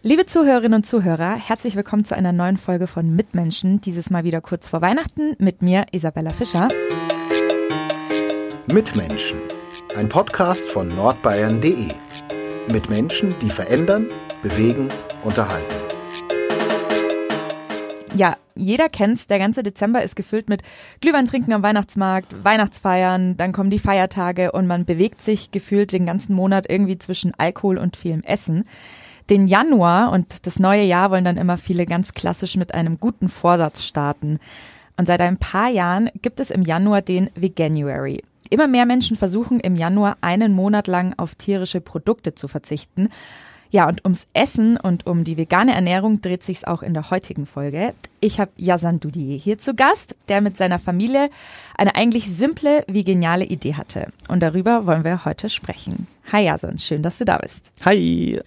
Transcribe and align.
Liebe 0.00 0.26
Zuhörerinnen 0.26 0.74
und 0.74 0.86
Zuhörer, 0.86 1.34
herzlich 1.34 1.74
willkommen 1.74 2.04
zu 2.04 2.14
einer 2.14 2.30
neuen 2.30 2.56
Folge 2.56 2.86
von 2.86 3.16
Mitmenschen, 3.16 3.80
dieses 3.80 4.10
Mal 4.10 4.22
wieder 4.22 4.40
kurz 4.40 4.68
vor 4.68 4.80
Weihnachten 4.80 5.34
mit 5.40 5.60
mir, 5.60 5.86
Isabella 5.90 6.30
Fischer. 6.30 6.68
Mitmenschen, 8.72 9.40
ein 9.96 10.08
Podcast 10.08 10.68
von 10.70 10.94
nordbayern.de. 10.94 11.88
Mit 12.70 12.88
Menschen, 12.88 13.34
die 13.40 13.50
verändern, 13.50 14.06
bewegen, 14.40 14.86
unterhalten. 15.24 15.74
Ja, 18.14 18.36
jeder 18.54 18.88
kennt's, 18.88 19.26
der 19.26 19.40
ganze 19.40 19.64
Dezember 19.64 20.04
ist 20.04 20.14
gefüllt 20.14 20.48
mit 20.48 20.62
Glühwein 21.00 21.26
trinken 21.26 21.52
am 21.52 21.64
Weihnachtsmarkt, 21.64 22.44
Weihnachtsfeiern, 22.44 23.36
dann 23.36 23.52
kommen 23.52 23.70
die 23.70 23.80
Feiertage 23.80 24.52
und 24.52 24.68
man 24.68 24.84
bewegt 24.84 25.20
sich 25.20 25.50
gefühlt 25.50 25.92
den 25.92 26.06
ganzen 26.06 26.36
Monat 26.36 26.66
irgendwie 26.70 26.98
zwischen 26.98 27.34
Alkohol 27.36 27.78
und 27.78 27.96
vielem 27.96 28.22
Essen. 28.22 28.64
Den 29.30 29.46
Januar 29.46 30.10
und 30.12 30.46
das 30.46 30.58
neue 30.58 30.84
Jahr 30.84 31.10
wollen 31.10 31.24
dann 31.24 31.36
immer 31.36 31.58
viele 31.58 31.84
ganz 31.84 32.14
klassisch 32.14 32.56
mit 32.56 32.72
einem 32.72 32.98
guten 32.98 33.28
Vorsatz 33.28 33.84
starten. 33.84 34.38
Und 34.96 35.06
seit 35.06 35.20
ein 35.20 35.36
paar 35.36 35.68
Jahren 35.68 36.10
gibt 36.22 36.40
es 36.40 36.50
im 36.50 36.62
Januar 36.62 37.02
den 37.02 37.30
Veganuary. 37.34 38.22
Immer 38.50 38.66
mehr 38.66 38.86
Menschen 38.86 39.16
versuchen 39.16 39.60
im 39.60 39.76
Januar 39.76 40.16
einen 40.22 40.54
Monat 40.54 40.86
lang 40.86 41.12
auf 41.18 41.34
tierische 41.34 41.82
Produkte 41.82 42.34
zu 42.34 42.48
verzichten. 42.48 43.10
Ja, 43.70 43.86
und 43.86 44.02
ums 44.04 44.28
Essen 44.32 44.78
und 44.78 45.06
um 45.06 45.24
die 45.24 45.36
vegane 45.36 45.74
Ernährung 45.74 46.22
dreht 46.22 46.42
sich's 46.42 46.64
auch 46.64 46.82
in 46.82 46.94
der 46.94 47.10
heutigen 47.10 47.44
Folge. 47.44 47.92
Ich 48.20 48.40
habe 48.40 48.50
Yasan 48.56 48.98
Dudier 48.98 49.36
hier 49.36 49.58
zu 49.58 49.74
Gast, 49.74 50.16
der 50.30 50.40
mit 50.40 50.56
seiner 50.56 50.78
Familie 50.78 51.28
eine 51.76 51.94
eigentlich 51.94 52.30
simple 52.30 52.82
wie 52.88 53.04
geniale 53.04 53.44
Idee 53.44 53.74
hatte. 53.74 54.08
Und 54.28 54.42
darüber 54.42 54.86
wollen 54.86 55.04
wir 55.04 55.26
heute 55.26 55.50
sprechen. 55.50 56.06
Hi 56.32 56.46
Yasan, 56.46 56.78
schön, 56.78 57.02
dass 57.02 57.18
du 57.18 57.26
da 57.26 57.36
bist. 57.36 57.72
Hi. 57.84 58.40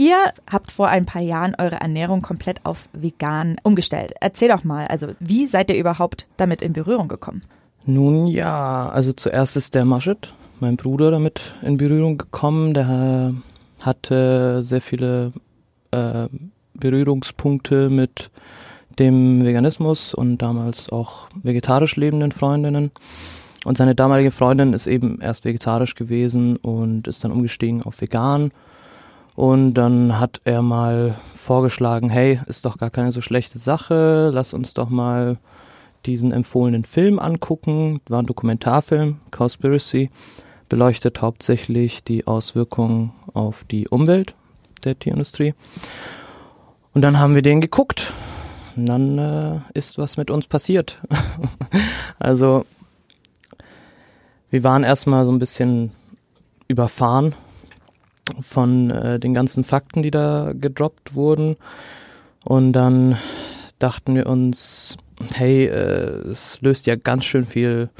Ihr 0.00 0.32
habt 0.50 0.72
vor 0.72 0.88
ein 0.88 1.04
paar 1.04 1.20
Jahren 1.20 1.54
eure 1.58 1.74
Ernährung 1.74 2.22
komplett 2.22 2.64
auf 2.64 2.88
vegan 2.94 3.56
umgestellt. 3.64 4.14
Erzähl 4.18 4.48
doch 4.48 4.64
mal, 4.64 4.86
also 4.86 5.08
wie 5.20 5.46
seid 5.46 5.68
ihr 5.68 5.76
überhaupt 5.76 6.26
damit 6.38 6.62
in 6.62 6.72
Berührung 6.72 7.06
gekommen? 7.06 7.42
Nun 7.84 8.26
ja, 8.26 8.88
also 8.88 9.12
zuerst 9.12 9.58
ist 9.58 9.74
der 9.74 9.84
Maschet, 9.84 10.32
mein 10.58 10.78
Bruder, 10.78 11.10
damit 11.10 11.54
in 11.60 11.76
Berührung 11.76 12.16
gekommen. 12.16 12.72
Der 12.72 13.34
hatte 13.84 14.62
sehr 14.62 14.80
viele 14.80 15.34
äh, 15.90 16.28
Berührungspunkte 16.72 17.90
mit 17.90 18.30
dem 18.98 19.44
Veganismus 19.44 20.14
und 20.14 20.38
damals 20.38 20.90
auch 20.90 21.28
vegetarisch 21.42 21.96
lebenden 21.96 22.32
Freundinnen. 22.32 22.90
Und 23.66 23.76
seine 23.76 23.94
damalige 23.94 24.30
Freundin 24.30 24.72
ist 24.72 24.86
eben 24.86 25.20
erst 25.20 25.44
vegetarisch 25.44 25.94
gewesen 25.94 26.56
und 26.56 27.06
ist 27.06 27.22
dann 27.22 27.32
umgestiegen 27.32 27.82
auf 27.82 28.00
vegan. 28.00 28.50
Und 29.40 29.72
dann 29.72 30.20
hat 30.20 30.42
er 30.44 30.60
mal 30.60 31.16
vorgeschlagen, 31.34 32.10
hey, 32.10 32.40
ist 32.46 32.66
doch 32.66 32.76
gar 32.76 32.90
keine 32.90 33.10
so 33.10 33.22
schlechte 33.22 33.58
Sache, 33.58 34.30
lass 34.34 34.52
uns 34.52 34.74
doch 34.74 34.90
mal 34.90 35.38
diesen 36.04 36.30
empfohlenen 36.30 36.84
Film 36.84 37.18
angucken. 37.18 38.02
War 38.10 38.20
ein 38.20 38.26
Dokumentarfilm, 38.26 39.16
Cowspiracy, 39.30 40.10
beleuchtet 40.68 41.22
hauptsächlich 41.22 42.04
die 42.04 42.26
Auswirkungen 42.26 43.14
auf 43.32 43.64
die 43.64 43.88
Umwelt 43.88 44.34
der 44.84 44.98
Tierindustrie. 44.98 45.54
Und 46.92 47.00
dann 47.00 47.18
haben 47.18 47.34
wir 47.34 47.40
den 47.40 47.62
geguckt. 47.62 48.12
Und 48.76 48.84
dann 48.84 49.16
äh, 49.16 49.60
ist 49.72 49.96
was 49.96 50.18
mit 50.18 50.30
uns 50.30 50.48
passiert. 50.48 50.98
also 52.18 52.66
wir 54.50 54.62
waren 54.64 54.84
erstmal 54.84 55.24
so 55.24 55.32
ein 55.32 55.38
bisschen 55.38 55.92
überfahren 56.68 57.34
von 58.40 58.90
äh, 58.90 59.18
den 59.18 59.34
ganzen 59.34 59.64
Fakten, 59.64 60.02
die 60.02 60.10
da 60.10 60.52
gedroppt 60.54 61.14
wurden. 61.14 61.56
Und 62.44 62.72
dann 62.72 63.16
dachten 63.78 64.14
wir 64.14 64.26
uns, 64.26 64.96
hey, 65.34 65.66
äh, 65.66 66.28
es 66.28 66.60
löst 66.62 66.86
ja 66.86 66.96
ganz 66.96 67.24
schön 67.24 67.46
viel 67.46 67.90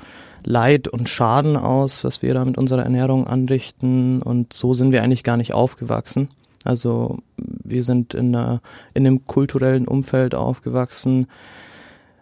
Leid 0.44 0.88
und 0.88 1.08
Schaden 1.08 1.56
aus, 1.56 2.04
was 2.04 2.22
wir 2.22 2.32
da 2.34 2.44
mit 2.44 2.56
unserer 2.56 2.82
Ernährung 2.82 3.26
anrichten. 3.26 4.22
Und 4.22 4.52
so 4.52 4.74
sind 4.74 4.92
wir 4.92 5.02
eigentlich 5.02 5.24
gar 5.24 5.36
nicht 5.36 5.52
aufgewachsen. 5.52 6.28
Also 6.64 7.18
wir 7.36 7.84
sind 7.84 8.14
in, 8.14 8.34
einer, 8.34 8.60
in 8.94 9.06
einem 9.06 9.26
kulturellen 9.26 9.88
Umfeld 9.88 10.34
aufgewachsen, 10.34 11.26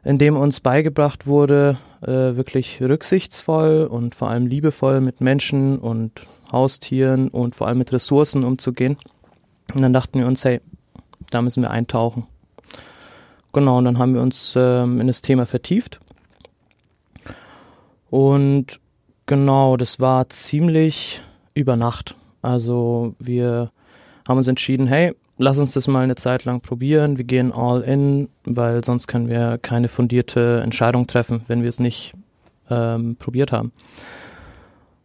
in 0.05 0.19
dem 0.19 0.37
uns 0.37 0.61
beigebracht 0.61 1.27
wurde, 1.27 1.79
äh, 2.03 2.37
wirklich 2.37 2.81
rücksichtsvoll 2.81 3.89
und 3.91 4.15
vor 4.15 4.31
allem 4.31 4.47
liebevoll 4.47 5.01
mit 5.01 5.21
Menschen 5.21 5.79
und 5.79 6.13
Haustieren 6.53 7.29
und 7.29 7.55
vor 7.55 7.67
allem 7.67 7.79
mit 7.79 7.93
Ressourcen 7.93 8.45
umzugehen. 8.45 8.97
Und 9.75 9.83
dann 9.83 9.93
dachten 9.93 10.19
wir 10.19 10.27
uns, 10.27 10.45
hey, 10.45 10.61
da 11.31 11.43
müssen 11.43 11.63
wir 11.63 11.71
eintauchen. 11.71 12.27
Genau, 13.53 13.79
und 13.79 13.85
dann 13.85 13.99
haben 13.99 14.15
wir 14.15 14.23
uns 14.23 14.55
ähm, 14.57 15.01
in 15.01 15.07
das 15.07 15.23
Thema 15.23 15.47
vertieft. 15.47 16.01
Und 18.11 18.81
genau, 19.27 19.77
das 19.77 20.01
war 20.01 20.29
ziemlich 20.29 21.23
über 21.55 21.77
Nacht. 21.77 22.17
Also 22.41 23.15
wir 23.19 23.71
haben 24.27 24.39
uns 24.39 24.49
entschieden, 24.49 24.87
hey, 24.87 25.15
lass 25.39 25.59
uns 25.59 25.73
das 25.73 25.89
mal 25.89 26.05
eine 26.05 26.17
Zeit 26.17 26.45
lang 26.45 26.61
probieren. 26.61 27.17
Wir 27.17 27.25
gehen 27.25 27.53
all 27.53 27.83
in, 27.83 28.29
weil 28.45 28.85
sonst 28.85 29.07
können 29.07 29.29
wir 29.29 29.59
keine 29.59 29.89
fundierte 29.89 30.61
Entscheidung 30.63 31.07
treffen, 31.07 31.43
wenn 31.49 31.63
wir 31.63 31.69
es 31.69 31.81
nicht 31.81 32.13
ähm, 32.71 33.17
probiert 33.17 33.53
haben. 33.53 33.73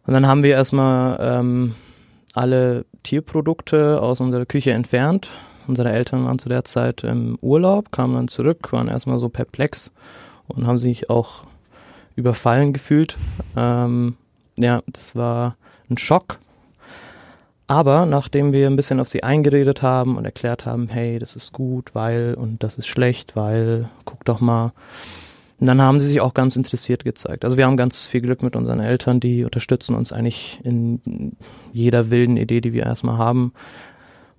Und 0.06 0.12
dann 0.12 0.26
haben 0.26 0.42
wir 0.42 0.50
erstmal 0.50 1.18
ähm, 1.20 1.74
alle 2.34 2.84
Tierprodukte 3.02 4.00
aus 4.00 4.20
unserer 4.20 4.46
Küche 4.46 4.72
entfernt. 4.72 5.28
Unsere 5.66 5.92
Eltern 5.92 6.24
waren 6.24 6.38
zu 6.38 6.48
der 6.48 6.64
Zeit 6.64 7.04
im 7.04 7.38
Urlaub, 7.40 7.90
kamen 7.90 8.14
dann 8.14 8.28
zurück, 8.28 8.72
waren 8.72 8.88
erstmal 8.88 9.18
so 9.18 9.28
perplex 9.28 9.92
und 10.46 10.66
haben 10.66 10.78
sich 10.78 11.08
auch 11.08 11.44
überfallen 12.16 12.72
gefühlt. 12.72 13.16
Ähm, 13.56 14.16
ja, 14.56 14.82
das 14.86 15.16
war 15.16 15.56
ein 15.90 15.98
Schock. 15.98 16.38
Aber 17.66 18.04
nachdem 18.04 18.52
wir 18.52 18.66
ein 18.66 18.76
bisschen 18.76 19.00
auf 19.00 19.08
sie 19.08 19.22
eingeredet 19.22 19.80
haben 19.80 20.18
und 20.18 20.26
erklärt 20.26 20.66
haben, 20.66 20.88
hey, 20.88 21.18
das 21.18 21.34
ist 21.34 21.52
gut, 21.52 21.94
weil 21.94 22.34
und 22.34 22.62
das 22.62 22.76
ist 22.76 22.86
schlecht, 22.86 23.36
weil 23.36 23.88
guck 24.04 24.22
doch 24.26 24.40
mal, 24.40 24.72
und 25.64 25.68
dann 25.68 25.80
haben 25.80 25.98
sie 25.98 26.08
sich 26.08 26.20
auch 26.20 26.34
ganz 26.34 26.56
interessiert 26.56 27.04
gezeigt. 27.06 27.42
Also 27.42 27.56
wir 27.56 27.64
haben 27.64 27.78
ganz 27.78 28.06
viel 28.06 28.20
Glück 28.20 28.42
mit 28.42 28.54
unseren 28.54 28.80
Eltern, 28.80 29.18
die 29.18 29.44
unterstützen 29.44 29.94
uns 29.94 30.12
eigentlich 30.12 30.60
in 30.62 31.38
jeder 31.72 32.10
wilden 32.10 32.36
Idee, 32.36 32.60
die 32.60 32.74
wir 32.74 32.82
erstmal 32.82 33.16
haben. 33.16 33.54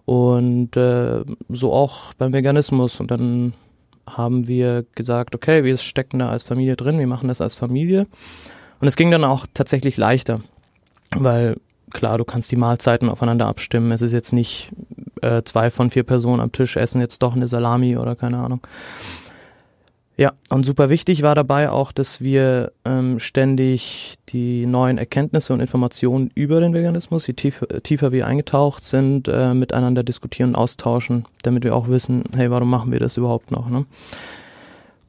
Und 0.06 0.78
äh, 0.78 1.24
so 1.50 1.74
auch 1.74 2.14
beim 2.14 2.32
Veganismus. 2.32 3.00
Und 3.00 3.10
dann 3.10 3.54
haben 4.08 4.48
wir 4.48 4.86
gesagt, 4.94 5.34
okay, 5.34 5.64
wir 5.64 5.76
stecken 5.78 6.20
da 6.20 6.30
als 6.30 6.44
Familie 6.44 6.76
drin, 6.76 7.00
wir 7.00 7.08
machen 7.08 7.28
das 7.28 7.42
als 7.42 7.56
Familie. 7.56 8.06
Und 8.80 8.88
es 8.88 8.96
ging 8.96 9.10
dann 9.10 9.24
auch 9.24 9.48
tatsächlich 9.52 9.98
leichter, 9.98 10.42
weil 11.10 11.56
klar, 11.92 12.20
du 12.20 12.24
kannst 12.24 12.52
die 12.52 12.56
Mahlzeiten 12.56 13.10
aufeinander 13.10 13.48
abstimmen. 13.48 13.92
Es 13.92 14.04
ist 14.04 14.12
jetzt 14.12 14.32
nicht 14.32 14.70
äh, 15.24 15.42
zwei 15.44 15.72
von 15.72 15.90
vier 15.90 16.04
Personen 16.04 16.40
am 16.40 16.52
Tisch 16.52 16.78
essen 16.78 17.02
jetzt 17.02 17.24
doch 17.24 17.36
eine 17.36 17.48
Salami 17.48 17.98
oder 17.98 18.16
keine 18.16 18.38
Ahnung. 18.38 18.62
Ja, 20.18 20.32
und 20.50 20.66
super 20.66 20.90
wichtig 20.90 21.24
war 21.24 21.36
dabei 21.36 21.70
auch, 21.70 21.92
dass 21.92 22.22
wir 22.22 22.72
ähm, 22.86 23.20
ständig 23.20 24.16
die 24.30 24.66
neuen 24.66 24.98
Erkenntnisse 24.98 25.52
und 25.52 25.60
Informationen 25.60 26.32
über 26.36 26.62
den 26.62 26.74
Veganismus, 26.74 27.28
je 27.28 27.34
tiefer, 27.34 27.68
tiefer 27.84 28.14
wir 28.14 28.26
eingetaucht 28.26 28.84
sind, 28.84 29.28
äh, 29.28 29.54
miteinander 29.54 30.04
diskutieren 30.04 30.52
und 30.52 30.56
austauschen, 30.56 31.26
damit 31.44 31.66
wir 31.66 31.76
auch 31.76 31.90
wissen, 31.90 32.24
hey, 32.34 32.50
warum 32.50 32.70
machen 32.70 32.94
wir 32.94 33.00
das 33.00 33.18
überhaupt 33.18 33.52
noch? 33.52 33.70
Ne? 33.70 33.86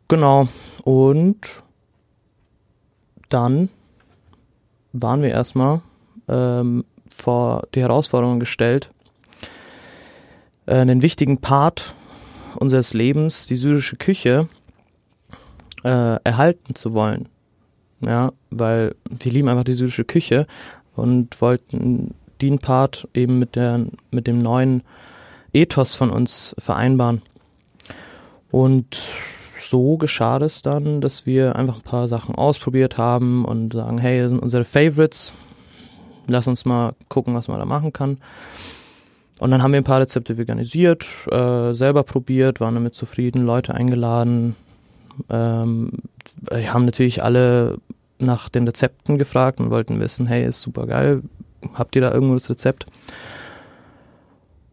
Genau. 0.09 0.49
Und 0.83 1.63
dann 3.29 3.69
waren 4.93 5.23
wir 5.23 5.31
erstmal 5.31 5.83
ähm, 6.27 6.85
vor 7.15 7.69
die 7.77 7.81
Herausforderung 7.81 8.41
gestellt, 8.41 8.91
äh, 10.67 10.75
einen 10.75 11.01
wichtigen 11.01 11.39
Part 11.41 11.95
unseres 12.57 12.93
Lebens, 12.93 13.47
die 13.47 13.57
syrische 13.57 13.97
Küche, 13.97 14.49
äh, 15.87 16.19
erhalten 16.25 16.75
zu 16.75 16.93
wollen. 16.93 17.29
Ja, 18.01 18.33
weil 18.51 18.95
wir 19.09 19.33
lieben 19.33 19.49
einfach 19.49 19.65
die 19.65 19.75
syrische 19.75 20.05
Küche 20.05 20.47
und 20.97 21.41
wollten 21.41 22.15
den 22.43 22.59
Part 22.59 23.09
eben 23.15 23.39
mit, 23.39 23.57
der, 23.57 23.87
mit 24.11 24.27
dem 24.27 24.39
neuen 24.39 24.83
Ethos 25.53 25.95
von 25.95 26.11
uns 26.11 26.55
vereinbaren. 26.59 27.23
Und 28.51 28.99
so 29.59 29.97
geschah 29.97 30.39
es 30.39 30.61
dann, 30.61 31.01
dass 31.01 31.25
wir 31.25 31.57
einfach 31.57 31.77
ein 31.77 31.83
paar 31.83 32.09
Sachen 32.09 32.35
ausprobiert 32.35 32.99
haben 32.99 33.45
und 33.45 33.73
sagen, 33.73 33.99
hey, 33.99 34.21
das 34.21 34.31
sind 34.31 34.41
unsere 34.41 34.65
Favorites. 34.65 35.33
Lass 36.27 36.49
uns 36.49 36.65
mal 36.65 36.93
gucken, 37.09 37.35
was 37.35 37.49
man 37.49 37.59
da 37.59 37.65
machen 37.65 37.93
kann. 37.93 38.19
Und 39.39 39.51
dann 39.51 39.63
haben 39.63 39.73
wir 39.73 39.81
ein 39.81 39.85
paar 39.85 40.01
Rezepte 40.01 40.37
veganisiert, 40.37 41.07
äh, 41.31 41.73
selber 41.73 42.03
probiert, 42.03 42.61
waren 42.61 42.75
damit 42.75 42.95
zufrieden, 42.95 43.45
Leute 43.45 43.75
eingeladen, 43.75 44.57
ähm, 45.31 45.91
wir 46.51 46.73
haben 46.73 46.85
natürlich 46.85 47.23
alle 47.23 47.79
nach 48.19 48.49
den 48.49 48.67
Rezepten 48.67 49.19
gefragt 49.19 49.61
und 49.61 49.71
wollten 49.71 50.01
wissen, 50.01 50.27
hey, 50.27 50.45
ist 50.45 50.63
super 50.63 50.87
geil, 50.87 51.23
habt 51.75 51.97
ihr 51.97 52.03
da 52.03 52.13
irgendwo 52.13 52.35
das 52.35 52.49
Rezept? 52.49 52.87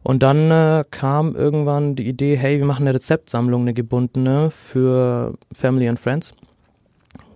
Und 0.04 0.22
dann 0.22 0.52
äh, 0.52 0.84
kam 0.92 1.36
irgendwann 1.36 1.96
die 1.96 2.08
Idee, 2.08 2.36
hey, 2.38 2.60
wir 2.60 2.66
machen 2.66 2.84
eine 2.84 2.94
Rezeptsammlung, 2.94 3.62
eine 3.62 3.74
gebundene 3.74 4.52
für 4.52 5.36
Family 5.54 5.88
and 5.88 6.00
Friends. 6.00 6.34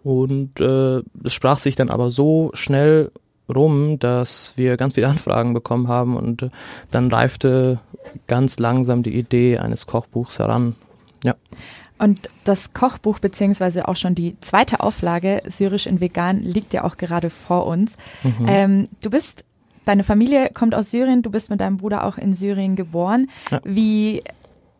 Und 0.03 0.59
äh, 0.59 1.01
es 1.23 1.33
sprach 1.33 1.59
sich 1.59 1.75
dann 1.75 1.89
aber 1.89 2.11
so 2.11 2.51
schnell 2.53 3.11
rum, 3.53 3.99
dass 3.99 4.53
wir 4.57 4.75
ganz 4.75 4.95
viele 4.95 5.07
Anfragen 5.09 5.53
bekommen 5.53 5.87
haben 5.87 6.17
und 6.17 6.43
äh, 6.43 6.49
dann 6.91 7.09
reifte 7.09 7.79
ganz 8.27 8.59
langsam 8.59 9.01
die 9.01 9.17
Idee 9.17 9.57
eines 9.57 9.85
Kochbuchs 9.85 10.39
heran. 10.39 10.75
Ja. 11.23 11.35
Und 11.99 12.29
das 12.43 12.73
Kochbuch 12.73 13.19
beziehungsweise 13.19 13.87
auch 13.87 13.95
schon 13.95 14.13
die 14.13 14.39
zweite 14.39 14.81
Auflage 14.81 15.41
Syrisch 15.45 15.87
in 15.87 15.99
Vegan 15.99 16.41
liegt 16.41 16.73
ja 16.73 16.83
auch 16.83 16.97
gerade 16.97 17.29
vor 17.29 17.65
uns. 17.65 17.97
Mhm. 18.23 18.45
Ähm, 18.47 18.87
du 19.01 19.09
bist, 19.09 19.45
deine 19.85 20.03
Familie 20.03 20.51
kommt 20.53 20.75
aus 20.75 20.91
Syrien, 20.91 21.23
du 21.23 21.31
bist 21.31 21.49
mit 21.49 21.59
deinem 21.59 21.77
Bruder 21.77 22.05
auch 22.05 22.17
in 22.17 22.33
Syrien 22.33 22.75
geboren. 22.75 23.29
Ja. 23.49 23.61
Wie 23.63 24.21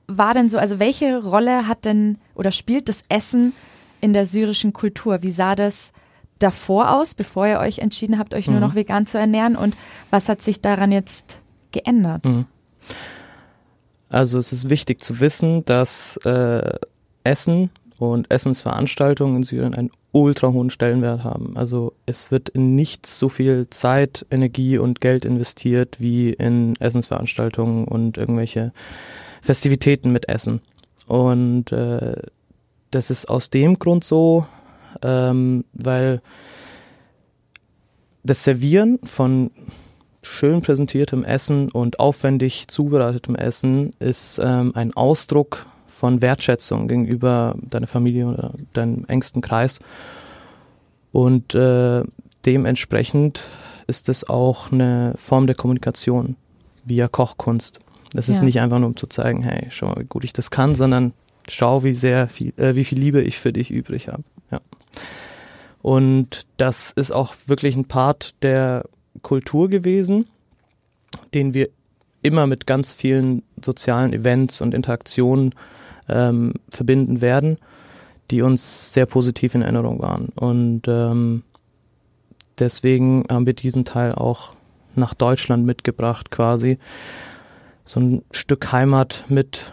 war 0.08 0.34
denn 0.34 0.50
so, 0.50 0.58
also 0.58 0.80
welche 0.80 1.24
Rolle 1.24 1.68
hat 1.68 1.86
denn 1.86 2.18
oder 2.36 2.52
spielt 2.52 2.88
das 2.88 3.02
Essen 3.10 3.54
in 4.00 4.14
der 4.14 4.26
syrischen 4.26 4.74
Kultur? 4.74 5.24
Wie 5.24 5.32
sah 5.32 5.56
das 5.56 5.94
davor 6.40 6.92
aus, 6.92 7.16
bevor 7.16 7.48
ihr 7.48 7.60
euch 7.60 7.80
entschieden 7.80 8.20
habt, 8.20 8.34
euch 8.34 8.48
mhm. 8.48 8.54
nur 8.54 8.62
noch 8.62 8.76
vegan 8.76 9.06
zu 9.06 9.18
ernähren? 9.18 9.56
Und 9.56 9.76
was 10.12 10.30
hat 10.30 10.42
sich 10.42 10.62
daran 10.62 10.92
jetzt 10.92 11.42
geändert? 11.72 12.26
Mhm. 12.26 12.46
Also 14.10 14.38
es 14.38 14.54
ist 14.54 14.70
wichtig 14.70 15.04
zu 15.04 15.20
wissen, 15.20 15.66
dass 15.66 16.18
äh, 16.18 16.76
Essen 17.28 17.70
und 18.00 18.32
Essensveranstaltungen 18.32 19.38
in 19.38 19.44
Syrien 19.44 19.76
einen 19.76 19.92
ultra 20.14 20.52
hohen 20.52 20.70
Stellenwert 20.70 21.24
haben. 21.24 21.58
Also 21.58 21.94
es 22.06 22.32
wird 22.32 22.50
in 22.50 22.76
nichts 22.76 23.20
so 23.20 23.28
viel 23.28 23.70
Zeit, 23.70 24.26
Energie 24.32 24.78
und 24.78 25.02
Geld 25.02 25.26
investiert 25.26 25.98
wie 26.00 26.32
in 26.32 26.76
Essensveranstaltungen 26.80 27.86
und 27.86 28.18
irgendwelche 28.18 28.72
Festivitäten 29.42 30.12
mit 30.12 30.30
Essen. 30.30 30.62
Und 31.08 31.72
äh, 31.72 32.16
das 32.92 33.10
ist 33.12 33.30
aus 33.30 33.50
dem 33.50 33.78
Grund 33.78 34.04
so, 34.04 34.46
ähm, 35.02 35.66
weil 35.74 36.22
das 38.24 38.44
Servieren 38.44 39.00
von 39.04 39.52
schön 40.22 40.62
präsentiertem 40.62 41.24
Essen 41.24 41.70
und 41.72 42.00
aufwendig 42.00 42.68
zubereitetem 42.68 43.36
Essen 43.36 43.94
ist 44.00 44.40
ähm, 44.42 44.72
ein 44.76 44.94
Ausdruck 44.96 45.68
von 45.98 46.22
Wertschätzung 46.22 46.88
gegenüber 46.88 47.56
deiner 47.58 47.88
Familie 47.88 48.28
oder 48.28 48.54
deinem 48.74 49.06
engsten 49.08 49.42
Kreis. 49.42 49.80
Und 51.12 51.56
äh, 51.56 52.04
dementsprechend 52.46 53.50
ist 53.88 54.08
es 54.08 54.30
auch 54.30 54.72
eine 54.72 55.14
Form 55.16 55.48
der 55.48 55.56
Kommunikation 55.56 56.36
via 56.86 57.08
Kochkunst. 57.08 57.80
Das 58.14 58.30
ist 58.30 58.38
ja. 58.38 58.44
nicht 58.44 58.60
einfach 58.60 58.78
nur 58.78 58.90
um 58.90 58.96
zu 58.96 59.08
zeigen, 59.08 59.42
hey, 59.42 59.68
schau 59.70 59.88
mal, 59.88 60.00
wie 60.00 60.06
gut 60.06 60.24
ich 60.24 60.34
das 60.34 60.52
kann, 60.52 60.76
sondern 60.76 61.14
schau, 61.48 61.84
wie 61.84 61.94
sehr 61.94 62.28
viel, 62.28 62.54
äh, 62.58 62.76
wie 62.76 62.84
viel 62.84 63.00
Liebe 63.00 63.22
ich 63.22 63.40
für 63.40 63.52
dich 63.52 63.72
übrig 63.72 64.08
habe. 64.08 64.24
Ja. 64.52 64.62
Und 65.82 66.46
das 66.58 66.92
ist 66.92 67.12
auch 67.12 67.34
wirklich 67.48 67.76
ein 67.76 67.86
Part 67.86 68.44
der 68.44 68.86
Kultur 69.24 69.68
gewesen, 69.68 70.28
den 71.34 71.56
wir 71.56 71.70
immer 72.22 72.46
mit 72.46 72.68
ganz 72.68 72.94
vielen 72.94 73.42
sozialen 73.64 74.14
Events 74.14 74.62
und 74.62 74.76
Interaktionen 74.76 75.56
ähm, 76.10 76.54
verbinden 76.70 77.22
werden, 77.22 77.58
die 78.32 78.42
uns 78.42 78.94
sehr 78.94 79.06
positiv 79.06 79.56
in 79.56 79.62
Erinnerung 79.62 80.02
waren. 80.02 80.30
Und 80.36 80.84
ähm, 80.88 81.44
deswegen 82.60 83.26
haben 83.30 83.46
wir 83.46 83.54
diesen 83.54 83.86
Teil 83.86 84.14
auch 84.14 84.54
nach 84.96 85.14
Deutschland 85.14 85.66
mitgebracht, 85.66 86.32
quasi. 86.32 86.78
So 87.86 88.00
ein 88.00 88.24
Stück 88.32 88.72
Heimat 88.72 89.26
mit 89.30 89.72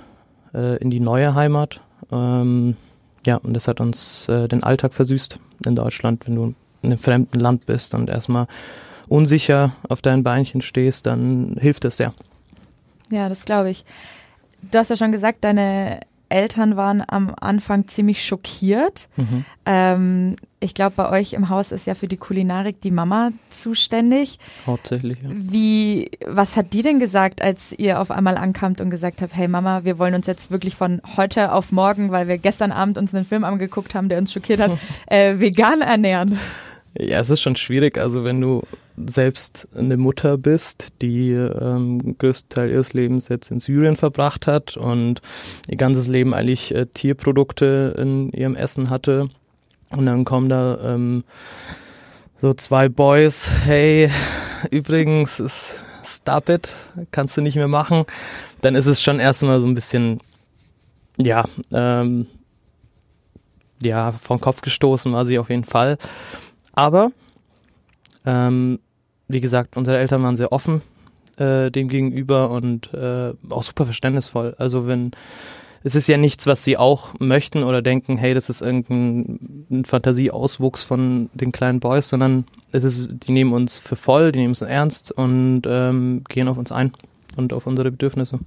äh, 0.54 0.76
in 0.78 0.90
die 0.90 1.00
neue 1.00 1.34
Heimat. 1.34 1.80
Ähm, 2.12 2.76
ja, 3.26 3.36
und 3.36 3.54
das 3.54 3.66
hat 3.66 3.80
uns 3.80 4.28
äh, 4.28 4.48
den 4.48 4.62
Alltag 4.62 4.92
versüßt 4.92 5.38
in 5.66 5.76
Deutschland, 5.76 6.26
wenn 6.26 6.34
du 6.36 6.54
in 6.82 6.92
einem 6.92 6.98
fremden 6.98 7.40
Land 7.40 7.66
bist 7.66 7.94
und 7.94 8.08
erstmal 8.10 8.46
unsicher 9.08 9.74
auf 9.88 10.02
deinen 10.02 10.22
Beinchen 10.22 10.60
stehst, 10.60 11.06
dann 11.06 11.56
hilft 11.58 11.84
es 11.84 11.96
sehr. 11.96 12.12
Ja, 13.10 13.28
das 13.28 13.44
glaube 13.44 13.70
ich. 13.70 13.84
Du 14.70 14.78
hast 14.78 14.90
ja 14.90 14.96
schon 14.96 15.12
gesagt, 15.12 15.44
deine 15.44 16.00
Eltern 16.34 16.76
waren 16.76 17.02
am 17.06 17.32
Anfang 17.40 17.86
ziemlich 17.86 18.24
schockiert. 18.24 19.08
Mhm. 19.16 19.44
Ähm, 19.66 20.36
ich 20.58 20.74
glaube, 20.74 20.94
bei 20.96 21.10
euch 21.10 21.32
im 21.32 21.48
Haus 21.48 21.70
ist 21.70 21.86
ja 21.86 21.94
für 21.94 22.08
die 22.08 22.16
Kulinarik 22.16 22.80
die 22.80 22.90
Mama 22.90 23.30
zuständig. 23.50 24.40
Hauptsächlich, 24.66 25.16
ja. 25.22 25.28
Wie, 25.32 26.10
was 26.26 26.56
hat 26.56 26.72
die 26.72 26.82
denn 26.82 26.98
gesagt, 26.98 27.40
als 27.40 27.72
ihr 27.72 28.00
auf 28.00 28.10
einmal 28.10 28.36
ankamt 28.36 28.80
und 28.80 28.90
gesagt 28.90 29.22
habt, 29.22 29.36
hey 29.36 29.46
Mama, 29.46 29.84
wir 29.84 29.98
wollen 29.98 30.14
uns 30.14 30.26
jetzt 30.26 30.50
wirklich 30.50 30.74
von 30.74 31.00
heute 31.16 31.52
auf 31.52 31.70
morgen, 31.70 32.10
weil 32.10 32.26
wir 32.26 32.38
gestern 32.38 32.72
Abend 32.72 32.98
uns 32.98 33.14
einen 33.14 33.24
Film 33.24 33.44
angeguckt 33.44 33.94
haben, 33.94 34.08
der 34.08 34.18
uns 34.18 34.32
schockiert 34.32 34.60
hat, 34.60 34.72
äh, 35.06 35.38
vegan 35.38 35.82
ernähren? 35.82 36.36
Ja, 36.96 37.18
es 37.18 37.30
ist 37.30 37.40
schon 37.40 37.56
schwierig. 37.56 37.98
Also 37.98 38.24
wenn 38.24 38.40
du 38.40 38.62
selbst 38.96 39.66
eine 39.74 39.96
Mutter 39.96 40.38
bist, 40.38 40.92
die 41.02 41.32
ähm, 41.32 42.16
größten 42.18 42.48
Teil 42.50 42.70
ihres 42.70 42.92
Lebens 42.92 43.28
jetzt 43.28 43.50
in 43.50 43.58
Syrien 43.58 43.96
verbracht 43.96 44.46
hat 44.46 44.76
und 44.76 45.20
ihr 45.66 45.76
ganzes 45.76 46.06
Leben 46.06 46.34
eigentlich 46.34 46.72
äh, 46.72 46.86
Tierprodukte 46.86 47.96
in 47.98 48.30
ihrem 48.30 48.54
Essen 48.54 48.90
hatte. 48.90 49.28
Und 49.90 50.06
dann 50.06 50.24
kommen 50.24 50.48
da 50.48 50.94
ähm, 50.94 51.24
so 52.38 52.54
zwei 52.54 52.88
Boys, 52.88 53.50
hey, 53.64 54.10
übrigens, 54.70 55.40
ist 55.40 55.84
stop 56.04 56.48
it, 56.48 56.74
kannst 57.10 57.36
du 57.36 57.40
nicht 57.40 57.56
mehr 57.56 57.68
machen. 57.68 58.04
Dann 58.60 58.74
ist 58.74 58.86
es 58.86 59.02
schon 59.02 59.18
erstmal 59.18 59.60
so 59.60 59.66
ein 59.66 59.74
bisschen, 59.74 60.20
ja, 61.16 61.44
ähm, 61.72 62.26
ja, 63.82 64.12
vom 64.12 64.40
Kopf 64.40 64.60
gestoßen 64.60 65.12
war 65.12 65.24
sie 65.24 65.38
auf 65.38 65.50
jeden 65.50 65.64
Fall. 65.64 65.98
Aber 66.74 67.10
ähm, 68.24 68.78
wie 69.28 69.40
gesagt, 69.40 69.76
unsere 69.76 69.98
Eltern 69.98 70.22
waren 70.22 70.36
sehr 70.36 70.52
offen 70.52 70.82
äh, 71.36 71.70
dem 71.70 71.88
gegenüber 71.88 72.50
und 72.50 72.92
äh, 72.94 73.32
auch 73.50 73.62
super 73.62 73.84
verständnisvoll. 73.84 74.54
Also 74.58 74.86
wenn 74.86 75.12
es 75.86 75.94
ist 75.94 76.08
ja 76.08 76.16
nichts, 76.16 76.46
was 76.46 76.64
sie 76.64 76.78
auch 76.78 77.10
möchten 77.18 77.62
oder 77.62 77.82
denken, 77.82 78.16
hey, 78.16 78.32
das 78.32 78.48
ist 78.48 78.62
irgendein 78.62 79.84
Fantasieauswuchs 79.84 80.82
von 80.82 81.28
den 81.34 81.52
kleinen 81.52 81.78
Boys, 81.78 82.08
sondern 82.08 82.44
es 82.72 82.84
ist, 82.84 83.10
die 83.26 83.32
nehmen 83.32 83.52
uns 83.52 83.80
für 83.80 83.94
voll, 83.94 84.32
die 84.32 84.38
nehmen 84.38 84.52
es 84.52 84.62
ernst 84.62 85.12
und 85.12 85.62
ähm, 85.66 86.24
gehen 86.30 86.48
auf 86.48 86.56
uns 86.56 86.72
ein 86.72 86.92
und 87.36 87.52
auf 87.52 87.66
unsere 87.66 87.90
Bedürfnisse. 87.90 88.40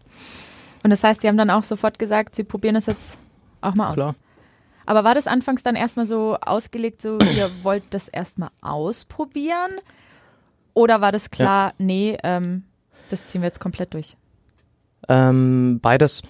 Und 0.83 0.89
das 0.89 1.03
heißt, 1.03 1.21
sie 1.21 1.27
haben 1.27 1.37
dann 1.37 1.51
auch 1.51 1.63
sofort 1.63 1.99
gesagt, 1.99 2.33
sie 2.33 2.43
probieren 2.43 2.75
es 2.75 2.87
jetzt 2.87 3.19
auch 3.61 3.75
mal 3.75 3.89
aus. 3.89 3.93
Klar. 3.93 4.15
Aber 4.87 5.03
war 5.03 5.13
das 5.13 5.27
anfangs 5.27 5.63
dann 5.63 5.75
erstmal 5.75 6.05
so 6.05 6.37
ausgelegt, 6.39 7.01
so 7.01 7.19
ihr 7.19 7.51
wollt 7.63 7.83
das 7.91 8.07
erstmal 8.07 8.49
ausprobieren? 8.61 9.71
Oder 10.73 11.01
war 11.01 11.11
das 11.11 11.29
klar, 11.29 11.73
ja. 11.77 11.85
nee, 11.85 12.17
ähm, 12.23 12.63
das 13.09 13.25
ziehen 13.25 13.41
wir 13.41 13.47
jetzt 13.47 13.59
komplett 13.59 13.93
durch? 13.93 14.15
Ähm, 15.09 15.79
beides. 15.81 16.23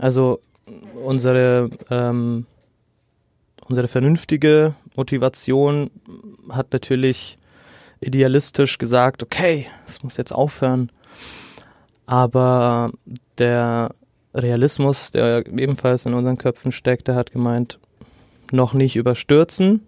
Also 0.00 0.40
unsere, 0.94 1.68
ähm, 1.90 2.46
unsere 3.66 3.86
vernünftige 3.86 4.74
Motivation 4.96 5.90
hat 6.48 6.72
natürlich 6.72 7.38
idealistisch 8.00 8.78
gesagt, 8.78 9.22
okay, 9.22 9.66
es 9.86 10.02
muss 10.02 10.16
jetzt 10.16 10.32
aufhören. 10.34 10.90
Aber 12.06 12.92
der 13.36 13.90
Realismus, 14.34 15.10
der 15.10 15.46
ebenfalls 15.46 16.06
in 16.06 16.14
unseren 16.14 16.38
Köpfen 16.38 16.72
steckt, 16.72 17.08
der 17.08 17.14
hat 17.14 17.32
gemeint, 17.32 17.78
noch 18.52 18.72
nicht 18.72 18.96
überstürzen, 18.96 19.86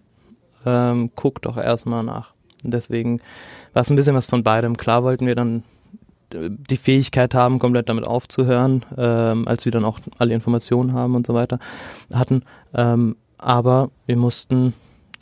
ähm, 0.66 1.10
guck 1.14 1.42
doch 1.42 1.56
erstmal 1.56 2.02
nach. 2.02 2.34
Deswegen 2.62 3.20
war 3.72 3.82
es 3.82 3.90
ein 3.90 3.96
bisschen 3.96 4.14
was 4.14 4.26
von 4.26 4.42
beidem. 4.42 4.76
Klar 4.76 5.02
wollten 5.02 5.26
wir 5.26 5.34
dann 5.34 5.62
äh, 6.34 6.50
die 6.50 6.76
Fähigkeit 6.76 7.34
haben, 7.34 7.58
komplett 7.58 7.88
damit 7.88 8.06
aufzuhören, 8.06 8.84
ähm, 8.96 9.48
als 9.48 9.64
wir 9.64 9.72
dann 9.72 9.84
auch 9.84 9.98
alle 10.18 10.34
Informationen 10.34 10.92
haben 10.92 11.14
und 11.14 11.26
so 11.26 11.34
weiter 11.34 11.58
hatten. 12.14 12.42
Ähm, 12.74 13.16
aber 13.38 13.90
wir 14.06 14.16
mussten 14.16 14.74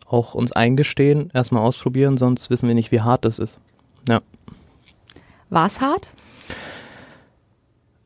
auch 0.06 0.34
uns 0.34 0.52
eingestehen, 0.52 1.30
erstmal 1.34 1.62
ausprobieren, 1.62 2.16
sonst 2.16 2.50
wissen 2.50 2.66
wir 2.66 2.74
nicht, 2.74 2.90
wie 2.92 3.02
hart 3.02 3.24
das 3.24 3.38
ist. 3.38 3.60
Ja. 4.08 4.20
War 5.50 5.66
es 5.66 5.80
hart? 5.80 6.08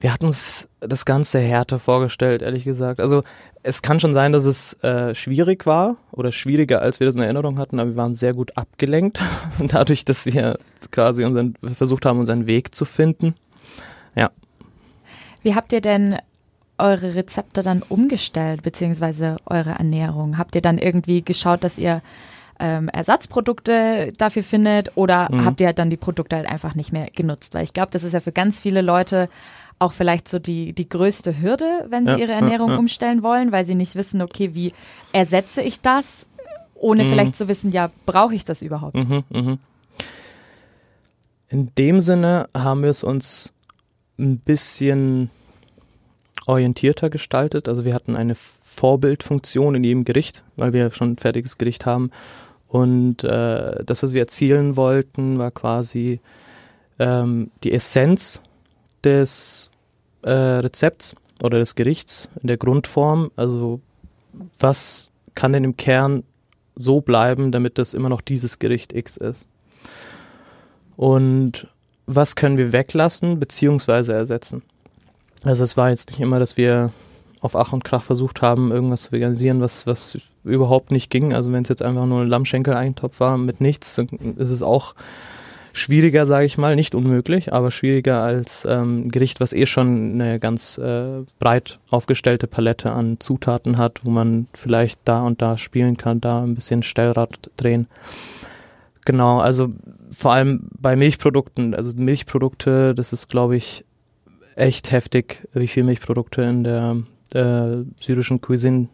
Wir 0.03 0.13
hatten 0.13 0.27
uns 0.27 0.69
das 0.81 1.05
Ganze 1.05 1.39
härter 1.39 1.79
vorgestellt, 1.79 2.43
ehrlich 2.43 2.65
gesagt. 2.65 2.99
Also 2.99 3.23
es 3.63 3.83
kann 3.83 4.01
schon 4.01 4.15
sein, 4.15 4.33
dass 4.33 4.45
es 4.45 4.73
äh, 4.83 5.15
schwierig 5.15 5.65
war 5.65 5.95
oder 6.11 6.33
schwieriger, 6.33 6.83
als 6.83 6.99
wir 6.99 7.07
das 7.07 7.15
in 7.15 7.23
Erinnerung 7.23 7.57
hatten, 7.61 7.79
aber 7.79 7.91
wir 7.91 7.97
waren 7.97 8.15
sehr 8.15 8.35
gut 8.35 8.57
abgelenkt. 8.57 9.21
Dadurch, 9.61 10.05
dass 10.05 10.27
wir 10.27 10.59
quasi 10.91 11.25
unseren, 11.25 11.55
versucht 11.75 12.05
haben, 12.05 12.19
unseren 12.19 12.49
Weg 12.49 12.75
zu 12.75 12.85
finden. 12.85 13.35
Ja. 14.17 14.31
Wie 15.43 15.55
habt 15.55 15.73
ihr 15.73 15.81
denn 15.81 16.17
eure 16.79 17.15
Rezepte 17.15 17.63
dann 17.63 17.83
umgestellt, 17.89 18.63
beziehungsweise 18.63 19.37
eure 19.47 19.71
Ernährung? 19.71 20.37
Habt 20.37 20.57
ihr 20.57 20.63
dann 20.63 20.79
irgendwie 20.79 21.23
geschaut, 21.23 21.63
dass 21.63 21.79
ihr 21.79 22.03
ähm, 22.59 22.89
Ersatzprodukte 22.89 24.13
dafür 24.19 24.43
findet 24.43 24.97
oder 24.97 25.29
Mhm. 25.31 25.45
habt 25.45 25.61
ihr 25.61 25.69
halt 25.69 25.79
dann 25.79 25.91
die 25.91 25.97
Produkte 25.97 26.35
halt 26.35 26.47
einfach 26.49 26.75
nicht 26.75 26.93
mehr 26.93 27.07
genutzt? 27.15 27.55
Weil 27.55 27.63
ich 27.63 27.73
glaube, 27.73 27.91
das 27.93 28.03
ist 28.03 28.15
ja 28.15 28.21
für 28.21 28.33
ganz 28.33 28.59
viele 28.59 28.83
Leute 28.83 29.29
auch 29.83 29.93
vielleicht 29.93 30.29
so 30.29 30.39
die, 30.39 30.73
die 30.73 30.89
größte 30.89 31.41
Hürde, 31.43 31.87
wenn 31.89 32.07
sie 32.07 32.13
Ja, 32.13 32.19
ihre 32.19 32.33
ja, 32.33 32.39
Ernährung 32.39 32.71
ja. 32.71 32.77
umstellen 32.79 33.23
wollen, 33.23 33.53
weil 33.53 33.65
sie 33.65 33.75
nicht 33.75 33.95
wissen, 33.97 34.23
okay, 34.23 34.55
wie 34.55 34.73
ersetze 35.13 35.61
ich 35.63 35.81
das, 35.81 36.27
ohne 36.75 37.05
Mhm. 37.05 37.11
vielleicht 37.11 37.37
zu 37.37 37.49
wissen, 37.49 37.73
ja, 37.73 37.91
brauche 38.07 38.35
ich 38.35 38.45
das 38.45 38.63
überhaupt? 38.63 38.95
Mhm, 38.95 39.25
mhm. 39.31 39.59
In 41.49 41.71
dem 41.77 42.01
Sinne 42.01 42.49
haben 42.55 42.83
wir 42.83 42.91
es 42.91 43.05
uns 43.05 43.53
ein 44.19 44.39
bisschen 44.39 45.31
orientierter 46.47 47.11
gestaltet. 47.11 47.69
Also 47.69 47.85
wir 47.85 47.95
hatten 47.95 48.17
eine 48.17 48.35
Vorbildfunktion 48.63 49.75
in 49.75 49.85
jedem 49.85 50.05
Gericht, 50.05 50.45
weil 50.57 50.73
wir 50.73 50.91
schon 50.91 51.13
ein 51.13 51.19
fertiges 51.19 51.59
Gericht 51.59 51.87
haben. 51.87 52.11
Und 52.69 53.23
äh, 53.23 53.85
das, 53.85 54.03
was 54.03 54.13
wir 54.13 54.21
erzielen 54.21 54.77
wollten, 54.77 55.39
war 55.39 55.51
quasi 55.51 56.21
ähm, 56.99 57.51
die 57.65 57.73
Essenz 57.73 58.41
des 59.05 59.71
äh, 60.23 60.31
Rezepts 60.31 61.15
oder 61.43 61.59
des 61.59 61.75
Gerichts 61.75 62.29
in 62.41 62.49
der 62.49 62.57
Grundform. 62.57 63.31
Also 63.37 63.81
was 64.59 65.11
kann 65.35 65.53
denn 65.53 65.65
im 65.65 65.77
Kern 65.77 66.25
so 66.75 67.01
bleiben, 67.01 67.53
damit 67.53 67.79
das 67.79 67.95
immer 67.95 68.09
noch 68.09 68.21
dieses 68.21 68.59
Gericht 68.59 68.93
X 68.93 69.17
ist? 69.17 69.47
Und 70.97 71.69
was 72.07 72.37
können 72.37 72.59
wir 72.59 72.73
weglassen 72.73 73.41
beziehungsweise 73.41 74.13
ersetzen? 74.13 74.63
Also 75.45 75.65
es 75.65 75.77
war 75.77 75.91
jetzt 75.91 76.11
nicht 76.11 76.21
immer, 76.21 76.39
dass 76.39 76.57
wir 76.57 76.93
auf 77.41 77.57
Ach 77.57 77.73
und 77.73 77.85
Krach 77.85 78.05
versucht 78.05 78.41
haben, 78.41 78.71
irgendwas 78.71 79.03
zu 79.03 79.13
veganisieren, 79.13 79.61
was, 79.61 79.87
was 79.87 80.17
überhaupt 80.45 80.93
nicht 80.93 81.11
ging. 81.11 81.35
Also 81.35 81.53
wenn 81.53 81.65
es 81.65 81.69
jetzt 81.69 81.83
einfach 81.83 82.07
nur 82.07 82.23
ein 82.23 82.29
Lammschenkel-Eintopf 82.29 83.19
war 83.19 83.37
mit 83.37 83.61
nichts, 83.61 83.97
dann 83.97 84.09
ist 84.37 84.51
es 84.51 84.63
auch 84.63 84.95
schwieriger, 85.73 86.27
sage 86.27 86.47
ich 86.47 86.59
mal, 86.59 86.77
nicht 86.77 86.95
unmöglich, 86.95 87.53
aber 87.53 87.71
schwieriger 87.71 88.23
als 88.23 88.67
ähm, 88.69 89.11
Gericht, 89.11 89.41
was 89.41 89.53
eh 89.53 89.67
schon 89.67 90.15
eine 90.15 90.39
ganz 90.39 90.79
äh, 90.79 91.23
breit 91.39 91.79
aufgestellte 91.91 92.47
Palette 92.47 92.93
an 92.93 93.19
Zutaten 93.21 93.79
hat, 93.79 94.05
wo 94.05 94.11
man 94.11 94.47
vielleicht 94.53 95.01
da 95.05 95.23
und 95.23 95.41
da 95.41 95.57
spielen 95.57 95.97
kann, 95.97 96.21
da 96.21 96.43
ein 96.43 96.55
bisschen 96.55 96.83
Stellrad 96.83 97.51
drehen. 97.57 97.87
Genau, 99.05 99.41
also 99.41 99.71
vor 100.13 100.33
allem 100.33 100.69
bei 100.79 100.95
Milchprodukten, 100.95 101.75
also 101.75 101.93
Milchprodukte, 101.97 102.95
das 102.95 103.13
ist, 103.13 103.29
glaube 103.29 103.57
ich, 103.57 103.85
echt 104.55 104.93
heftig, 104.93 105.49
wie 105.55 105.67
viel 105.67 105.83
Milchprodukte 105.83 106.43
in 106.43 106.65
der 106.65 106.97
äh, 107.33 107.85
syrischen 108.01 108.41
Cuisine 108.41 108.89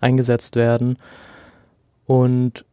eingesetzt 0.00 0.56
werden. 0.56 0.96
Und 2.06 2.64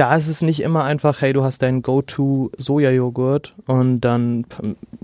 da 0.00 0.14
ist 0.14 0.28
es 0.28 0.40
nicht 0.40 0.60
immer 0.60 0.84
einfach, 0.84 1.20
hey, 1.20 1.34
du 1.34 1.44
hast 1.44 1.60
deinen 1.60 1.82
Go-To-Sojajoghurt 1.82 3.54
und 3.66 4.00
dann 4.00 4.46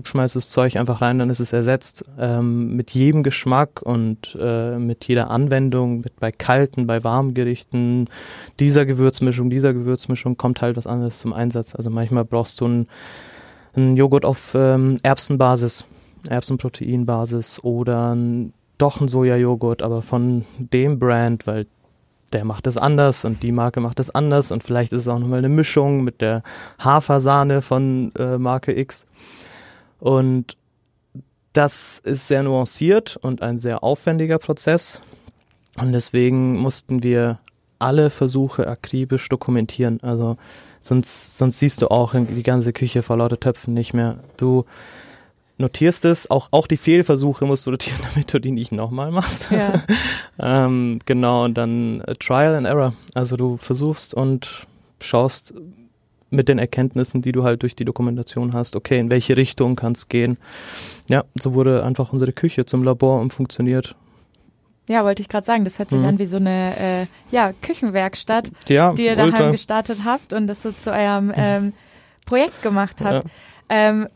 schmeißt 0.03 0.35
das 0.35 0.49
Zeug 0.49 0.75
einfach 0.75 1.01
rein, 1.01 1.19
dann 1.19 1.29
ist 1.29 1.39
es 1.39 1.53
ersetzt. 1.53 2.03
Ähm, 2.17 2.75
mit 2.75 2.95
jedem 2.95 3.21
Geschmack 3.21 3.83
und 3.83 4.35
äh, 4.41 4.79
mit 4.79 5.07
jeder 5.07 5.29
Anwendung, 5.29 5.99
mit 5.99 6.19
bei 6.19 6.31
kalten, 6.31 6.87
bei 6.87 7.03
warmen 7.03 7.35
Gerichten, 7.35 8.07
dieser 8.59 8.87
Gewürzmischung, 8.87 9.51
dieser 9.51 9.71
Gewürzmischung 9.71 10.35
kommt 10.35 10.63
halt 10.63 10.77
was 10.77 10.87
anderes 10.87 11.19
zum 11.19 11.31
Einsatz. 11.31 11.75
Also 11.75 11.91
manchmal 11.91 12.25
brauchst 12.25 12.59
du 12.59 12.65
einen, 12.65 12.87
einen 13.75 13.97
Joghurt 13.97 14.25
auf 14.25 14.55
ähm, 14.55 14.95
Erbsenbasis, 15.03 15.85
Erbsenproteinbasis 16.27 17.63
oder 17.63 18.15
ein, 18.15 18.51
doch 18.79 18.99
ein 18.99 19.09
Sojajoghurt, 19.09 19.83
aber 19.83 20.01
von 20.01 20.43
dem 20.57 20.97
Brand, 20.97 21.45
weil 21.45 21.67
der 22.33 22.45
macht 22.45 22.67
das 22.67 22.77
anders 22.77 23.25
und 23.25 23.43
die 23.43 23.51
Marke 23.51 23.79
macht 23.79 23.99
das 23.99 24.09
anders 24.09 24.51
und 24.51 24.63
vielleicht 24.63 24.91
ist 24.93 25.03
es 25.03 25.07
auch 25.07 25.19
nochmal 25.19 25.39
eine 25.39 25.49
Mischung 25.49 26.03
mit 26.03 26.21
der 26.21 26.43
Hafersahne 26.79 27.61
von 27.61 28.11
äh, 28.17 28.37
Marke 28.37 28.77
X. 28.77 29.05
Und 29.99 30.57
das 31.53 31.99
ist 31.99 32.27
sehr 32.27 32.43
nuanciert 32.43 33.17
und 33.17 33.41
ein 33.41 33.57
sehr 33.57 33.83
aufwendiger 33.83 34.37
Prozess. 34.37 35.01
Und 35.77 35.91
deswegen 35.93 36.57
mussten 36.57 37.03
wir 37.03 37.39
alle 37.79 38.09
Versuche 38.09 38.67
akribisch 38.67 39.29
dokumentieren. 39.29 39.99
Also 40.01 40.37
sonst, 40.81 41.37
sonst 41.37 41.59
siehst 41.59 41.81
du 41.81 41.89
auch 41.89 42.13
die 42.13 42.43
ganze 42.43 42.73
Küche 42.73 43.01
vor 43.01 43.17
lauter 43.17 43.39
Töpfen 43.39 43.73
nicht 43.73 43.93
mehr. 43.93 44.17
Du 44.37 44.65
notierst 45.57 46.05
es, 46.05 46.29
auch, 46.29 46.49
auch 46.51 46.67
die 46.67 46.77
Fehlversuche 46.77 47.45
musst 47.45 47.65
du 47.65 47.71
notieren, 47.71 47.99
damit 48.13 48.33
du 48.33 48.39
die 48.39 48.51
nicht 48.51 48.71
nochmal 48.71 49.11
machst. 49.11 49.49
Ja. 49.51 49.83
ähm, 50.39 50.99
genau, 51.05 51.45
und 51.45 51.55
dann 51.55 52.01
äh, 52.01 52.13
Trial 52.15 52.55
and 52.55 52.67
Error. 52.67 52.93
Also 53.13 53.37
du 53.37 53.57
versuchst 53.57 54.13
und 54.13 54.67
schaust 55.01 55.53
mit 56.29 56.49
den 56.49 56.59
Erkenntnissen, 56.59 57.21
die 57.21 57.31
du 57.31 57.43
halt 57.43 57.61
durch 57.63 57.75
die 57.75 57.85
Dokumentation 57.85 58.53
hast, 58.53 58.75
okay, 58.75 58.99
in 58.99 59.09
welche 59.09 59.37
Richtung 59.37 59.75
kann 59.77 59.93
es 59.93 60.09
gehen. 60.09 60.37
Ja, 61.09 61.23
so 61.39 61.53
wurde 61.53 61.83
einfach 61.83 62.11
unsere 62.11 62.33
Küche 62.33 62.65
zum 62.65 62.83
Labor 62.83 63.21
und 63.21 63.31
funktioniert. 63.31 63.95
Ja, 64.89 65.03
wollte 65.03 65.21
ich 65.21 65.29
gerade 65.29 65.45
sagen, 65.45 65.63
das 65.63 65.79
hört 65.79 65.89
sich 65.89 65.99
Mhm. 66.01 66.07
an 66.07 66.19
wie 66.19 66.25
so 66.25 66.37
eine 66.37 66.73
äh, 66.77 67.05
ja, 67.31 67.51
Küchenwerkstatt, 67.61 68.51
Ja, 68.67 68.93
die 68.93 69.05
ihr 69.05 69.15
daheim 69.15 69.51
gestartet 69.51 69.99
habt 70.05 70.33
und 70.33 70.47
das 70.47 70.63
so 70.63 70.71
zu 70.71 70.91
eurem 70.91 71.31
ähm, 71.35 71.73
Projekt 72.25 72.61
gemacht 72.61 73.01
habt. 73.03 73.25
Ja. 73.25 73.31
Ähm, 73.69 74.07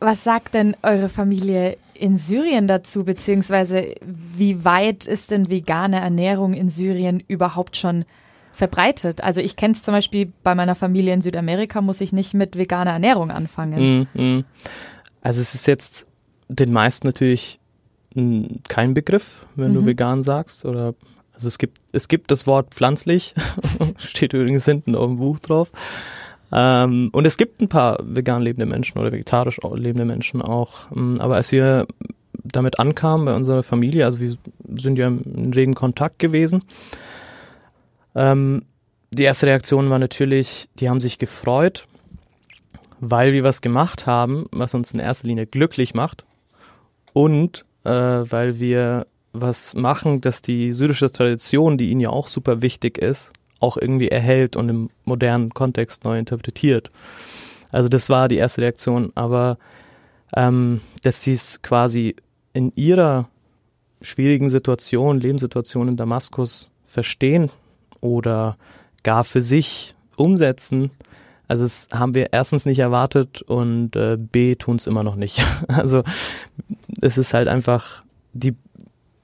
was 0.00 0.24
sagt 0.24 0.54
denn 0.54 0.76
eure 0.82 1.08
Familie 1.08 1.76
in 1.94 2.16
Syrien 2.16 2.66
dazu, 2.66 3.04
beziehungsweise 3.04 3.94
wie 4.06 4.64
weit 4.64 5.06
ist 5.06 5.30
denn 5.30 5.50
vegane 5.50 6.00
Ernährung 6.00 6.54
in 6.54 6.68
Syrien 6.68 7.22
überhaupt 7.28 7.76
schon 7.76 8.06
verbreitet? 8.52 9.22
Also 9.22 9.40
ich 9.40 9.56
kenne 9.56 9.74
es 9.74 9.82
zum 9.82 9.92
Beispiel 9.94 10.32
bei 10.42 10.54
meiner 10.54 10.74
Familie 10.74 11.12
in 11.12 11.20
Südamerika, 11.20 11.80
muss 11.82 12.00
ich 12.00 12.12
nicht 12.12 12.32
mit 12.34 12.56
veganer 12.56 12.92
Ernährung 12.92 13.30
anfangen. 13.30 14.08
Mm, 14.14 14.20
mm. 14.20 14.44
Also 15.20 15.40
es 15.40 15.54
ist 15.54 15.66
jetzt 15.66 16.06
den 16.48 16.72
meisten 16.72 17.06
natürlich 17.06 17.60
kein 18.68 18.94
Begriff, 18.94 19.46
wenn 19.54 19.72
du 19.74 19.82
Mhm. 19.82 19.86
vegan 19.86 20.22
sagst. 20.22 20.64
Oder 20.64 20.94
also 21.32 21.46
es 21.46 21.58
gibt, 21.58 21.78
es 21.92 22.08
gibt 22.08 22.30
das 22.30 22.46
Wort 22.46 22.74
pflanzlich, 22.74 23.34
steht 23.98 24.32
übrigens 24.32 24.64
hinten 24.64 24.96
auf 24.96 25.06
dem 25.06 25.18
Buch 25.18 25.38
drauf. 25.38 25.70
Ähm, 26.52 27.10
und 27.12 27.26
es 27.26 27.36
gibt 27.36 27.60
ein 27.60 27.68
paar 27.68 27.98
vegan 28.02 28.42
lebende 28.42 28.66
Menschen 28.66 28.98
oder 28.98 29.12
vegetarisch 29.12 29.58
lebende 29.74 30.04
Menschen 30.04 30.42
auch. 30.42 30.90
Mm, 30.90 31.16
Aber 31.18 31.36
als 31.36 31.52
wir 31.52 31.86
damit 32.42 32.78
ankamen 32.78 33.26
bei 33.26 33.34
unserer 33.34 33.62
Familie, 33.62 34.04
also 34.04 34.20
wir 34.20 34.36
sind 34.74 34.98
ja 34.98 35.08
in 35.08 35.52
regen 35.54 35.74
Kontakt 35.74 36.18
gewesen, 36.18 36.62
ähm, 38.14 38.62
die 39.12 39.24
erste 39.24 39.46
Reaktion 39.46 39.90
war 39.90 39.98
natürlich, 39.98 40.68
die 40.78 40.88
haben 40.88 41.00
sich 41.00 41.18
gefreut, 41.18 41.86
weil 43.00 43.32
wir 43.32 43.42
was 43.42 43.60
gemacht 43.60 44.06
haben, 44.06 44.46
was 44.52 44.74
uns 44.74 44.92
in 44.92 45.00
erster 45.00 45.26
Linie 45.26 45.46
glücklich 45.46 45.94
macht 45.94 46.24
und 47.12 47.64
äh, 47.84 47.90
weil 47.90 48.58
wir 48.58 49.06
was 49.32 49.74
machen, 49.74 50.20
dass 50.20 50.42
die 50.42 50.72
syrische 50.72 51.10
Tradition, 51.10 51.78
die 51.78 51.90
ihnen 51.90 52.00
ja 52.00 52.10
auch 52.10 52.28
super 52.28 52.62
wichtig 52.62 52.98
ist, 52.98 53.32
auch 53.60 53.76
irgendwie 53.76 54.08
erhält 54.08 54.56
und 54.56 54.68
im 54.68 54.88
modernen 55.04 55.50
Kontext 55.50 56.04
neu 56.04 56.18
interpretiert. 56.18 56.90
Also 57.72 57.88
das 57.88 58.10
war 58.10 58.28
die 58.28 58.36
erste 58.36 58.62
Reaktion, 58.62 59.12
aber 59.14 59.58
ähm, 60.34 60.80
dass 61.02 61.22
sie 61.22 61.32
es 61.32 61.62
quasi 61.62 62.16
in 62.52 62.72
ihrer 62.74 63.28
schwierigen 64.00 64.50
Situation, 64.50 65.20
Lebenssituation 65.20 65.88
in 65.88 65.96
Damaskus 65.96 66.70
verstehen 66.86 67.50
oder 68.00 68.56
gar 69.02 69.24
für 69.24 69.42
sich 69.42 69.94
umsetzen, 70.16 70.90
also 71.50 71.64
das 71.64 71.88
haben 71.92 72.14
wir 72.14 72.32
erstens 72.32 72.64
nicht 72.64 72.78
erwartet 72.78 73.42
und 73.42 73.96
äh, 73.96 74.16
B 74.16 74.54
tun 74.54 74.76
es 74.76 74.86
immer 74.86 75.02
noch 75.02 75.16
nicht. 75.16 75.44
Also 75.66 76.04
es 77.00 77.18
ist 77.18 77.34
halt 77.34 77.48
einfach, 77.48 78.04
die, 78.34 78.54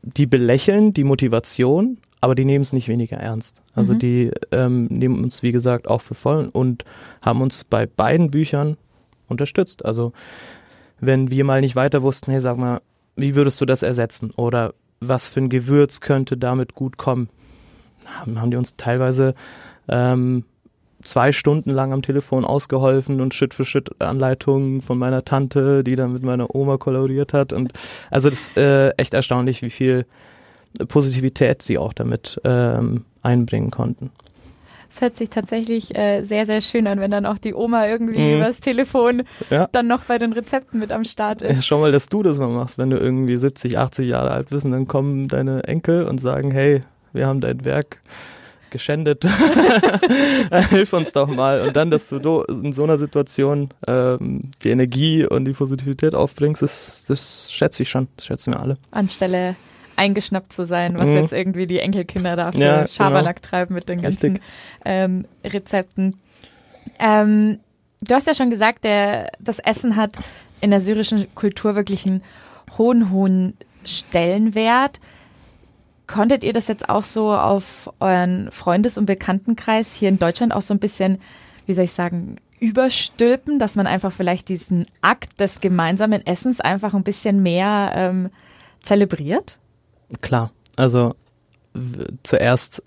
die 0.02 0.26
belächeln 0.26 0.92
die 0.92 1.04
Motivation, 1.04 1.98
aber 2.20 2.34
die 2.34 2.44
nehmen 2.44 2.62
es 2.62 2.72
nicht 2.72 2.88
weniger 2.88 3.16
ernst. 3.18 3.62
Also 3.74 3.94
Mhm. 3.94 3.98
die 3.98 4.30
ähm, 4.52 4.86
nehmen 4.86 5.22
uns, 5.22 5.42
wie 5.42 5.52
gesagt, 5.52 5.88
auch 5.88 6.00
für 6.00 6.14
voll 6.14 6.48
und 6.52 6.84
haben 7.22 7.42
uns 7.42 7.64
bei 7.64 7.86
beiden 7.86 8.30
Büchern 8.30 8.76
unterstützt. 9.28 9.84
Also 9.84 10.12
wenn 11.00 11.30
wir 11.30 11.44
mal 11.44 11.60
nicht 11.60 11.76
weiter 11.76 12.02
wussten, 12.02 12.30
hey, 12.30 12.40
sag 12.40 12.56
mal, 12.56 12.80
wie 13.16 13.34
würdest 13.34 13.60
du 13.60 13.66
das 13.66 13.82
ersetzen? 13.82 14.30
Oder 14.36 14.74
was 15.00 15.28
für 15.28 15.40
ein 15.40 15.48
Gewürz 15.48 16.00
könnte 16.00 16.36
damit 16.36 16.74
gut 16.74 16.96
kommen? 16.96 17.28
Haben, 18.06 18.40
haben 18.40 18.50
die 18.50 18.56
uns 18.56 18.76
teilweise 18.76 19.34
ähm, 19.88 20.44
zwei 21.02 21.32
Stunden 21.32 21.70
lang 21.70 21.92
am 21.92 22.02
Telefon 22.02 22.44
ausgeholfen 22.44 23.20
und 23.20 23.34
Schritt 23.34 23.52
für 23.54 23.64
Schritt 23.64 24.00
Anleitungen 24.00 24.80
von 24.80 24.98
meiner 24.98 25.24
Tante, 25.24 25.84
die 25.84 25.96
dann 25.96 26.12
mit 26.12 26.22
meiner 26.22 26.54
Oma 26.54 26.78
kollaboriert 26.78 27.32
hat. 27.32 27.52
Und 27.52 27.72
also 28.10 28.30
das 28.30 28.48
ist 28.48 28.56
äh, 28.56 28.90
echt 28.90 29.12
erstaunlich, 29.14 29.62
wie 29.62 29.70
viel 29.70 30.06
Positivität 30.88 31.62
sie 31.62 31.78
auch 31.78 31.92
damit 31.92 32.40
ähm, 32.44 33.04
einbringen 33.22 33.70
konnten. 33.70 34.10
Es 34.88 35.00
hört 35.00 35.16
sich 35.16 35.30
tatsächlich 35.30 35.94
äh, 35.96 36.22
sehr, 36.22 36.46
sehr 36.46 36.60
schön 36.60 36.86
an, 36.86 37.00
wenn 37.00 37.10
dann 37.10 37.26
auch 37.26 37.38
die 37.38 37.54
Oma 37.54 37.86
irgendwie 37.86 38.18
Mhm. 38.20 38.36
übers 38.36 38.60
Telefon 38.60 39.24
Ja. 39.50 39.68
dann 39.72 39.88
noch 39.88 40.04
bei 40.04 40.16
den 40.16 40.32
Rezepten 40.32 40.78
mit 40.78 40.92
am 40.92 41.04
Start 41.04 41.42
Ja, 41.42 41.48
ist. 41.48 41.66
schau 41.66 41.80
mal, 41.80 41.90
dass 41.92 42.08
du 42.08 42.22
das 42.22 42.38
mal 42.38 42.48
machst, 42.48 42.78
wenn 42.78 42.90
du 42.90 42.96
irgendwie 42.96 43.36
70, 43.36 43.76
80 43.78 44.08
Jahre 44.08 44.30
alt 44.30 44.50
bist 44.50 44.64
und 44.64 44.70
dann 44.72 44.86
kommen 44.86 45.26
deine 45.28 45.64
Enkel 45.64 46.04
und 46.04 46.18
sagen, 46.18 46.50
hey, 46.52 46.82
wir 47.12 47.26
haben 47.26 47.40
dein 47.40 47.64
Werk 47.64 48.00
geschändet. 48.70 49.24
Hilf 50.70 50.92
uns 50.92 51.12
doch 51.12 51.28
mal. 51.28 51.60
Und 51.62 51.76
dann, 51.76 51.90
dass 51.90 52.08
du 52.08 52.42
in 52.42 52.72
so 52.72 52.84
einer 52.84 52.98
Situation 52.98 53.70
ähm, 53.86 54.42
die 54.62 54.70
Energie 54.70 55.26
und 55.26 55.44
die 55.46 55.52
Positivität 55.52 56.14
aufbringst, 56.14 56.62
das, 56.62 57.04
das 57.08 57.50
schätze 57.52 57.82
ich 57.82 57.90
schon. 57.90 58.08
Das 58.16 58.26
schätzen 58.26 58.54
wir 58.54 58.60
alle. 58.60 58.76
Anstelle 58.90 59.56
eingeschnappt 59.96 60.52
zu 60.52 60.64
sein, 60.64 60.98
was 60.98 61.10
mhm. 61.10 61.16
jetzt 61.16 61.32
irgendwie 61.32 61.66
die 61.66 61.80
Enkelkinder 61.80 62.36
da 62.36 62.52
für 62.52 62.58
ja, 62.58 62.86
Schabernack 62.86 63.36
genau. 63.36 63.48
treiben 63.48 63.74
mit 63.74 63.88
den 63.88 64.00
ganzen 64.00 64.40
ähm, 64.84 65.26
Rezepten. 65.44 66.18
Ähm, 66.98 67.60
du 68.00 68.14
hast 68.14 68.26
ja 68.26 68.34
schon 68.34 68.50
gesagt, 68.50 68.84
der, 68.84 69.32
das 69.40 69.58
Essen 69.58 69.96
hat 69.96 70.18
in 70.60 70.70
der 70.70 70.80
syrischen 70.80 71.26
Kultur 71.34 71.74
wirklich 71.74 72.06
einen 72.06 72.22
hohen, 72.78 73.10
hohen 73.10 73.54
Stellenwert. 73.84 75.00
Konntet 76.06 76.44
ihr 76.44 76.52
das 76.52 76.68
jetzt 76.68 76.88
auch 76.88 77.04
so 77.04 77.32
auf 77.32 77.92
euren 78.00 78.50
Freundes- 78.50 78.96
und 78.96 79.06
Bekanntenkreis 79.06 79.94
hier 79.94 80.08
in 80.08 80.18
Deutschland 80.18 80.54
auch 80.54 80.62
so 80.62 80.72
ein 80.72 80.78
bisschen, 80.78 81.18
wie 81.66 81.74
soll 81.74 81.84
ich 81.84 81.92
sagen, 81.92 82.36
überstülpen, 82.60 83.58
dass 83.58 83.76
man 83.76 83.86
einfach 83.86 84.12
vielleicht 84.12 84.48
diesen 84.48 84.86
Akt 85.02 85.40
des 85.40 85.60
gemeinsamen 85.60 86.24
Essens 86.24 86.60
einfach 86.60 86.94
ein 86.94 87.02
bisschen 87.02 87.42
mehr 87.42 87.92
ähm, 87.94 88.30
zelebriert? 88.80 89.58
Klar, 90.20 90.52
also 90.76 91.14
zuerst 92.22 92.82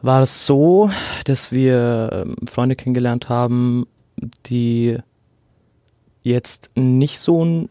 war 0.00 0.22
es 0.22 0.46
so, 0.46 0.90
dass 1.24 1.52
wir 1.52 2.10
ähm, 2.12 2.36
Freunde 2.46 2.76
kennengelernt 2.76 3.28
haben, 3.28 3.86
die 4.46 4.98
jetzt 6.22 6.70
nicht 6.74 7.18
so 7.18 7.68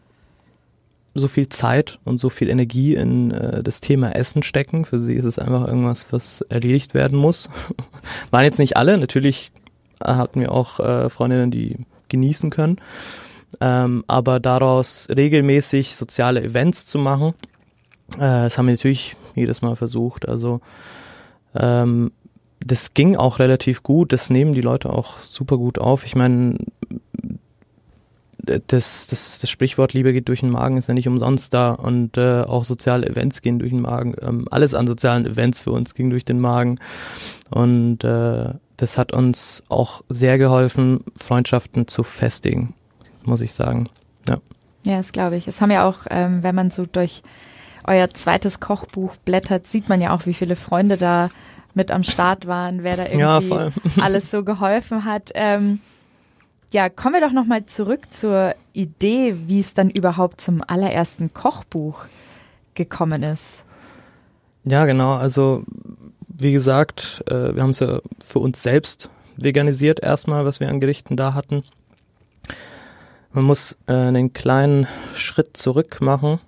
so 1.14 1.28
viel 1.28 1.48
Zeit 1.50 1.98
und 2.04 2.16
so 2.16 2.30
viel 2.30 2.48
Energie 2.48 2.94
in 2.94 3.32
äh, 3.32 3.62
das 3.62 3.82
Thema 3.82 4.14
Essen 4.14 4.42
stecken. 4.42 4.86
Für 4.86 4.98
sie 4.98 5.14
ist 5.14 5.24
es 5.24 5.38
einfach 5.38 5.66
irgendwas, 5.66 6.10
was 6.10 6.40
erledigt 6.42 6.94
werden 6.94 7.18
muss. 7.18 7.50
Waren 8.30 8.44
jetzt 8.44 8.58
nicht 8.58 8.78
alle, 8.78 8.96
natürlich 8.96 9.52
hatten 10.02 10.40
wir 10.40 10.52
auch 10.52 10.80
äh, 10.80 11.10
Freundinnen, 11.10 11.50
die 11.50 11.76
genießen 12.08 12.48
können. 12.48 12.78
Ähm, 13.60 14.04
aber 14.06 14.40
daraus 14.40 15.06
regelmäßig 15.14 15.96
soziale 15.96 16.42
Events 16.42 16.86
zu 16.86 16.98
machen, 16.98 17.34
äh, 18.16 18.44
das 18.44 18.58
haben 18.58 18.66
wir 18.66 18.72
natürlich 18.72 19.16
jedes 19.34 19.62
Mal 19.62 19.76
versucht. 19.76 20.28
Also 20.28 20.60
ähm, 21.54 22.12
das 22.64 22.94
ging 22.94 23.16
auch 23.16 23.38
relativ 23.38 23.82
gut, 23.82 24.12
das 24.12 24.30
nehmen 24.30 24.52
die 24.52 24.60
Leute 24.60 24.90
auch 24.90 25.18
super 25.18 25.56
gut 25.56 25.78
auf. 25.78 26.04
Ich 26.04 26.14
meine, 26.14 26.58
das, 28.44 29.06
das, 29.06 29.38
das 29.40 29.50
Sprichwort 29.50 29.92
Liebe 29.92 30.12
geht 30.12 30.28
durch 30.28 30.40
den 30.40 30.50
Magen 30.50 30.76
ist 30.76 30.88
ja 30.88 30.94
nicht 30.94 31.06
umsonst 31.06 31.54
da 31.54 31.70
und 31.70 32.18
äh, 32.18 32.42
auch 32.42 32.64
soziale 32.64 33.06
Events 33.06 33.40
gehen 33.40 33.58
durch 33.58 33.70
den 33.70 33.80
Magen. 33.80 34.14
Ähm, 34.20 34.46
alles 34.50 34.74
an 34.74 34.86
sozialen 34.86 35.26
Events 35.26 35.62
für 35.62 35.70
uns 35.70 35.94
ging 35.94 36.10
durch 36.10 36.24
den 36.24 36.40
Magen 36.40 36.80
und 37.50 38.02
äh, 38.02 38.50
das 38.76 38.98
hat 38.98 39.12
uns 39.12 39.62
auch 39.68 40.02
sehr 40.08 40.38
geholfen, 40.38 41.04
Freundschaften 41.16 41.86
zu 41.86 42.02
festigen, 42.02 42.74
muss 43.24 43.40
ich 43.40 43.52
sagen. 43.52 43.88
Ja, 44.28 44.38
ja 44.82 44.96
das 44.96 45.12
glaube 45.12 45.36
ich. 45.36 45.46
Es 45.46 45.60
haben 45.60 45.70
ja 45.70 45.88
auch, 45.88 46.06
ähm, 46.10 46.42
wenn 46.42 46.54
man 46.54 46.70
so 46.70 46.84
durch 46.84 47.22
euer 47.86 48.10
zweites 48.10 48.60
Kochbuch 48.60 49.16
blättert, 49.16 49.66
sieht 49.66 49.88
man 49.88 50.00
ja 50.00 50.10
auch, 50.10 50.26
wie 50.26 50.34
viele 50.34 50.56
Freunde 50.56 50.96
da 50.96 51.30
mit 51.74 51.90
am 51.90 52.02
Start 52.02 52.46
waren, 52.46 52.82
wer 52.82 52.96
da 52.96 53.04
irgendwie 53.04 53.48
ja, 53.48 53.70
alles 54.00 54.30
so 54.30 54.44
geholfen 54.44 55.04
hat. 55.04 55.30
Ähm, 55.34 55.80
ja, 56.70 56.88
kommen 56.88 57.14
wir 57.14 57.20
doch 57.20 57.32
nochmal 57.32 57.66
zurück 57.66 58.12
zur 58.12 58.54
Idee, 58.72 59.36
wie 59.46 59.60
es 59.60 59.74
dann 59.74 59.90
überhaupt 59.90 60.40
zum 60.40 60.62
allerersten 60.66 61.32
Kochbuch 61.32 62.04
gekommen 62.74 63.22
ist. 63.22 63.64
Ja, 64.64 64.84
genau. 64.86 65.14
Also 65.14 65.64
wie 66.28 66.52
gesagt, 66.52 67.22
äh, 67.26 67.54
wir 67.54 67.62
haben 67.62 67.70
es 67.70 67.80
ja 67.80 68.00
für 68.24 68.38
uns 68.38 68.62
selbst 68.62 69.10
veganisiert 69.36 70.00
erstmal, 70.00 70.44
was 70.44 70.60
wir 70.60 70.68
an 70.68 70.80
Gerichten 70.80 71.16
da 71.16 71.34
hatten. 71.34 71.62
Man 73.32 73.44
muss 73.44 73.78
äh, 73.86 73.92
einen 73.92 74.32
kleinen 74.32 74.86
Schritt 75.14 75.56
zurück 75.56 76.00
machen. 76.00 76.40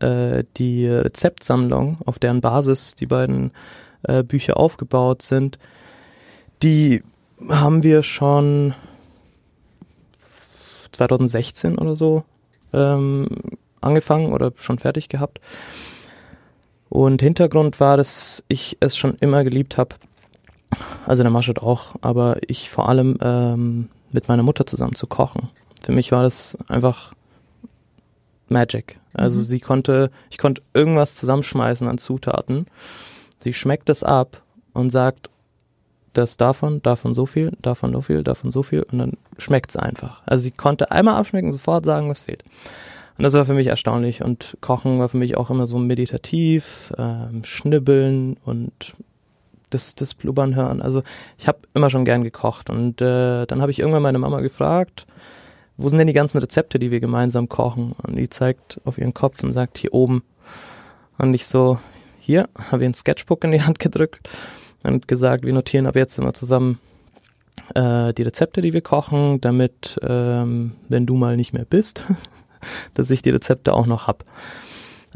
Äh, 0.00 0.44
die 0.56 0.86
Rezeptsammlung, 0.86 1.98
auf 2.04 2.18
deren 2.18 2.40
Basis 2.40 2.94
die 2.94 3.06
beiden 3.06 3.52
äh, 4.02 4.22
Bücher 4.22 4.56
aufgebaut 4.56 5.22
sind, 5.22 5.58
die 6.62 7.02
haben 7.48 7.82
wir 7.82 8.02
schon 8.02 8.74
2016 10.92 11.78
oder 11.78 11.96
so 11.96 12.24
ähm, 12.72 13.28
angefangen 13.80 14.32
oder 14.32 14.52
schon 14.56 14.78
fertig 14.78 15.08
gehabt. 15.08 15.40
Und 16.88 17.22
Hintergrund 17.22 17.80
war, 17.80 17.96
dass 17.96 18.44
ich 18.48 18.76
es 18.80 18.96
schon 18.96 19.14
immer 19.16 19.44
geliebt 19.44 19.78
habe, 19.78 19.96
also 21.06 21.22
der 21.22 21.32
Maschet 21.32 21.62
auch, 21.62 21.94
aber 22.00 22.36
ich 22.46 22.70
vor 22.70 22.88
allem 22.88 23.16
ähm, 23.20 23.88
mit 24.12 24.28
meiner 24.28 24.42
Mutter 24.42 24.66
zusammen 24.66 24.94
zu 24.94 25.06
kochen. 25.06 25.48
Für 25.82 25.92
mich 25.92 26.12
war 26.12 26.22
das 26.22 26.56
einfach 26.68 27.14
Magic. 28.48 28.98
Also 29.14 29.40
mhm. 29.40 29.44
sie 29.44 29.60
konnte, 29.60 30.10
ich 30.30 30.38
konnte 30.38 30.62
irgendwas 30.74 31.14
zusammenschmeißen 31.14 31.88
an 31.88 31.98
Zutaten 31.98 32.66
Sie 33.42 33.52
schmeckt 33.52 33.90
es 33.90 34.04
ab 34.04 34.40
und 34.72 34.90
sagt, 34.90 35.28
das 36.12 36.36
davon, 36.36 36.80
davon 36.82 37.12
so 37.12 37.26
viel, 37.26 37.52
davon 37.60 37.92
so 37.92 38.00
viel, 38.00 38.22
davon 38.22 38.52
so 38.52 38.62
viel 38.62 38.82
und 38.84 38.98
dann 38.98 39.12
schmeckt 39.36 39.70
es 39.70 39.76
einfach. 39.76 40.22
Also 40.26 40.44
sie 40.44 40.52
konnte 40.52 40.92
einmal 40.92 41.16
abschmecken, 41.16 41.50
sofort 41.50 41.84
sagen, 41.84 42.08
was 42.08 42.20
fehlt. 42.20 42.44
Und 43.18 43.24
das 43.24 43.34
war 43.34 43.44
für 43.44 43.54
mich 43.54 43.66
erstaunlich 43.66 44.22
und 44.22 44.56
Kochen 44.60 45.00
war 45.00 45.08
für 45.08 45.16
mich 45.16 45.36
auch 45.36 45.50
immer 45.50 45.66
so 45.66 45.78
meditativ, 45.78 46.92
ähm, 46.98 47.42
schnibbeln 47.44 48.36
und 48.44 48.94
das, 49.70 49.96
das 49.96 50.14
Blubbern 50.14 50.54
hören. 50.54 50.80
Also 50.80 51.02
ich 51.36 51.48
habe 51.48 51.58
immer 51.74 51.90
schon 51.90 52.04
gern 52.04 52.22
gekocht 52.22 52.70
und 52.70 53.00
äh, 53.00 53.46
dann 53.46 53.60
habe 53.60 53.72
ich 53.72 53.80
irgendwann 53.80 54.02
meine 54.02 54.18
Mama 54.18 54.40
gefragt, 54.40 55.06
wo 55.76 55.88
sind 55.88 55.98
denn 55.98 56.06
die 56.06 56.12
ganzen 56.12 56.38
Rezepte, 56.38 56.78
die 56.78 56.90
wir 56.90 57.00
gemeinsam 57.00 57.48
kochen? 57.48 57.94
Und 58.02 58.16
die 58.16 58.28
zeigt 58.28 58.80
auf 58.84 58.98
ihren 58.98 59.14
Kopf 59.14 59.42
und 59.42 59.52
sagt, 59.52 59.78
hier 59.78 59.94
oben. 59.94 60.22
Und 61.18 61.34
ich 61.34 61.46
so, 61.46 61.78
hier, 62.18 62.48
habe 62.70 62.84
ich 62.84 62.90
ein 62.90 62.94
Sketchbook 62.94 63.44
in 63.44 63.52
die 63.52 63.62
Hand 63.62 63.78
gedrückt 63.78 64.28
und 64.84 65.08
gesagt, 65.08 65.44
wir 65.44 65.52
notieren 65.52 65.86
ab 65.86 65.96
jetzt 65.96 66.18
immer 66.18 66.34
zusammen 66.34 66.78
äh, 67.74 68.12
die 68.14 68.22
Rezepte, 68.22 68.60
die 68.60 68.72
wir 68.72 68.80
kochen, 68.80 69.40
damit, 69.40 69.98
ähm, 70.02 70.72
wenn 70.88 71.06
du 71.06 71.16
mal 71.16 71.36
nicht 71.36 71.52
mehr 71.52 71.64
bist, 71.64 72.04
dass 72.94 73.10
ich 73.10 73.22
die 73.22 73.30
Rezepte 73.30 73.74
auch 73.74 73.86
noch 73.86 74.06
hab. 74.06 74.24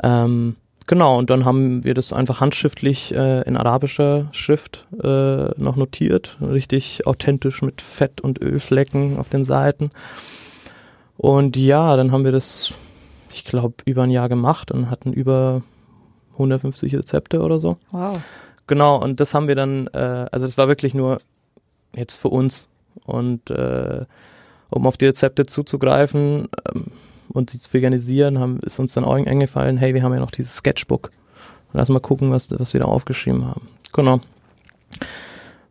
Ähm, 0.02 0.56
genau, 0.86 1.18
und 1.18 1.30
dann 1.30 1.44
haben 1.44 1.84
wir 1.84 1.94
das 1.94 2.12
einfach 2.12 2.40
handschriftlich 2.40 3.14
äh, 3.14 3.42
in 3.42 3.56
arabischer 3.56 4.28
Schrift 4.32 4.86
äh, 5.02 5.48
noch 5.60 5.76
notiert, 5.76 6.38
richtig 6.40 7.06
authentisch 7.06 7.62
mit 7.62 7.80
Fett 7.82 8.20
und 8.20 8.40
Ölflecken 8.42 9.18
auf 9.18 9.28
den 9.28 9.44
Seiten. 9.44 9.90
Und 11.16 11.56
ja, 11.56 11.96
dann 11.96 12.12
haben 12.12 12.24
wir 12.24 12.32
das, 12.32 12.72
ich 13.30 13.44
glaube, 13.44 13.76
über 13.84 14.02
ein 14.02 14.10
Jahr 14.10 14.28
gemacht 14.28 14.70
und 14.70 14.90
hatten 14.90 15.12
über 15.12 15.62
150 16.32 16.94
Rezepte 16.94 17.40
oder 17.40 17.58
so. 17.58 17.78
Wow. 17.90 18.20
Genau, 18.66 19.00
und 19.00 19.20
das 19.20 19.32
haben 19.32 19.48
wir 19.48 19.54
dann, 19.54 19.86
äh, 19.88 20.26
also 20.30 20.46
das 20.46 20.58
war 20.58 20.68
wirklich 20.68 20.92
nur 20.92 21.18
jetzt 21.94 22.14
für 22.16 22.28
uns. 22.28 22.68
Und 23.04 23.50
äh, 23.50 24.04
um 24.70 24.86
auf 24.86 24.96
die 24.96 25.06
Rezepte 25.06 25.46
zuzugreifen 25.46 26.48
ähm, 26.74 26.86
und 27.28 27.50
sie 27.50 27.58
zu 27.58 27.72
veganisieren, 27.72 28.38
haben, 28.38 28.58
ist 28.60 28.78
uns 28.78 28.94
dann 28.94 29.04
auch 29.04 29.14
eingefallen, 29.14 29.76
hey, 29.76 29.94
wir 29.94 30.02
haben 30.02 30.14
ja 30.14 30.20
noch 30.20 30.30
dieses 30.30 30.56
Sketchbook. 30.56 31.10
Lass 31.72 31.88
mal 31.88 32.00
gucken, 32.00 32.30
was, 32.30 32.50
was 32.58 32.72
wir 32.72 32.80
da 32.80 32.86
aufgeschrieben 32.86 33.46
haben. 33.46 33.68
Genau. 33.92 34.20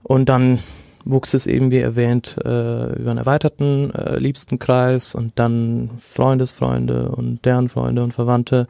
Und 0.04 0.30
dann 0.30 0.60
wuchs 1.06 1.34
es 1.34 1.48
eben, 1.48 1.72
wie 1.72 1.78
erwähnt, 1.78 2.36
äh, 2.44 2.94
über 2.94 3.12
einen 3.12 3.20
erweiterten 3.20 3.94
äh, 3.94 4.18
Liebstenkreis 4.18 5.16
und 5.16 5.34
dann 5.36 5.92
Freundesfreunde 5.98 7.10
und 7.10 7.46
deren 7.46 7.70
Freunde 7.70 8.04
und 8.04 8.14
Verwandte. 8.14 8.68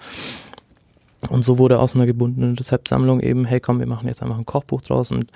Und 1.29 1.43
so 1.43 1.57
wurde 1.57 1.79
aus 1.79 1.95
einer 1.95 2.05
gebundenen 2.05 2.55
Rezeptsammlung 2.55 3.21
eben, 3.21 3.45
hey 3.45 3.59
komm, 3.59 3.79
wir 3.79 3.87
machen 3.87 4.07
jetzt 4.07 4.21
einfach 4.21 4.37
ein 4.37 4.45
Kochbuch 4.45 4.81
draus 4.81 5.11
und 5.11 5.31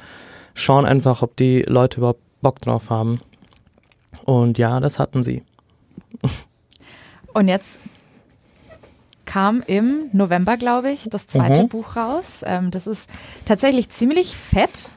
schauen 0.53 0.85
einfach, 0.85 1.23
ob 1.23 1.35
die 1.38 1.63
Leute 1.63 1.97
überhaupt 1.97 2.21
Bock 2.41 2.62
drauf 2.62 2.89
haben. 2.89 3.21
Und 4.25 4.57
ja, 4.57 4.79
das 4.79 4.99
hatten 4.99 5.23
sie. 5.23 5.43
Und 7.33 7.47
jetzt 7.47 7.79
kam 9.25 9.63
im 9.67 10.09
November, 10.12 10.57
glaube 10.57 10.91
ich, 10.91 11.07
das 11.09 11.27
zweite 11.27 11.63
mhm. 11.63 11.69
Buch 11.69 11.95
raus. 11.95 12.41
Ähm, 12.43 12.71
das 12.71 12.88
ist 12.88 13.09
tatsächlich 13.45 13.89
ziemlich 13.89 14.35
fett. 14.35 14.89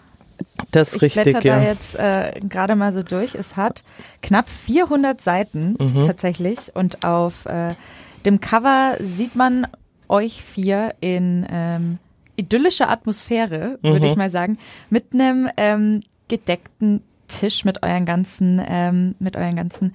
Das 0.73 0.95
ich 0.97 1.03
richtig, 1.03 1.23
blätter 1.25 1.47
ja. 1.47 1.59
da 1.61 1.63
jetzt 1.65 1.95
äh, 1.99 2.41
gerade 2.49 2.75
mal 2.77 2.93
so 2.93 3.03
durch. 3.03 3.35
Es 3.35 3.57
hat 3.57 3.85
knapp 4.23 4.51
400 4.51 5.21
Seiten 5.21 5.77
Mhm. 5.79 6.07
tatsächlich 6.07 6.73
und 6.75 7.05
auf 7.05 7.47
äh, 7.47 7.75
dem 8.27 8.41
Cover 8.41 8.97
sieht 9.01 9.37
man 9.37 9.67
euch 10.09 10.43
vier 10.43 10.95
in 11.01 11.47
ähm, 11.51 11.99
idyllischer 12.37 12.89
Atmosphäre, 12.91 13.79
würde 13.83 14.07
Mhm. 14.07 14.13
ich 14.13 14.17
mal 14.17 14.31
sagen, 14.31 14.59
mit 14.91 15.13
einem 15.15 15.49
ähm, 15.57 16.03
gedeckten 16.29 17.03
Tisch 17.29 17.65
mit 17.65 17.83
euren 17.83 18.05
ganzen, 18.05 18.61
ähm, 18.67 19.15
mit 19.19 19.37
euren 19.37 19.55
ganzen 19.57 19.95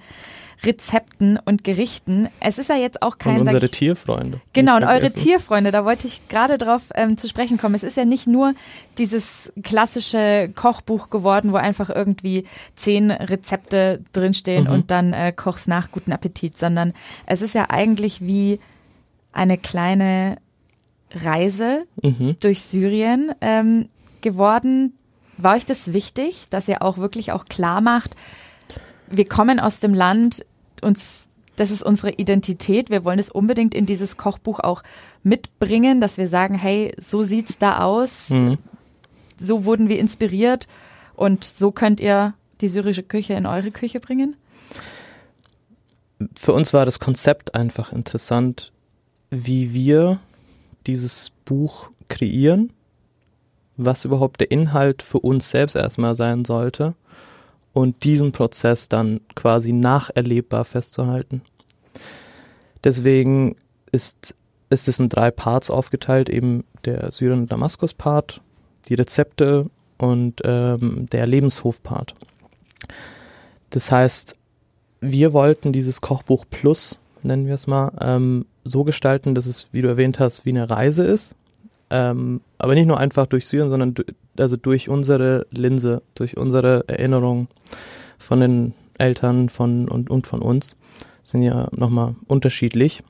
Rezepten 0.64 1.38
und 1.44 1.62
Gerichten. 1.62 2.28
Es 2.40 2.58
ist 2.58 2.68
ja 2.68 2.76
jetzt 2.76 3.02
auch 3.02 3.18
kein. 3.18 3.40
Und 3.40 3.46
unsere 3.46 3.66
ich, 3.66 3.70
Tierfreunde. 3.70 4.40
Genau, 4.52 4.76
und 4.76 4.84
eure 4.84 5.10
Tierfreunde, 5.10 5.70
da 5.70 5.84
wollte 5.84 6.06
ich 6.06 6.28
gerade 6.28 6.58
drauf 6.58 6.82
ähm, 6.94 7.16
zu 7.16 7.28
sprechen 7.28 7.58
kommen. 7.58 7.74
Es 7.74 7.84
ist 7.84 7.96
ja 7.96 8.04
nicht 8.04 8.26
nur 8.26 8.54
dieses 8.98 9.52
klassische 9.62 10.50
Kochbuch 10.54 11.10
geworden, 11.10 11.52
wo 11.52 11.56
einfach 11.56 11.90
irgendwie 11.90 12.44
zehn 12.74 13.10
Rezepte 13.10 14.02
drinstehen 14.12 14.64
mhm. 14.64 14.70
und 14.70 14.90
dann 14.90 15.12
äh, 15.12 15.32
kochst 15.32 15.68
nach 15.68 15.92
guten 15.92 16.12
Appetit, 16.12 16.58
sondern 16.58 16.92
es 17.26 17.40
ist 17.40 17.54
ja 17.54 17.66
eigentlich 17.68 18.20
wie 18.20 18.58
eine 19.32 19.58
kleine 19.58 20.38
Reise 21.14 21.84
mhm. 22.02 22.36
durch 22.40 22.62
Syrien 22.62 23.32
ähm, 23.40 23.88
geworden. 24.20 24.94
War 25.36 25.54
euch 25.54 25.66
das 25.66 25.92
wichtig, 25.92 26.46
dass 26.50 26.66
ihr 26.66 26.82
auch 26.82 26.98
wirklich 26.98 27.30
auch 27.30 27.44
klar 27.44 27.80
macht, 27.80 28.16
wir 29.10 29.26
kommen 29.26 29.60
aus 29.60 29.80
dem 29.80 29.94
Land, 29.94 30.44
uns, 30.82 31.30
das 31.56 31.70
ist 31.70 31.82
unsere 31.82 32.12
Identität. 32.12 32.90
Wir 32.90 33.04
wollen 33.04 33.18
es 33.18 33.30
unbedingt 33.30 33.74
in 33.74 33.86
dieses 33.86 34.16
Kochbuch 34.16 34.60
auch 34.60 34.82
mitbringen, 35.22 36.00
dass 36.00 36.18
wir 36.18 36.28
sagen, 36.28 36.54
hey, 36.54 36.94
so 36.98 37.22
sieht's 37.22 37.58
da 37.58 37.80
aus. 37.80 38.30
Mhm. 38.30 38.58
So 39.38 39.64
wurden 39.64 39.88
wir 39.88 39.98
inspiriert 39.98 40.68
und 41.14 41.44
so 41.44 41.70
könnt 41.70 42.00
ihr 42.00 42.34
die 42.60 42.68
syrische 42.68 43.02
Küche 43.02 43.34
in 43.34 43.46
eure 43.46 43.70
Küche 43.70 44.00
bringen? 44.00 44.36
Für 46.38 46.52
uns 46.52 46.74
war 46.74 46.84
das 46.84 46.98
Konzept 46.98 47.54
einfach 47.54 47.92
interessant, 47.92 48.72
wie 49.30 49.72
wir 49.72 50.18
dieses 50.86 51.30
Buch 51.44 51.90
kreieren, 52.08 52.72
was 53.76 54.04
überhaupt 54.04 54.40
der 54.40 54.50
Inhalt 54.50 55.02
für 55.02 55.20
uns 55.20 55.50
selbst 55.50 55.76
erstmal 55.76 56.16
sein 56.16 56.44
sollte 56.44 56.94
und 57.78 58.02
diesen 58.02 58.32
Prozess 58.32 58.88
dann 58.88 59.20
quasi 59.36 59.72
nacherlebbar 59.72 60.64
festzuhalten. 60.64 61.42
Deswegen 62.82 63.54
ist, 63.92 64.34
ist 64.68 64.88
es 64.88 64.98
in 64.98 65.08
drei 65.08 65.30
Parts 65.30 65.70
aufgeteilt, 65.70 66.28
eben 66.28 66.64
der 66.84 67.12
Syrien-Damaskus-Part, 67.12 68.40
die 68.88 68.94
Rezepte 68.94 69.70
und 69.96 70.40
ähm, 70.42 71.06
der 71.12 71.28
Lebenshof-Part. 71.28 72.16
Das 73.70 73.92
heißt, 73.92 74.34
wir 75.00 75.32
wollten 75.32 75.72
dieses 75.72 76.00
Kochbuch 76.00 76.46
Plus, 76.50 76.98
nennen 77.22 77.46
wir 77.46 77.54
es 77.54 77.68
mal, 77.68 77.92
ähm, 78.00 78.46
so 78.64 78.82
gestalten, 78.82 79.36
dass 79.36 79.46
es, 79.46 79.68
wie 79.70 79.82
du 79.82 79.88
erwähnt 79.88 80.18
hast, 80.18 80.44
wie 80.44 80.50
eine 80.50 80.68
Reise 80.68 81.04
ist. 81.04 81.36
Ähm, 81.90 82.40
aber 82.58 82.74
nicht 82.74 82.86
nur 82.86 82.98
einfach 82.98 83.26
durch 83.26 83.46
Syrien, 83.46 83.70
sondern 83.70 83.94
also 84.38 84.56
durch 84.56 84.88
unsere 84.88 85.46
Linse, 85.50 86.02
durch 86.14 86.36
unsere 86.36 86.84
Erinnerungen 86.88 87.48
von 88.18 88.40
den 88.40 88.74
Eltern 88.98 89.48
von 89.48 89.88
und, 89.88 90.10
und 90.10 90.26
von 90.26 90.42
uns 90.42 90.76
sind 91.24 91.42
ja 91.42 91.68
nochmal 91.72 92.14
unterschiedlich. 92.26 93.02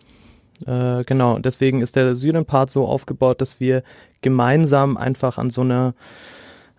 Äh, 0.66 1.04
genau, 1.04 1.38
deswegen 1.38 1.80
ist 1.80 1.96
der 1.96 2.14
Syrien-Part 2.14 2.70
so 2.70 2.86
aufgebaut, 2.86 3.40
dass 3.40 3.60
wir 3.60 3.82
gemeinsam 4.22 4.96
einfach 4.96 5.38
an 5.38 5.50
so 5.50 5.60
einer 5.62 5.94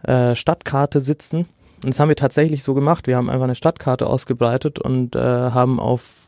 äh, 0.03 0.35
Stadtkarte 0.35 0.99
sitzen. 0.99 1.45
Und 1.83 1.93
das 1.93 1.99
haben 1.99 2.09
wir 2.09 2.17
tatsächlich 2.17 2.63
so 2.63 2.73
gemacht. 2.73 3.07
Wir 3.07 3.15
haben 3.15 3.29
einfach 3.29 3.45
eine 3.45 3.55
Stadtkarte 3.55 4.07
ausgebreitet 4.07 4.79
und 4.79 5.15
äh, 5.15 5.19
haben 5.19 5.79
auf 5.79 6.27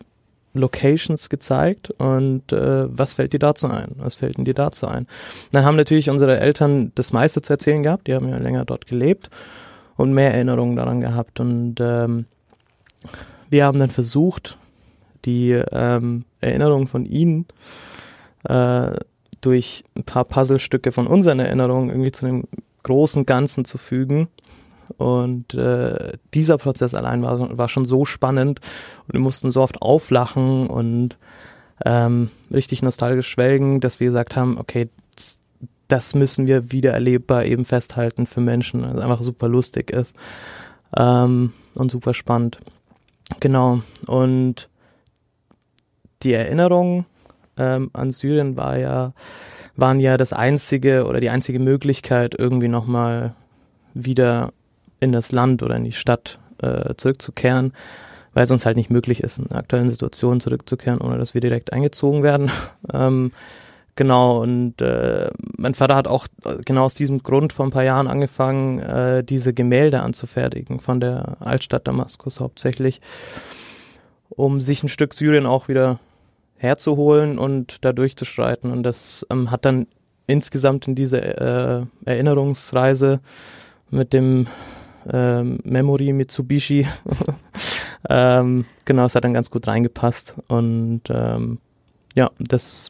Locations 0.53 1.29
gezeigt 1.29 1.91
und 1.91 2.51
äh, 2.51 2.85
was 2.89 3.13
fällt 3.13 3.33
dir 3.33 3.39
dazu 3.39 3.67
ein? 3.67 3.91
Was 3.97 4.15
fällt 4.15 4.37
denn 4.37 4.45
dir 4.45 4.53
dazu 4.53 4.87
ein? 4.87 5.07
Dann 5.51 5.65
haben 5.65 5.77
natürlich 5.77 6.09
unsere 6.09 6.39
Eltern 6.39 6.91
das 6.95 7.13
meiste 7.13 7.41
zu 7.41 7.53
erzählen 7.53 7.83
gehabt, 7.83 8.07
die 8.07 8.13
haben 8.13 8.27
ja 8.27 8.37
länger 8.37 8.65
dort 8.65 8.87
gelebt 8.87 9.29
und 9.95 10.13
mehr 10.13 10.33
Erinnerungen 10.33 10.75
daran 10.75 11.01
gehabt 11.01 11.39
und 11.39 11.75
ähm, 11.79 12.25
wir 13.49 13.65
haben 13.65 13.79
dann 13.79 13.89
versucht, 13.89 14.57
die 15.25 15.51
ähm, 15.51 16.25
Erinnerungen 16.39 16.87
von 16.87 17.05
ihnen 17.05 17.45
äh, 18.43 18.91
durch 19.41 19.83
ein 19.95 20.03
paar 20.03 20.25
Puzzlestücke 20.25 20.91
von 20.91 21.07
unseren 21.07 21.39
Erinnerungen 21.39 21.89
irgendwie 21.89 22.11
zu 22.11 22.25
einem 22.25 22.43
großen 22.83 23.25
Ganzen 23.25 23.65
zu 23.65 23.77
fügen 23.77 24.27
und 24.97 25.53
äh, 25.53 26.13
dieser 26.33 26.57
Prozess 26.57 26.93
allein 26.93 27.23
war, 27.23 27.57
war 27.57 27.69
schon 27.69 27.85
so 27.85 28.05
spannend 28.05 28.59
und 29.07 29.13
wir 29.13 29.19
mussten 29.19 29.51
so 29.51 29.61
oft 29.61 29.81
auflachen 29.81 30.67
und 30.67 31.17
ähm, 31.85 32.29
richtig 32.51 32.81
nostalgisch 32.81 33.27
schwelgen, 33.27 33.79
dass 33.79 33.99
wir 33.99 34.07
gesagt 34.07 34.35
haben, 34.35 34.57
okay, 34.57 34.89
das 35.87 36.15
müssen 36.15 36.47
wir 36.47 36.71
wieder 36.71 36.93
erlebbar 36.93 37.45
eben 37.45 37.65
festhalten 37.65 38.25
für 38.25 38.39
Menschen, 38.39 38.81
weil 38.83 38.95
es 38.95 39.01
einfach 39.01 39.21
super 39.21 39.49
lustig 39.49 39.91
ist 39.91 40.15
ähm, 40.95 41.51
und 41.75 41.91
super 41.91 42.13
spannend. 42.13 42.59
Genau. 43.39 43.81
Und 44.07 44.69
die 46.23 46.33
Erinnerung 46.33 47.05
ähm, 47.57 47.89
an 47.93 48.11
Syrien 48.11 48.55
war 48.55 48.77
ja, 48.77 49.13
waren 49.75 49.99
ja 49.99 50.17
das 50.17 50.33
einzige 50.33 51.05
oder 51.05 51.19
die 51.19 51.29
einzige 51.29 51.59
Möglichkeit, 51.59 52.35
irgendwie 52.37 52.67
nochmal 52.67 53.35
wieder 53.93 54.53
in 55.01 55.11
das 55.11 55.33
Land 55.33 55.61
oder 55.63 55.75
in 55.75 55.83
die 55.83 55.91
Stadt 55.91 56.39
äh, 56.61 56.93
zurückzukehren, 56.95 57.73
weil 58.33 58.45
es 58.45 58.51
uns 58.51 58.65
halt 58.65 58.77
nicht 58.77 58.89
möglich 58.89 59.21
ist, 59.21 59.39
in 59.39 59.51
aktuellen 59.51 59.89
Situationen 59.89 60.39
zurückzukehren, 60.39 61.01
ohne 61.01 61.17
dass 61.17 61.33
wir 61.33 61.41
direkt 61.41 61.73
eingezogen 61.73 62.23
werden. 62.23 62.49
ähm, 62.93 63.31
genau, 63.95 64.41
und 64.41 64.81
äh, 64.81 65.29
mein 65.57 65.73
Vater 65.73 65.95
hat 65.95 66.07
auch 66.07 66.27
genau 66.65 66.83
aus 66.85 66.93
diesem 66.93 67.23
Grund 67.23 67.51
vor 67.51 67.65
ein 67.65 67.71
paar 67.71 67.83
Jahren 67.83 68.07
angefangen, 68.07 68.79
äh, 68.79 69.23
diese 69.23 69.53
Gemälde 69.53 70.01
anzufertigen 70.01 70.79
von 70.79 71.01
der 71.01 71.37
Altstadt 71.41 71.87
Damaskus 71.87 72.39
hauptsächlich, 72.39 73.01
um 74.29 74.61
sich 74.61 74.83
ein 74.83 74.89
Stück 74.89 75.13
Syrien 75.13 75.45
auch 75.45 75.67
wieder 75.67 75.99
herzuholen 76.55 77.39
und 77.39 77.83
da 77.83 77.91
durchzuschreiten. 77.91 78.71
Und 78.71 78.83
das 78.83 79.25
ähm, 79.31 79.49
hat 79.49 79.65
dann 79.65 79.87
insgesamt 80.27 80.87
in 80.87 80.95
diese 80.95 81.19
äh, 81.19 81.85
Erinnerungsreise 82.05 83.19
mit 83.89 84.13
dem 84.13 84.47
ähm, 85.11 85.59
Memory 85.63 86.13
Mitsubishi. 86.13 86.87
ähm, 88.09 88.65
genau, 88.85 89.05
es 89.05 89.15
hat 89.15 89.23
dann 89.23 89.33
ganz 89.33 89.51
gut 89.51 89.67
reingepasst 89.67 90.35
und 90.47 91.01
ähm, 91.09 91.59
ja, 92.15 92.29
das, 92.39 92.89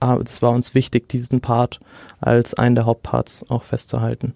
ah, 0.00 0.18
das 0.18 0.42
war 0.42 0.50
uns 0.50 0.74
wichtig, 0.74 1.08
diesen 1.08 1.40
Part 1.40 1.80
als 2.20 2.54
einen 2.54 2.74
der 2.74 2.86
Hauptparts 2.86 3.44
auch 3.50 3.62
festzuhalten. 3.62 4.34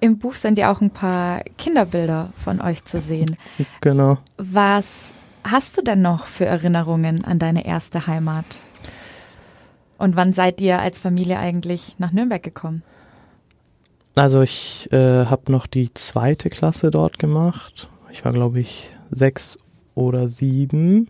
Im 0.00 0.18
Buch 0.18 0.34
sind 0.34 0.58
ja 0.58 0.72
auch 0.72 0.80
ein 0.80 0.90
paar 0.90 1.42
Kinderbilder 1.58 2.30
von 2.34 2.60
euch 2.60 2.84
zu 2.84 3.00
sehen. 3.00 3.36
Genau. 3.80 4.18
Was 4.36 5.14
hast 5.44 5.78
du 5.78 5.82
denn 5.82 6.02
noch 6.02 6.26
für 6.26 6.44
Erinnerungen 6.44 7.24
an 7.24 7.38
deine 7.38 7.64
erste 7.64 8.08
Heimat? 8.08 8.58
Und 9.98 10.16
wann 10.16 10.32
seid 10.32 10.60
ihr 10.60 10.80
als 10.80 10.98
Familie 10.98 11.38
eigentlich 11.38 11.94
nach 11.98 12.10
Nürnberg 12.10 12.42
gekommen? 12.42 12.82
Also 14.14 14.42
ich 14.42 14.92
äh, 14.92 15.24
habe 15.26 15.50
noch 15.50 15.66
die 15.66 15.92
zweite 15.94 16.50
Klasse 16.50 16.90
dort 16.90 17.18
gemacht. 17.18 17.88
Ich 18.10 18.24
war, 18.24 18.32
glaube 18.32 18.60
ich, 18.60 18.90
sechs 19.10 19.56
oder 19.94 20.28
sieben. 20.28 21.08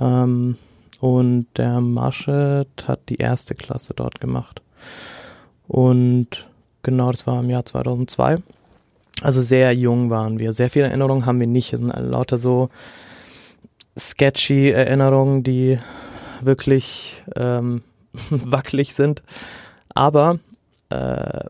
Ähm, 0.00 0.56
und 1.00 1.46
der 1.56 1.80
Marschet 1.80 2.86
hat 2.86 3.00
die 3.08 3.16
erste 3.16 3.54
Klasse 3.54 3.92
dort 3.94 4.20
gemacht. 4.20 4.62
Und 5.66 6.48
genau, 6.82 7.10
das 7.10 7.26
war 7.26 7.40
im 7.40 7.50
Jahr 7.50 7.64
2002. 7.64 8.38
Also 9.22 9.40
sehr 9.40 9.74
jung 9.74 10.10
waren 10.10 10.38
wir. 10.38 10.52
Sehr 10.52 10.70
viele 10.70 10.86
Erinnerungen 10.86 11.26
haben 11.26 11.40
wir 11.40 11.46
nicht. 11.46 11.72
Es 11.72 11.80
sind 11.80 11.92
lauter 11.96 12.38
so 12.38 12.70
sketchy 13.98 14.70
Erinnerungen, 14.70 15.42
die 15.42 15.78
wirklich 16.40 17.22
ähm, 17.34 17.82
wackelig 18.30 18.94
sind. 18.94 19.22
Aber 19.94 20.38
äh, 20.90 21.44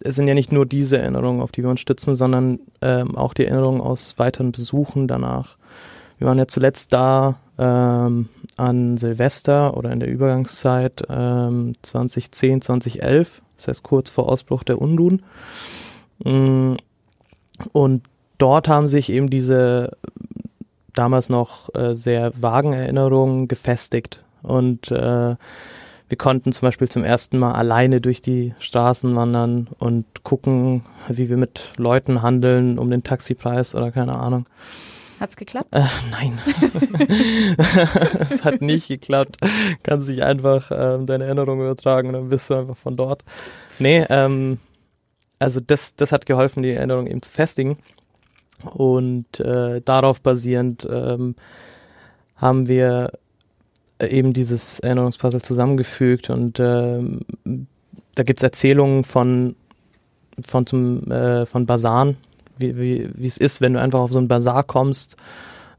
es 0.00 0.14
sind 0.14 0.28
ja 0.28 0.34
nicht 0.34 0.52
nur 0.52 0.66
diese 0.66 0.98
Erinnerungen, 0.98 1.40
auf 1.40 1.52
die 1.52 1.62
wir 1.62 1.70
uns 1.70 1.80
stützen, 1.80 2.14
sondern 2.14 2.60
ähm, 2.82 3.16
auch 3.16 3.34
die 3.34 3.46
Erinnerungen 3.46 3.80
aus 3.80 4.18
weiteren 4.18 4.52
Besuchen 4.52 5.08
danach. 5.08 5.56
Wir 6.18 6.26
waren 6.26 6.38
ja 6.38 6.46
zuletzt 6.46 6.92
da 6.92 7.36
ähm, 7.58 8.28
an 8.56 8.96
Silvester 8.96 9.76
oder 9.76 9.92
in 9.92 10.00
der 10.00 10.08
Übergangszeit 10.08 11.02
ähm, 11.08 11.74
2010, 11.82 12.62
2011, 12.62 13.42
das 13.56 13.68
heißt 13.68 13.82
kurz 13.82 14.10
vor 14.10 14.30
Ausbruch 14.30 14.62
der 14.64 14.80
Undun. 14.80 15.22
Mm, 16.24 16.74
und 17.72 18.02
dort 18.38 18.68
haben 18.68 18.86
sich 18.86 19.10
eben 19.10 19.28
diese 19.28 19.96
damals 20.94 21.28
noch 21.28 21.74
äh, 21.74 21.94
sehr 21.94 22.32
vagen 22.40 22.72
Erinnerungen 22.72 23.48
gefestigt. 23.48 24.22
Und 24.42 24.90
äh, 24.90 25.36
wir 26.08 26.18
konnten 26.18 26.52
zum 26.52 26.66
Beispiel 26.66 26.88
zum 26.88 27.04
ersten 27.04 27.38
Mal 27.38 27.52
alleine 27.52 28.00
durch 28.00 28.20
die 28.20 28.54
Straßen 28.58 29.14
wandern 29.16 29.68
und 29.78 30.04
gucken, 30.22 30.84
wie 31.08 31.28
wir 31.28 31.36
mit 31.36 31.72
Leuten 31.76 32.22
handeln 32.22 32.78
um 32.78 32.90
den 32.90 33.02
Taxipreis 33.02 33.74
oder 33.74 33.90
keine 33.90 34.16
Ahnung. 34.16 34.46
Hat's 35.18 35.36
geklappt? 35.36 35.70
Äh, 35.72 35.84
nein. 36.10 36.38
es 38.20 38.44
hat 38.44 38.60
nicht 38.60 38.88
geklappt. 38.88 39.38
Kannst 39.82 40.08
dich 40.08 40.22
einfach 40.22 40.70
ähm, 40.70 41.06
deine 41.06 41.24
Erinnerung 41.24 41.60
übertragen 41.60 42.08
und 42.08 42.14
dann 42.14 42.28
bist 42.28 42.50
du 42.50 42.54
einfach 42.54 42.76
von 42.76 42.96
dort. 42.96 43.24
Nee, 43.78 44.04
ähm, 44.10 44.58
also 45.38 45.60
das, 45.60 45.96
das 45.96 46.12
hat 46.12 46.26
geholfen, 46.26 46.62
die 46.62 46.72
Erinnerung 46.72 47.06
eben 47.06 47.22
zu 47.22 47.30
festigen. 47.30 47.78
Und 48.64 49.40
äh, 49.40 49.80
darauf 49.82 50.20
basierend 50.20 50.86
ähm, 50.90 51.34
haben 52.36 52.68
wir 52.68 53.12
eben 54.00 54.32
dieses 54.32 54.78
Erinnerungspuzzle 54.80 55.42
zusammengefügt 55.42 56.30
und 56.30 56.58
ähm, 56.60 57.20
da 58.14 58.22
gibt's 58.22 58.42
Erzählungen 58.42 59.04
von 59.04 59.56
von 60.44 60.66
zum 60.66 61.10
äh, 61.10 61.46
von 61.46 61.66
Basaren, 61.66 62.16
wie 62.58 62.76
wie 63.14 63.26
es 63.26 63.36
ist, 63.36 63.60
wenn 63.60 63.74
du 63.74 63.80
einfach 63.80 64.00
auf 64.00 64.12
so 64.12 64.18
einen 64.18 64.28
Basar 64.28 64.64
kommst, 64.64 65.16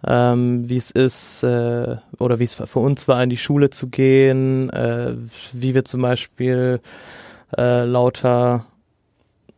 ähm, 0.05 0.67
wie 0.69 0.77
es 0.77 0.91
ist 0.91 1.43
äh, 1.43 1.97
oder 2.19 2.39
wie 2.39 2.43
es 2.43 2.55
für 2.55 2.79
uns 2.79 3.07
war, 3.07 3.21
in 3.23 3.29
die 3.29 3.37
Schule 3.37 3.69
zu 3.69 3.87
gehen, 3.87 4.69
äh, 4.71 5.13
wie 5.53 5.75
wir 5.75 5.85
zum 5.85 6.01
Beispiel 6.01 6.79
äh, 7.55 7.83
lauter 7.83 8.65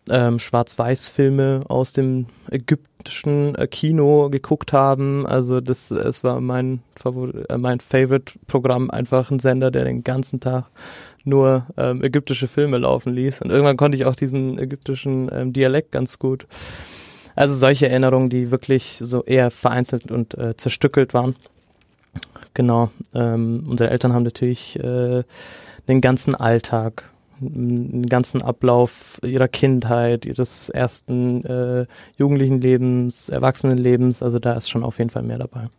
ähm, 0.10 0.40
Schwarz-Weiß-Filme 0.40 1.62
aus 1.68 1.94
dem 1.94 2.28
ägyptischen 2.50 2.89
äh, 3.06 3.68
Kino 3.68 4.30
geguckt 4.30 4.74
haben. 4.74 5.26
Also 5.26 5.62
das, 5.62 5.92
es 5.92 6.24
war 6.24 6.42
mein 6.42 6.82
Favorit, 6.96 7.50
äh, 7.50 7.58
mein 7.58 7.80
Favorite-Programm, 7.80 8.90
einfach 8.90 9.32
ein 9.32 9.40
Sender, 9.40 9.72
der 9.72 9.86
den 9.86 10.04
ganzen 10.04 10.40
Tag 10.40 10.66
nur 11.26 11.66
ähm, 11.78 12.04
ägyptische 12.04 12.48
Filme 12.48 12.78
laufen 12.78 13.14
ließ. 13.14 13.42
Und 13.42 13.52
irgendwann 13.52 13.78
konnte 13.78 13.98
ich 13.98 14.06
auch 14.06 14.16
diesen 14.16 14.58
ägyptischen 14.58 15.30
ähm, 15.32 15.54
Dialekt 15.54 15.92
ganz 15.92 16.20
gut. 16.20 16.48
Also 17.36 17.56
solche 17.56 17.88
Erinnerungen, 17.88 18.30
die 18.30 18.52
wirklich 18.52 18.98
so 19.02 19.24
eher 19.24 19.52
vereinzelt 19.52 20.12
und 20.12 20.38
äh, 20.38 20.58
zerstückelt 20.58 21.14
waren. 21.14 21.36
Genau. 22.54 22.90
Ähm, 23.14 23.64
unsere 23.68 23.90
Eltern 23.90 24.14
haben 24.14 24.24
natürlich 24.24 24.78
äh, 24.80 25.24
den 25.88 26.02
ganzen 26.02 26.36
Alltag 26.36 27.10
den 27.40 28.06
ganzen 28.06 28.42
Ablauf 28.42 29.20
ihrer 29.24 29.48
Kindheit, 29.48 30.26
ihres 30.26 30.70
ersten 30.70 31.44
äh, 31.46 31.86
jugendlichen 32.18 32.62
Lebens, 32.62 33.30
Erwachsenenlebens. 33.30 34.22
Also 34.24 34.40
da 34.40 34.54
ist 34.54 34.70
schon 34.70 34.84
auf 34.84 34.98
jeden 34.98 35.10
Fall 35.10 35.24
mehr 35.24 35.38
dabei. 35.38 35.70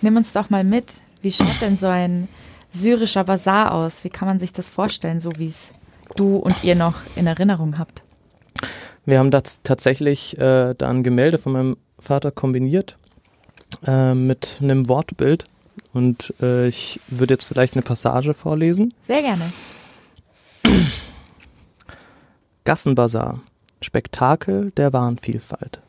Nimm 0.00 0.16
uns 0.16 0.32
doch 0.32 0.50
mal 0.50 0.64
mit. 0.64 1.00
Wie 1.22 1.32
schaut 1.32 1.60
denn 1.60 1.76
so 1.76 1.86
ein 1.86 2.28
syrischer 2.70 3.24
Bazar 3.24 3.72
aus? 3.72 4.04
Wie 4.04 4.10
kann 4.10 4.26
man 4.26 4.38
sich 4.38 4.52
das 4.52 4.68
vorstellen, 4.68 5.20
so 5.20 5.32
wie 5.36 5.46
es 5.46 5.72
du 6.16 6.36
und 6.36 6.64
ihr 6.64 6.74
noch 6.74 6.94
in 7.16 7.26
Erinnerung 7.26 7.78
habt? 7.78 8.02
Wir 9.04 9.18
haben 9.18 9.30
das 9.30 9.62
tatsächlich 9.62 10.38
äh, 10.38 10.74
da 10.76 10.88
ein 10.88 11.02
Gemälde 11.02 11.38
von 11.38 11.52
meinem 11.52 11.76
Vater 11.98 12.30
kombiniert 12.30 12.96
äh, 13.86 14.14
mit 14.14 14.58
einem 14.62 14.88
Wortbild. 14.88 15.46
Und 15.92 16.32
äh, 16.40 16.68
ich 16.68 17.00
würde 17.08 17.34
jetzt 17.34 17.44
vielleicht 17.44 17.74
eine 17.74 17.82
Passage 17.82 18.34
vorlesen. 18.34 18.94
Sehr 19.06 19.22
gerne. 19.22 19.52
Gassenbazar. 22.64 23.40
Spektakel 23.80 24.70
der 24.72 24.92
Warenvielfalt. 24.92 25.80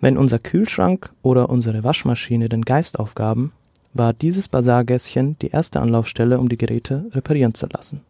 Wenn 0.00 0.18
unser 0.18 0.38
Kühlschrank 0.38 1.10
oder 1.22 1.48
unsere 1.48 1.84
Waschmaschine 1.84 2.48
den 2.48 2.62
Geist 2.62 2.98
aufgaben, 2.98 3.52
war 3.92 4.12
dieses 4.12 4.48
Bazargässchen 4.48 5.38
die 5.38 5.50
erste 5.50 5.80
Anlaufstelle, 5.80 6.38
um 6.38 6.48
die 6.48 6.58
Geräte 6.58 7.06
reparieren 7.12 7.54
zu 7.54 7.66
lassen. 7.66 8.00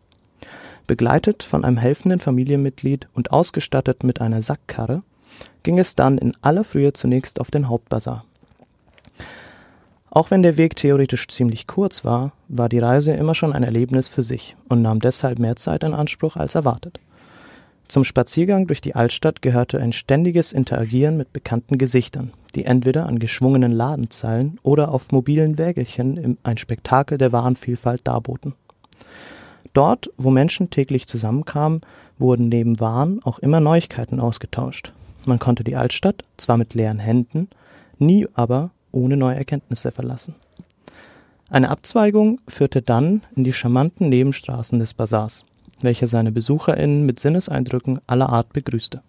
Begleitet 0.87 1.43
von 1.43 1.65
einem 1.65 1.77
helfenden 1.77 2.21
Familienmitglied 2.21 3.09
und 3.15 3.33
ausgestattet 3.33 4.03
mit 4.03 4.21
einer 4.21 4.43
Sackkarre, 4.43 5.03
ging 5.63 5.79
es 5.79 5.95
dann 5.95 6.19
in 6.19 6.35
aller 6.43 6.65
Frühe 6.65 6.93
zunächst 6.93 7.41
auf 7.41 7.51
den 7.51 7.69
Hauptbazar. 7.69 8.25
Auch 10.15 10.31
wenn 10.31 10.45
der 10.45 10.57
Weg 10.57 10.77
theoretisch 10.77 11.27
ziemlich 11.27 11.67
kurz 11.67 12.05
war, 12.05 12.31
war 12.47 12.69
die 12.69 12.79
Reise 12.79 13.13
immer 13.13 13.35
schon 13.35 13.53
ein 13.53 13.65
Erlebnis 13.65 14.09
für 14.09 14.23
sich 14.23 14.57
und 14.69 14.81
nahm 14.81 15.01
deshalb 15.01 15.41
mehr 15.41 15.57
Zeit 15.57 15.83
in 15.83 15.93
Anspruch 15.93 16.37
als 16.37 16.55
erwartet. 16.55 17.01
Zum 17.89 18.05
Spaziergang 18.05 18.69
durch 18.69 18.81
die 18.81 18.95
Altstadt 18.95 19.43
gehörte 19.43 19.81
ein 19.81 19.93
ständiges 19.93 20.53
Interagieren 20.53 21.17
mit 21.17 21.33
bekannten 21.33 21.79
Gesichtern, 21.79 22.33
die 22.55 22.65
entweder 22.65 23.07
an 23.07 23.19
geschwungenen 23.19 23.73
Ladenzeilen 23.73 24.61
oder 24.63 24.93
auf 24.93 25.11
mobilen 25.11 25.59
Wägelchen 25.59 26.39
ein 26.45 26.59
Spektakel 26.59 27.19
der 27.19 27.33
Warenvielfalt 27.33 28.03
darboten. 28.05 28.55
Dort, 29.73 30.13
wo 30.17 30.31
Menschen 30.31 30.71
täglich 30.71 31.09
zusammenkamen, 31.09 31.81
wurden 32.19 32.49
neben 32.49 32.79
Waren 32.79 33.21
auch 33.25 33.41
immer 33.41 33.59
Neuigkeiten 33.59 34.21
ausgetauscht. 34.21 34.93
Man 35.27 35.41
konnte 35.41 35.65
die 35.65 35.75
Altstadt 35.75 36.23
zwar 36.37 36.57
mit 36.57 36.75
leeren 36.75 37.01
Händen, 37.01 37.49
nie 37.99 38.29
aber 38.35 38.71
ohne 38.95 39.17
neue 39.17 39.37
Erkenntnisse 39.37 39.91
verlassen. 39.91 40.35
Eine 41.51 41.71
Abzweigung 41.71 42.41
führte 42.49 42.83
dann 42.83 43.21
in 43.37 43.45
die 43.45 43.53
charmanten 43.53 44.09
Nebenstraßen 44.09 44.79
des 44.79 44.95
Bazars, 44.95 45.45
welcher 45.83 46.07
seine 46.07 46.33
BesucherInnen 46.33 47.05
mit 47.05 47.21
Sinneseindrücken 47.21 48.01
aller 48.07 48.31
Art 48.31 48.53
begrüßte. 48.53 49.03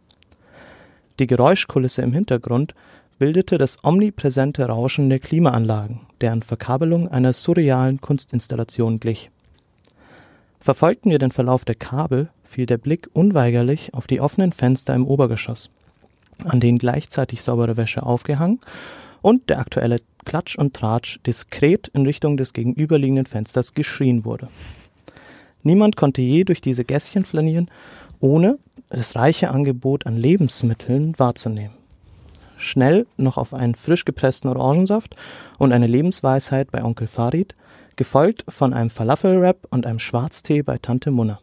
Die 1.19 1.27
Geräuschkulisse 1.27 2.01
im 2.01 2.11
Hintergrund 2.11 2.75
bildete 3.17 3.57
das 3.57 3.83
omnipräsente 3.83 4.65
Rauschen 4.65 5.09
der 5.09 5.19
Klimaanlagen, 5.19 6.01
deren 6.19 6.41
Verkabelung 6.41 7.07
einer 7.07 7.31
surrealen 7.31 8.01
Kunstinstallation 8.01 8.99
glich. 8.99 9.31
Verfolgten 10.59 11.11
wir 11.11 11.19
den 11.19 11.31
Verlauf 11.31 11.63
der 11.63 11.75
Kabel, 11.75 12.29
fiel 12.43 12.65
der 12.65 12.77
Blick 12.77 13.09
unweigerlich 13.13 13.93
auf 13.93 14.07
die 14.07 14.19
offenen 14.19 14.51
Fenster 14.51 14.93
im 14.93 15.07
Obergeschoss, 15.07 15.69
an 16.43 16.59
denen 16.59 16.77
gleichzeitig 16.77 17.41
saubere 17.41 17.77
Wäsche 17.77 18.03
aufgehangen 18.03 18.59
und 19.25 19.49
der 19.49 19.57
aktuelle 19.57 19.95
Klatsch 20.23 20.55
und 20.55 20.75
Tratsch 20.75 21.19
diskret 21.25 21.87
in 21.95 22.05
Richtung 22.05 22.37
des 22.37 22.53
gegenüberliegenden 22.53 23.25
Fensters 23.25 23.73
geschrien 23.73 24.23
wurde. 24.23 24.49
Niemand 25.63 25.95
konnte 25.95 26.21
je 26.21 26.43
durch 26.43 26.61
diese 26.61 26.85
Gässchen 26.85 27.25
flanieren, 27.25 27.71
ohne 28.19 28.59
das 28.89 29.15
reiche 29.15 29.49
Angebot 29.49 30.05
an 30.05 30.15
Lebensmitteln 30.15 31.17
wahrzunehmen. 31.17 31.73
Schnell 32.55 33.07
noch 33.17 33.37
auf 33.37 33.55
einen 33.55 33.73
frisch 33.73 34.05
gepressten 34.05 34.47
Orangensaft 34.47 35.15
und 35.57 35.71
eine 35.71 35.87
Lebensweisheit 35.87 36.69
bei 36.69 36.83
Onkel 36.83 37.07
Farid, 37.07 37.55
gefolgt 37.95 38.45
von 38.47 38.75
einem 38.75 38.91
Falafelwrap 38.91 39.65
und 39.71 39.87
einem 39.87 39.97
Schwarztee 39.97 40.61
bei 40.61 40.77
Tante 40.77 41.09
Munna. 41.09 41.39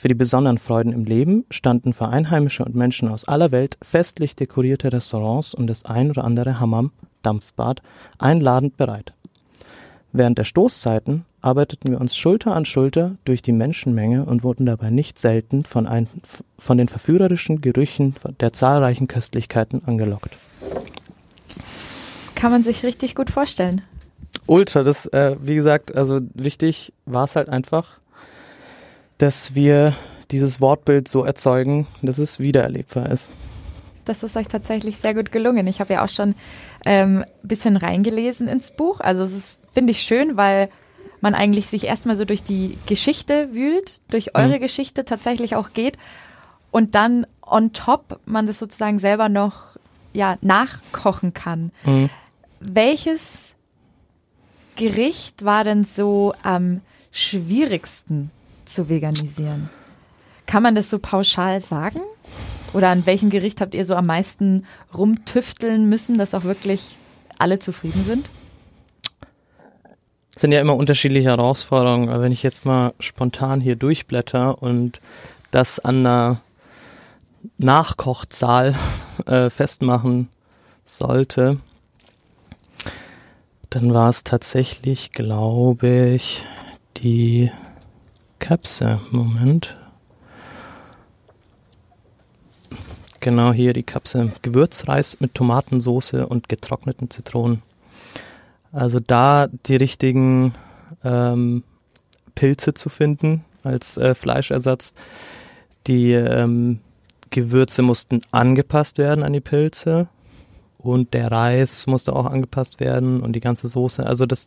Für 0.00 0.08
die 0.08 0.14
besonderen 0.14 0.56
Freuden 0.56 0.94
im 0.94 1.04
Leben 1.04 1.44
standen 1.50 1.92
für 1.92 2.08
Einheimische 2.08 2.64
und 2.64 2.74
Menschen 2.74 3.06
aus 3.10 3.28
aller 3.28 3.50
Welt 3.50 3.76
festlich 3.82 4.34
dekorierte 4.34 4.90
Restaurants 4.90 5.52
und 5.52 5.66
das 5.66 5.84
ein 5.84 6.08
oder 6.08 6.24
andere 6.24 6.58
Hammam, 6.58 6.90
Dampfbad, 7.22 7.82
einladend 8.16 8.78
bereit. 8.78 9.12
Während 10.12 10.38
der 10.38 10.44
Stoßzeiten 10.44 11.26
arbeiteten 11.42 11.90
wir 11.90 12.00
uns 12.00 12.16
Schulter 12.16 12.56
an 12.56 12.64
Schulter 12.64 13.16
durch 13.26 13.42
die 13.42 13.52
Menschenmenge 13.52 14.24
und 14.24 14.42
wurden 14.42 14.64
dabei 14.64 14.88
nicht 14.88 15.18
selten 15.18 15.66
von, 15.66 15.86
ein, 15.86 16.08
von 16.56 16.78
den 16.78 16.88
verführerischen 16.88 17.60
Gerüchen 17.60 18.14
der 18.40 18.54
zahlreichen 18.54 19.06
Köstlichkeiten 19.06 19.82
angelockt. 19.84 20.34
Das 21.56 22.34
kann 22.36 22.52
man 22.52 22.62
sich 22.62 22.84
richtig 22.84 23.14
gut 23.14 23.28
vorstellen. 23.28 23.82
Ultra, 24.46 24.82
das, 24.82 25.04
äh, 25.04 25.36
wie 25.42 25.56
gesagt, 25.56 25.94
also 25.94 26.20
wichtig 26.32 26.94
war 27.04 27.24
es 27.24 27.36
halt 27.36 27.50
einfach, 27.50 28.00
dass 29.20 29.54
wir 29.54 29.94
dieses 30.30 30.62
Wortbild 30.62 31.06
so 31.06 31.24
erzeugen, 31.24 31.86
dass 32.00 32.16
es 32.16 32.40
wiedererlebbar 32.40 33.10
ist. 33.10 33.28
Das 34.06 34.22
ist 34.22 34.34
euch 34.34 34.48
tatsächlich 34.48 34.96
sehr 34.96 35.14
gut 35.14 35.30
gelungen. 35.30 35.66
Ich 35.66 35.80
habe 35.80 35.92
ja 35.92 36.02
auch 36.04 36.08
schon 36.08 36.34
ein 36.84 37.18
ähm, 37.20 37.24
bisschen 37.42 37.76
reingelesen 37.76 38.48
ins 38.48 38.70
Buch. 38.70 39.00
Also 39.00 39.22
es 39.22 39.58
finde 39.72 39.90
ich 39.90 40.00
schön, 40.00 40.38
weil 40.38 40.70
man 41.20 41.34
eigentlich 41.34 41.66
sich 41.66 41.84
erstmal 41.84 42.16
so 42.16 42.24
durch 42.24 42.42
die 42.42 42.78
Geschichte 42.86 43.52
wühlt, 43.52 44.00
durch 44.08 44.34
eure 44.34 44.56
mhm. 44.56 44.60
Geschichte 44.60 45.04
tatsächlich 45.04 45.54
auch 45.54 45.74
geht 45.74 45.98
und 46.70 46.94
dann 46.94 47.26
on 47.42 47.74
top 47.74 48.20
man 48.24 48.46
das 48.46 48.58
sozusagen 48.58 48.98
selber 48.98 49.28
noch 49.28 49.76
ja 50.14 50.38
nachkochen 50.40 51.34
kann. 51.34 51.72
Mhm. 51.84 52.08
Welches 52.58 53.52
Gericht 54.76 55.44
war 55.44 55.64
denn 55.64 55.84
so 55.84 56.32
am 56.42 56.80
schwierigsten 57.12 58.30
zu 58.72 58.88
veganisieren. 58.88 59.70
Kann 60.46 60.62
man 60.62 60.74
das 60.74 60.90
so 60.90 60.98
pauschal 60.98 61.60
sagen? 61.60 62.00
Oder 62.72 62.90
an 62.90 63.06
welchem 63.06 63.30
Gericht 63.30 63.60
habt 63.60 63.74
ihr 63.74 63.84
so 63.84 63.94
am 63.94 64.06
meisten 64.06 64.66
rumtüfteln 64.96 65.88
müssen, 65.88 66.18
dass 66.18 66.34
auch 66.34 66.44
wirklich 66.44 66.96
alle 67.38 67.58
zufrieden 67.58 68.04
sind? 68.04 68.30
Das 70.32 70.42
sind 70.42 70.52
ja 70.52 70.60
immer 70.60 70.76
unterschiedliche 70.76 71.28
Herausforderungen. 71.28 72.08
Aber 72.08 72.22
wenn 72.22 72.32
ich 72.32 72.42
jetzt 72.42 72.64
mal 72.64 72.94
spontan 73.00 73.60
hier 73.60 73.76
durchblätter 73.76 74.62
und 74.62 75.00
das 75.50 75.80
an 75.80 76.06
einer 76.06 76.40
Nachkochzahl 77.58 78.74
äh, 79.26 79.50
festmachen 79.50 80.28
sollte, 80.84 81.58
dann 83.70 83.94
war 83.94 84.08
es 84.08 84.24
tatsächlich, 84.24 85.12
glaube 85.12 86.12
ich, 86.14 86.44
die 86.96 87.50
Kapse. 88.40 89.00
Moment. 89.12 89.76
Genau 93.20 93.52
hier 93.52 93.72
die 93.72 93.84
Kapse. 93.84 94.32
Gewürzreis 94.42 95.20
mit 95.20 95.34
Tomatensoße 95.34 96.26
und 96.26 96.48
getrockneten 96.48 97.10
Zitronen. 97.10 97.62
Also 98.72 98.98
da 98.98 99.46
die 99.66 99.76
richtigen 99.76 100.54
ähm, 101.04 101.62
Pilze 102.34 102.74
zu 102.74 102.88
finden 102.88 103.44
als 103.62 103.98
äh, 103.98 104.14
Fleischersatz, 104.14 104.94
Die 105.86 106.12
ähm, 106.12 106.80
Gewürze 107.30 107.82
mussten 107.82 108.22
angepasst 108.32 108.98
werden 108.98 109.22
an 109.24 109.32
die 109.32 109.40
Pilze 109.40 110.08
und 110.82 111.14
der 111.14 111.30
Reis 111.30 111.86
musste 111.86 112.14
auch 112.14 112.26
angepasst 112.26 112.80
werden 112.80 113.20
und 113.20 113.34
die 113.34 113.40
ganze 113.40 113.68
Soße. 113.68 114.04
Also 114.04 114.26
das, 114.26 114.46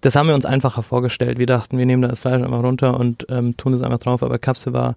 das 0.00 0.16
haben 0.16 0.28
wir 0.28 0.34
uns 0.34 0.46
einfacher 0.46 0.82
vorgestellt. 0.82 1.38
Wir 1.38 1.46
dachten, 1.46 1.78
wir 1.78 1.86
nehmen 1.86 2.02
da 2.02 2.08
das 2.08 2.20
Fleisch 2.20 2.42
einfach 2.42 2.62
runter 2.62 2.98
und 2.98 3.26
ähm, 3.28 3.56
tun 3.56 3.72
es 3.72 3.82
einfach 3.82 3.98
drauf, 3.98 4.22
aber 4.22 4.38
Kapsel 4.38 4.72
war 4.72 4.96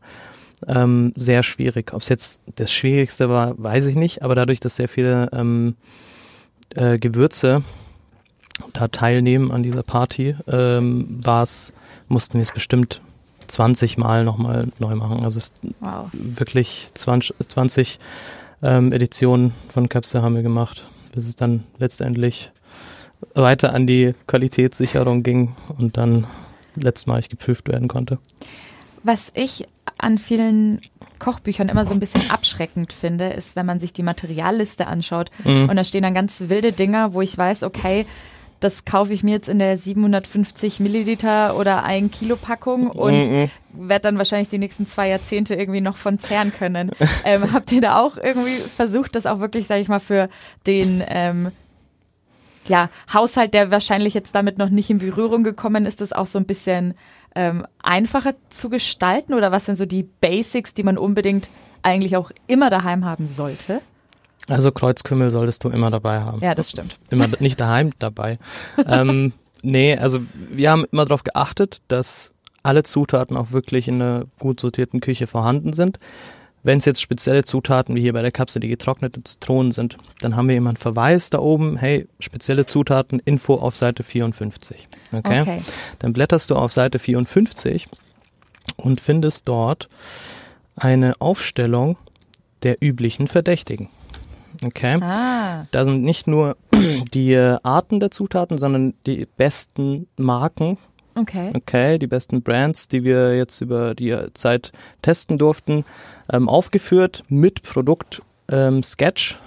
ähm, 0.67 1.13
sehr 1.15 1.43
schwierig. 1.43 1.93
Ob 1.93 2.01
es 2.01 2.09
jetzt 2.09 2.41
das 2.55 2.71
Schwierigste 2.71 3.29
war, 3.29 3.61
weiß 3.61 3.85
ich 3.85 3.95
nicht, 3.95 4.23
aber 4.23 4.35
dadurch, 4.35 4.59
dass 4.59 4.75
sehr 4.75 4.89
viele 4.89 5.29
ähm, 5.33 5.75
äh, 6.75 6.97
Gewürze 6.97 7.63
da 8.73 8.87
teilnehmen 8.87 9.51
an 9.51 9.63
dieser 9.63 9.83
Party, 9.83 10.35
ähm, 10.47 11.19
war 11.23 11.43
es, 11.43 11.73
mussten 12.07 12.35
wir 12.35 12.43
es 12.43 12.51
bestimmt 12.51 13.01
20 13.47 13.97
Mal 13.97 14.23
nochmal 14.25 14.67
neu 14.79 14.95
machen. 14.95 15.23
Also 15.23 15.39
wow. 15.79 16.07
wirklich 16.11 16.89
20, 16.93 17.35
20 17.47 17.99
ähm, 18.61 18.91
Editionen 18.91 19.53
von 19.69 19.89
Capster 19.89 20.21
haben 20.21 20.35
wir 20.35 20.43
gemacht, 20.43 20.87
bis 21.13 21.27
es 21.27 21.35
dann 21.35 21.63
letztendlich 21.77 22.51
weiter 23.33 23.73
an 23.73 23.87
die 23.87 24.13
Qualitätssicherung 24.27 25.23
ging 25.23 25.55
und 25.77 25.97
dann 25.97 26.27
letztmalig 26.75 27.29
geprüft 27.29 27.67
werden 27.67 27.87
konnte. 27.87 28.17
Was 29.03 29.31
ich 29.35 29.67
an 29.97 30.17
vielen 30.17 30.81
Kochbüchern 31.19 31.69
immer 31.69 31.85
so 31.85 31.93
ein 31.93 31.99
bisschen 31.99 32.29
abschreckend 32.29 32.93
finde, 32.93 33.29
ist, 33.29 33.55
wenn 33.55 33.65
man 33.65 33.79
sich 33.79 33.93
die 33.93 34.03
Materialliste 34.03 34.87
anschaut 34.87 35.31
mhm. 35.43 35.69
und 35.69 35.75
da 35.75 35.83
stehen 35.83 36.03
dann 36.03 36.13
ganz 36.13 36.43
wilde 36.47 36.71
Dinger, 36.71 37.13
wo 37.13 37.21
ich 37.21 37.37
weiß, 37.37 37.63
okay, 37.63 38.05
das 38.59 38.85
kaufe 38.85 39.13
ich 39.13 39.23
mir 39.23 39.31
jetzt 39.31 39.47
in 39.47 39.59
der 39.59 39.77
750 39.77 40.79
Milliliter 40.79 41.55
oder 41.57 41.83
ein 41.83 42.11
Kilo 42.11 42.35
Packung 42.35 42.91
und 42.91 43.29
mhm. 43.29 43.49
werde 43.73 44.03
dann 44.03 44.17
wahrscheinlich 44.17 44.49
die 44.49 44.57
nächsten 44.57 44.85
zwei 44.85 45.09
Jahrzehnte 45.09 45.55
irgendwie 45.55 45.81
noch 45.81 45.95
von 45.97 46.17
zehren 46.17 46.51
können. 46.53 46.91
ähm, 47.23 47.53
habt 47.53 47.71
ihr 47.71 47.81
da 47.81 47.99
auch 47.99 48.17
irgendwie 48.17 48.55
versucht, 48.55 49.15
das 49.15 49.25
auch 49.25 49.39
wirklich, 49.39 49.67
sage 49.67 49.81
ich 49.81 49.87
mal, 49.87 49.99
für 49.99 50.29
den 50.67 51.03
ähm, 51.07 51.51
ja, 52.67 52.89
Haushalt, 53.13 53.53
der 53.53 53.71
wahrscheinlich 53.71 54.13
jetzt 54.13 54.35
damit 54.35 54.57
noch 54.57 54.69
nicht 54.69 54.89
in 54.89 54.99
Berührung 54.99 55.43
gekommen 55.43 55.85
ist, 55.85 56.01
das 56.01 56.13
auch 56.13 56.27
so 56.27 56.37
ein 56.37 56.45
bisschen 56.45 56.93
ähm, 57.35 57.65
einfacher 57.81 58.33
zu 58.49 58.69
gestalten? 58.69 59.33
Oder 59.33 59.51
was 59.51 59.65
sind 59.65 59.77
so 59.77 59.85
die 59.85 60.03
Basics, 60.03 60.73
die 60.73 60.83
man 60.83 60.97
unbedingt 60.97 61.49
eigentlich 61.81 62.17
auch 62.17 62.31
immer 62.47 62.69
daheim 62.69 63.05
haben 63.05 63.27
sollte? 63.27 63.81
Also 64.49 64.71
Kreuzkümmel 64.71 65.31
solltest 65.31 65.63
du 65.63 65.69
immer 65.69 65.89
dabei 65.89 66.21
haben. 66.21 66.41
Ja, 66.41 66.55
das 66.55 66.71
stimmt. 66.71 66.97
Immer 67.09 67.27
nicht 67.39 67.59
daheim 67.59 67.91
dabei. 67.99 68.39
ähm, 68.87 69.33
nee, 69.61 69.95
also 69.95 70.19
wir 70.49 70.71
haben 70.71 70.85
immer 70.91 71.05
darauf 71.05 71.23
geachtet, 71.23 71.81
dass 71.87 72.33
alle 72.63 72.83
Zutaten 72.83 73.37
auch 73.37 73.51
wirklich 73.51 73.87
in 73.87 74.01
einer 74.01 74.25
gut 74.39 74.59
sortierten 74.59 74.99
Küche 74.99 75.27
vorhanden 75.27 75.73
sind. 75.73 75.99
Wenn 76.61 76.79
es 76.79 76.85
jetzt 76.85 77.01
spezielle 77.01 77.45
Zutaten 77.45 77.95
wie 77.95 78.01
hier 78.01 78.11
bei 78.11 78.21
der 78.21 78.31
Kapsel 78.31 78.59
die 78.59 78.67
getrocknete 78.67 79.23
Zitronen 79.23 79.71
sind, 79.71 79.97
dann 80.19 80.35
haben 80.35 80.49
wir 80.49 80.57
immer 80.57 80.71
einen 80.71 80.77
Verweis 80.77 81.29
da 81.29 81.39
oben, 81.39 81.77
hey, 81.77 82.07
spezielle 82.19 82.65
Zutaten, 82.65 83.19
Info 83.23 83.55
auf 83.55 83.75
Seite 83.75 84.03
54. 84.03 84.87
Okay? 85.13 85.41
okay. 85.41 85.61
Dann 85.99 86.11
blätterst 86.11 86.49
du 86.49 86.55
auf 86.55 86.73
Seite 86.73 86.99
54 86.99 87.87
und 88.75 88.99
findest 88.99 89.47
dort 89.47 89.87
eine 90.75 91.13
Aufstellung 91.19 91.97
der 92.63 92.77
üblichen 92.81 93.27
Verdächtigen. 93.27 93.89
Okay. 94.63 94.99
Ah. 95.01 95.65
Da 95.71 95.85
sind 95.85 96.03
nicht 96.03 96.27
nur 96.27 96.57
die 97.13 97.35
Arten 97.35 97.99
der 97.99 98.11
Zutaten, 98.11 98.57
sondern 98.57 98.93
die 99.05 99.25
besten 99.37 100.07
Marken. 100.17 100.77
Okay. 101.15 101.51
Okay, 101.53 101.97
die 101.97 102.07
besten 102.07 102.41
Brands, 102.41 102.87
die 102.87 103.03
wir 103.03 103.35
jetzt 103.35 103.61
über 103.61 103.95
die 103.95 104.15
Zeit 104.33 104.71
testen 105.01 105.37
durften, 105.37 105.83
ähm, 106.31 106.47
aufgeführt 106.47 107.23
mit 107.27 107.63
Produkt 107.63 108.21
ähm, 108.49 108.83
Sketch. 108.83 109.37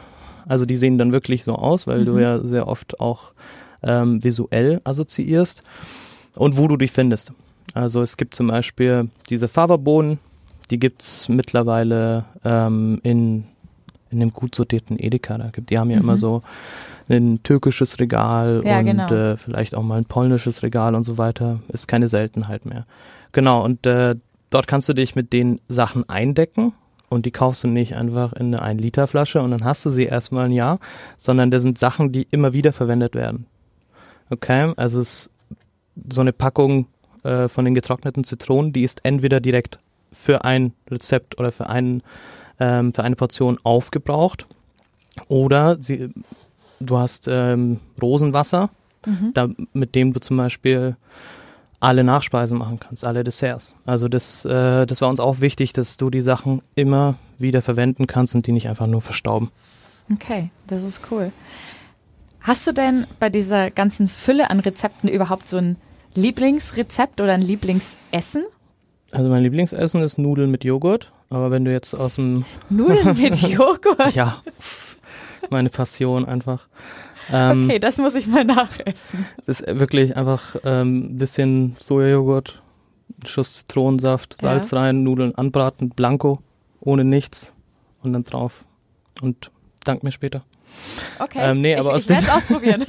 Also 0.46 0.66
die 0.66 0.76
sehen 0.76 0.98
dann 0.98 1.12
wirklich 1.12 1.44
so 1.44 1.54
aus, 1.54 1.86
weil 1.86 2.00
mhm. 2.00 2.04
du 2.06 2.18
ja 2.18 2.38
sehr 2.40 2.68
oft 2.68 3.00
auch 3.00 3.32
ähm, 3.82 4.22
visuell 4.22 4.80
assoziierst 4.84 5.62
und 6.36 6.56
wo 6.56 6.68
du 6.68 6.76
die 6.76 6.88
findest. 6.88 7.32
Also 7.74 8.02
es 8.02 8.16
gibt 8.16 8.34
zum 8.34 8.48
Beispiel 8.48 9.08
diese 9.30 9.48
Faberbohnen, 9.48 10.18
die 10.70 10.78
gibt's 10.78 11.28
mittlerweile 11.28 12.24
ähm, 12.44 12.98
in 13.02 13.44
in 14.12 14.20
dem 14.20 14.32
gut 14.32 14.54
sortierten 14.54 14.98
Edeka 14.98 15.38
da 15.38 15.50
gibt. 15.50 15.70
Die 15.70 15.78
haben 15.78 15.90
ja 15.90 15.96
mhm. 15.96 16.02
immer 16.02 16.16
so 16.16 16.42
ein 17.08 17.42
türkisches 17.42 17.98
Regal 17.98 18.62
ja, 18.64 18.78
und 18.78 18.86
genau. 18.86 19.12
äh, 19.12 19.36
vielleicht 19.36 19.76
auch 19.76 19.82
mal 19.82 19.98
ein 19.98 20.04
polnisches 20.04 20.62
Regal 20.62 20.94
und 20.94 21.02
so 21.02 21.18
weiter. 21.18 21.60
Ist 21.68 21.88
keine 21.88 22.08
Seltenheit 22.08 22.66
mehr. 22.66 22.86
Genau, 23.32 23.64
und 23.64 23.86
äh, 23.86 24.14
dort 24.50 24.66
kannst 24.66 24.88
du 24.88 24.92
dich 24.92 25.14
mit 25.16 25.32
den 25.32 25.60
Sachen 25.68 26.08
eindecken 26.08 26.72
und 27.08 27.26
die 27.26 27.30
kaufst 27.30 27.64
du 27.64 27.68
nicht 27.68 27.94
einfach 27.94 28.32
in 28.32 28.54
eine 28.54 28.78
1-Liter-Flasche 28.78 29.42
und 29.42 29.50
dann 29.50 29.64
hast 29.64 29.84
du 29.84 29.90
sie 29.90 30.04
erstmal 30.04 30.46
ein 30.46 30.52
Jahr, 30.52 30.78
sondern 31.18 31.50
das 31.50 31.62
sind 31.62 31.78
Sachen, 31.78 32.12
die 32.12 32.26
immer 32.30 32.52
wieder 32.52 32.72
verwendet 32.72 33.14
werden. 33.14 33.46
Okay, 34.30 34.72
also 34.76 35.00
es 35.00 35.30
so 36.10 36.22
eine 36.22 36.32
Packung 36.32 36.86
äh, 37.22 37.48
von 37.48 37.64
den 37.64 37.74
getrockneten 37.74 38.24
Zitronen, 38.24 38.72
die 38.72 38.82
ist 38.82 39.04
entweder 39.04 39.40
direkt 39.40 39.78
für 40.10 40.44
ein 40.44 40.72
Rezept 40.90 41.38
oder 41.38 41.52
für 41.52 41.68
einen 41.68 42.02
ähm, 42.62 42.94
für 42.94 43.02
eine 43.02 43.16
Portion 43.16 43.58
aufgebraucht. 43.64 44.46
Oder 45.26 45.76
sie, 45.80 46.10
du 46.78 46.96
hast 46.96 47.26
ähm, 47.28 47.80
Rosenwasser, 48.00 48.70
mhm. 49.04 49.32
da, 49.34 49.48
mit 49.72 49.96
dem 49.96 50.12
du 50.12 50.20
zum 50.20 50.36
Beispiel 50.36 50.96
alle 51.80 52.04
Nachspeisen 52.04 52.56
machen 52.58 52.78
kannst, 52.78 53.04
alle 53.04 53.24
Desserts. 53.24 53.74
Also 53.84 54.06
das, 54.06 54.44
äh, 54.44 54.86
das 54.86 55.00
war 55.00 55.08
uns 55.08 55.18
auch 55.18 55.40
wichtig, 55.40 55.72
dass 55.72 55.96
du 55.96 56.08
die 56.08 56.20
Sachen 56.20 56.62
immer 56.76 57.16
wieder 57.38 57.60
verwenden 57.62 58.06
kannst 58.06 58.36
und 58.36 58.46
die 58.46 58.52
nicht 58.52 58.68
einfach 58.68 58.86
nur 58.86 59.02
verstauben. 59.02 59.50
Okay, 60.12 60.50
das 60.68 60.84
ist 60.84 61.02
cool. 61.10 61.32
Hast 62.40 62.66
du 62.66 62.72
denn 62.72 63.06
bei 63.18 63.28
dieser 63.28 63.70
ganzen 63.70 64.06
Fülle 64.06 64.50
an 64.50 64.60
Rezepten 64.60 65.08
überhaupt 65.08 65.48
so 65.48 65.56
ein 65.56 65.76
Lieblingsrezept 66.14 67.20
oder 67.20 67.32
ein 67.32 67.42
Lieblingsessen? 67.42 68.44
Also 69.10 69.28
mein 69.28 69.42
Lieblingsessen 69.42 70.00
ist 70.02 70.18
Nudeln 70.18 70.50
mit 70.50 70.64
Joghurt. 70.64 71.12
Aber 71.32 71.50
wenn 71.50 71.64
du 71.64 71.72
jetzt 71.72 71.94
aus 71.94 72.16
dem 72.16 72.44
Nudeln 72.68 73.16
mit 73.20 73.36
Joghurt? 73.36 74.14
ja, 74.14 74.42
meine 75.48 75.70
Passion 75.70 76.26
einfach. 76.26 76.68
Ähm, 77.32 77.64
okay, 77.64 77.78
das 77.78 77.96
muss 77.96 78.14
ich 78.14 78.26
mal 78.26 78.44
nachessen. 78.44 79.26
Das 79.46 79.60
ist 79.60 79.80
wirklich 79.80 80.14
einfach 80.14 80.56
ein 80.56 80.60
ähm, 80.64 81.16
bisschen 81.16 81.76
Sojajoghurt, 81.78 82.60
Schuss 83.24 83.54
Zitronensaft, 83.54 84.36
Salz 84.42 84.72
ja. 84.72 84.80
rein, 84.80 85.04
Nudeln 85.04 85.34
anbraten, 85.34 85.88
blanco, 85.90 86.42
ohne 86.80 87.04
nichts 87.04 87.54
und 88.02 88.12
dann 88.12 88.24
drauf. 88.24 88.66
Und 89.22 89.50
dank 89.84 90.02
mir 90.02 90.12
später. 90.12 90.44
Okay, 91.18 91.38
ähm, 91.40 91.62
nee, 91.62 91.76
aber 91.76 91.90
ich, 91.90 91.94
aus 91.94 92.10
ich 92.10 92.18
den, 92.18 92.28
ausprobieren. 92.28 92.84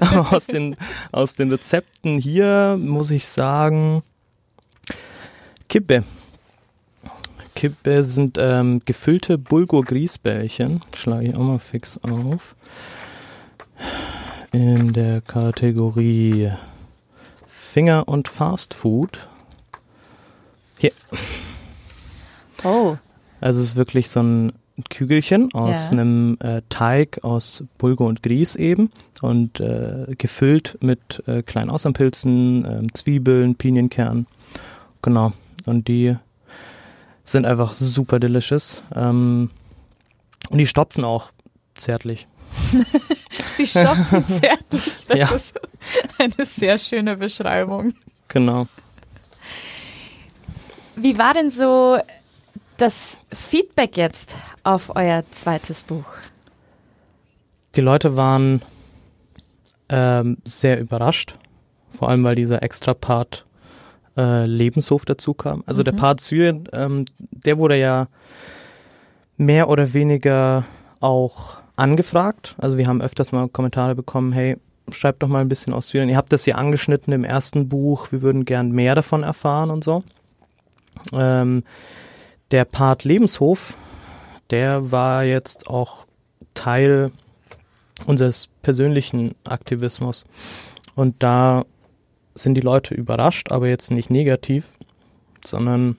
aber 0.00 0.32
aus 0.36 0.46
den, 0.46 0.76
aus 1.10 1.34
den 1.34 1.50
Rezepten 1.50 2.16
hier 2.16 2.78
muss 2.80 3.10
ich 3.10 3.26
sagen, 3.26 4.02
Kippe. 5.68 6.04
Kippe 7.54 8.04
sind 8.04 8.38
ähm, 8.40 8.82
gefüllte 8.84 9.38
Bulgur-Grießbällchen. 9.38 10.82
Schlage 10.96 11.28
ich 11.28 11.36
auch 11.36 11.42
mal 11.42 11.58
fix 11.58 11.98
auf. 11.98 12.56
In 14.52 14.92
der 14.92 15.20
Kategorie 15.20 16.50
Finger 17.46 18.06
und 18.08 18.28
Fast 18.28 18.74
Food. 18.74 19.28
Hier. 20.78 20.92
Oh. 22.64 22.96
Also 23.40 23.60
es 23.60 23.68
ist 23.68 23.76
wirklich 23.76 24.10
so 24.10 24.20
ein 24.20 24.52
Kügelchen 24.88 25.52
aus 25.54 25.76
ja. 25.76 25.90
einem 25.90 26.38
äh, 26.40 26.62
Teig 26.68 27.24
aus 27.24 27.64
Bulgur 27.78 28.06
und 28.08 28.22
Grieß 28.22 28.56
eben 28.56 28.90
und 29.20 29.60
äh, 29.60 30.06
gefüllt 30.16 30.78
mit 30.80 31.22
äh, 31.26 31.42
kleinen 31.42 31.70
Außenpilzen, 31.70 32.64
ähm, 32.64 32.94
Zwiebeln, 32.94 33.54
Pinienkernen. 33.54 34.26
Genau. 35.02 35.32
Und 35.66 35.88
die 35.88 36.16
sind 37.24 37.44
einfach 37.44 37.72
super 37.74 38.18
delicious. 38.18 38.82
Ähm, 38.94 39.50
und 40.50 40.58
die 40.58 40.66
stopfen 40.66 41.04
auch 41.04 41.32
zärtlich. 41.74 42.26
Sie 43.56 43.66
stopfen 43.66 44.26
zärtlich. 44.26 44.92
Das 45.08 45.18
ja. 45.18 45.30
ist 45.30 45.60
eine 46.18 46.46
sehr 46.46 46.78
schöne 46.78 47.16
Beschreibung. 47.16 47.92
Genau. 48.28 48.66
Wie 50.96 51.18
war 51.18 51.34
denn 51.34 51.50
so 51.50 51.98
das 52.76 53.18
Feedback 53.30 53.96
jetzt 53.96 54.36
auf 54.62 54.94
euer 54.94 55.24
zweites 55.30 55.84
Buch? 55.84 56.04
Die 57.74 57.80
Leute 57.80 58.16
waren 58.16 58.62
ähm, 59.88 60.38
sehr 60.44 60.80
überrascht, 60.80 61.36
vor 61.90 62.08
allem 62.08 62.24
weil 62.24 62.36
dieser 62.36 62.62
Extra-Part 62.62 63.44
äh, 64.16 64.46
Lebenshof 64.46 65.04
dazu 65.04 65.34
kam. 65.34 65.62
Also 65.66 65.82
mhm. 65.82 65.84
der 65.84 65.92
Part 65.92 66.20
Syrien, 66.20 66.64
ähm, 66.72 67.04
der 67.30 67.58
wurde 67.58 67.78
ja 67.78 68.08
mehr 69.36 69.68
oder 69.68 69.92
weniger 69.92 70.64
auch 71.00 71.56
angefragt. 71.76 72.54
Also 72.58 72.78
wir 72.78 72.86
haben 72.86 73.02
öfters 73.02 73.32
mal 73.32 73.48
Kommentare 73.48 73.94
bekommen, 73.94 74.32
hey, 74.32 74.56
schreibt 74.90 75.22
doch 75.22 75.28
mal 75.28 75.40
ein 75.40 75.48
bisschen 75.48 75.72
aus 75.72 75.88
Syrien. 75.88 76.08
Ihr 76.08 76.16
habt 76.16 76.32
das 76.32 76.44
hier 76.44 76.58
angeschnitten 76.58 77.12
im 77.12 77.24
ersten 77.24 77.68
Buch, 77.68 78.12
wir 78.12 78.22
würden 78.22 78.44
gern 78.44 78.70
mehr 78.72 78.94
davon 78.94 79.22
erfahren 79.22 79.70
und 79.70 79.84
so. 79.84 80.04
Ähm, 81.12 81.62
der 82.50 82.64
Part 82.64 83.04
Lebenshof, 83.04 83.74
der 84.50 84.92
war 84.92 85.24
jetzt 85.24 85.68
auch 85.68 86.06
Teil 86.54 87.10
unseres 88.06 88.48
persönlichen 88.62 89.34
Aktivismus. 89.44 90.24
Und 90.94 91.22
da 91.22 91.64
sind 92.34 92.54
die 92.54 92.62
Leute 92.62 92.94
überrascht, 92.94 93.50
aber 93.50 93.68
jetzt 93.68 93.90
nicht 93.90 94.10
negativ, 94.10 94.72
sondern 95.44 95.96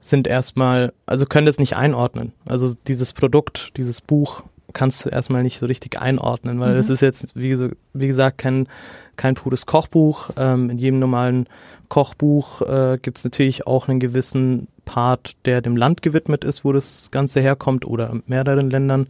sind 0.00 0.26
erstmal, 0.26 0.92
also 1.06 1.24
können 1.26 1.46
das 1.46 1.58
nicht 1.58 1.76
einordnen. 1.76 2.32
Also 2.44 2.74
dieses 2.86 3.12
Produkt, 3.12 3.76
dieses 3.76 4.00
Buch 4.00 4.42
kannst 4.74 5.04
du 5.04 5.08
erstmal 5.08 5.42
nicht 5.42 5.58
so 5.58 5.66
richtig 5.66 6.00
einordnen, 6.00 6.60
weil 6.60 6.76
es 6.76 6.88
mhm. 6.88 6.94
ist 6.94 7.00
jetzt, 7.00 7.36
wie, 7.36 7.70
wie, 7.94 8.06
gesagt, 8.06 8.38
kein, 8.38 8.68
kein 9.16 9.34
pures 9.34 9.64
Kochbuch. 9.64 10.30
Ähm, 10.36 10.68
in 10.68 10.78
jedem 10.78 10.98
normalen 10.98 11.46
Kochbuch 11.88 12.60
äh, 12.62 12.98
gibt 13.00 13.18
es 13.18 13.24
natürlich 13.24 13.66
auch 13.66 13.88
einen 13.88 14.00
gewissen 14.00 14.68
Part, 14.84 15.36
der 15.46 15.62
dem 15.62 15.76
Land 15.76 16.02
gewidmet 16.02 16.44
ist, 16.44 16.64
wo 16.64 16.72
das 16.72 17.10
Ganze 17.10 17.40
herkommt 17.40 17.86
oder 17.86 18.16
mehreren 18.26 18.68
Ländern. 18.68 19.06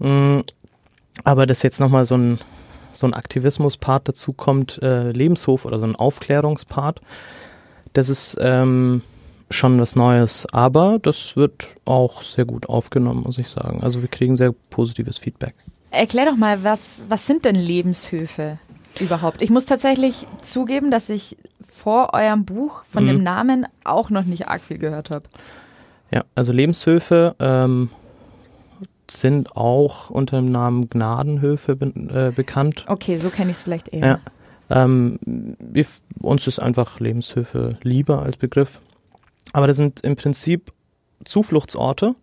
Mhm. 0.00 0.42
Aber 1.22 1.46
dass 1.46 1.62
jetzt 1.62 1.78
nochmal 1.78 2.04
so 2.04 2.16
ein, 2.16 2.38
so 2.92 3.06
ein 3.06 3.14
Aktivismus-Part 3.14 4.08
dazu 4.08 4.32
kommt, 4.32 4.82
äh, 4.82 5.10
Lebenshof 5.10 5.64
oder 5.64 5.78
so 5.78 5.86
ein 5.86 5.96
Aufklärungspart, 5.96 7.00
das 7.92 8.08
ist 8.08 8.36
ähm, 8.40 9.02
schon 9.50 9.80
was 9.80 9.96
Neues, 9.96 10.46
aber 10.52 10.98
das 11.00 11.36
wird 11.36 11.68
auch 11.84 12.22
sehr 12.22 12.44
gut 12.44 12.68
aufgenommen, 12.68 13.24
muss 13.24 13.38
ich 13.38 13.48
sagen. 13.48 13.82
Also 13.82 14.00
wir 14.00 14.08
kriegen 14.08 14.36
sehr 14.36 14.52
positives 14.70 15.18
Feedback. 15.18 15.54
Erklär 15.90 16.26
doch 16.26 16.36
mal, 16.36 16.62
was, 16.62 17.02
was 17.08 17.26
sind 17.26 17.44
denn 17.44 17.56
Lebenshöfe 17.56 18.58
überhaupt? 19.00 19.42
Ich 19.42 19.50
muss 19.50 19.66
tatsächlich 19.66 20.26
zugeben, 20.40 20.92
dass 20.92 21.08
ich 21.08 21.36
vor 21.62 22.14
eurem 22.14 22.44
Buch 22.44 22.84
von 22.84 23.04
mhm. 23.04 23.08
dem 23.08 23.22
Namen 23.24 23.66
auch 23.82 24.10
noch 24.10 24.24
nicht 24.24 24.48
arg 24.48 24.62
viel 24.62 24.78
gehört 24.78 25.10
habe. 25.10 25.24
Ja, 26.12 26.24
also 26.34 26.52
Lebenshöfe 26.52 27.34
ähm, 27.40 27.90
sind 29.10 29.56
auch 29.56 30.10
unter 30.10 30.36
dem 30.36 30.46
Namen 30.46 30.88
Gnadenhöfe 30.88 31.76
be 31.76 31.86
äh, 31.86 32.32
bekannt. 32.32 32.84
Okay, 32.88 33.16
so 33.16 33.30
kenne 33.30 33.50
ich 33.50 33.58
es 33.58 33.62
vielleicht 33.62 33.88
eher. 33.88 34.20
Ja. 34.68 34.84
Ähm, 34.84 35.18
wir, 35.58 35.86
uns 36.20 36.46
ist 36.46 36.60
einfach 36.60 37.00
Lebenshöfe 37.00 37.78
lieber 37.82 38.22
als 38.22 38.36
Begriff. 38.36 38.80
Aber 39.52 39.66
das 39.66 39.76
sind 39.76 40.00
im 40.00 40.16
Prinzip 40.16 40.72
Zufluchtsorte 41.24 42.14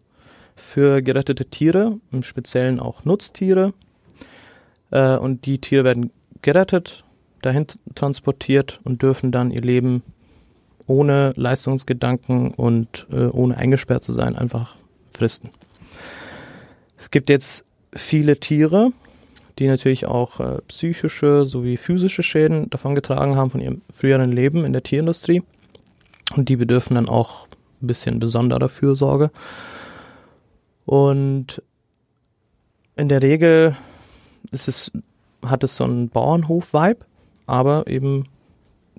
für 0.55 1.01
gerettete 1.01 1.45
Tiere, 1.45 1.99
im 2.11 2.23
Speziellen 2.23 2.79
auch 2.79 3.05
Nutztiere. 3.05 3.73
Äh, 4.91 5.17
und 5.17 5.45
die 5.45 5.59
Tiere 5.59 5.83
werden 5.83 6.11
gerettet, 6.41 7.03
dahin 7.41 7.67
transportiert 7.95 8.79
und 8.83 9.01
dürfen 9.01 9.31
dann 9.31 9.51
ihr 9.51 9.61
Leben 9.61 10.03
ohne 10.88 11.31
Leistungsgedanken 11.35 12.51
und 12.51 13.07
äh, 13.11 13.25
ohne 13.25 13.57
eingesperrt 13.57 14.03
zu 14.03 14.13
sein 14.13 14.35
einfach 14.35 14.75
fristen. 15.15 15.49
Es 16.97 17.11
gibt 17.11 17.29
jetzt 17.29 17.65
viele 17.93 18.39
Tiere, 18.39 18.91
die 19.59 19.67
natürlich 19.67 20.05
auch 20.05 20.39
äh, 20.39 20.61
psychische 20.67 21.45
sowie 21.45 21.77
physische 21.77 22.23
Schäden 22.23 22.69
davongetragen 22.69 23.35
haben 23.35 23.49
von 23.49 23.61
ihrem 23.61 23.81
früheren 23.93 24.31
Leben 24.31 24.65
in 24.65 24.73
der 24.73 24.83
Tierindustrie. 24.83 25.43
Und 26.35 26.49
die 26.49 26.57
bedürfen 26.57 26.95
dann 26.95 27.09
auch 27.09 27.47
ein 27.81 27.87
bisschen 27.87 28.19
besonderer 28.19 28.69
Fürsorge. 28.69 29.31
Und 30.85 31.61
in 32.95 33.09
der 33.09 33.21
Regel 33.21 33.75
ist 34.51 34.67
es, 34.67 34.91
hat 35.43 35.63
es 35.63 35.75
so 35.75 35.83
einen 35.83 36.09
Bauernhof-Vibe, 36.09 37.05
aber 37.45 37.87
eben 37.87 38.25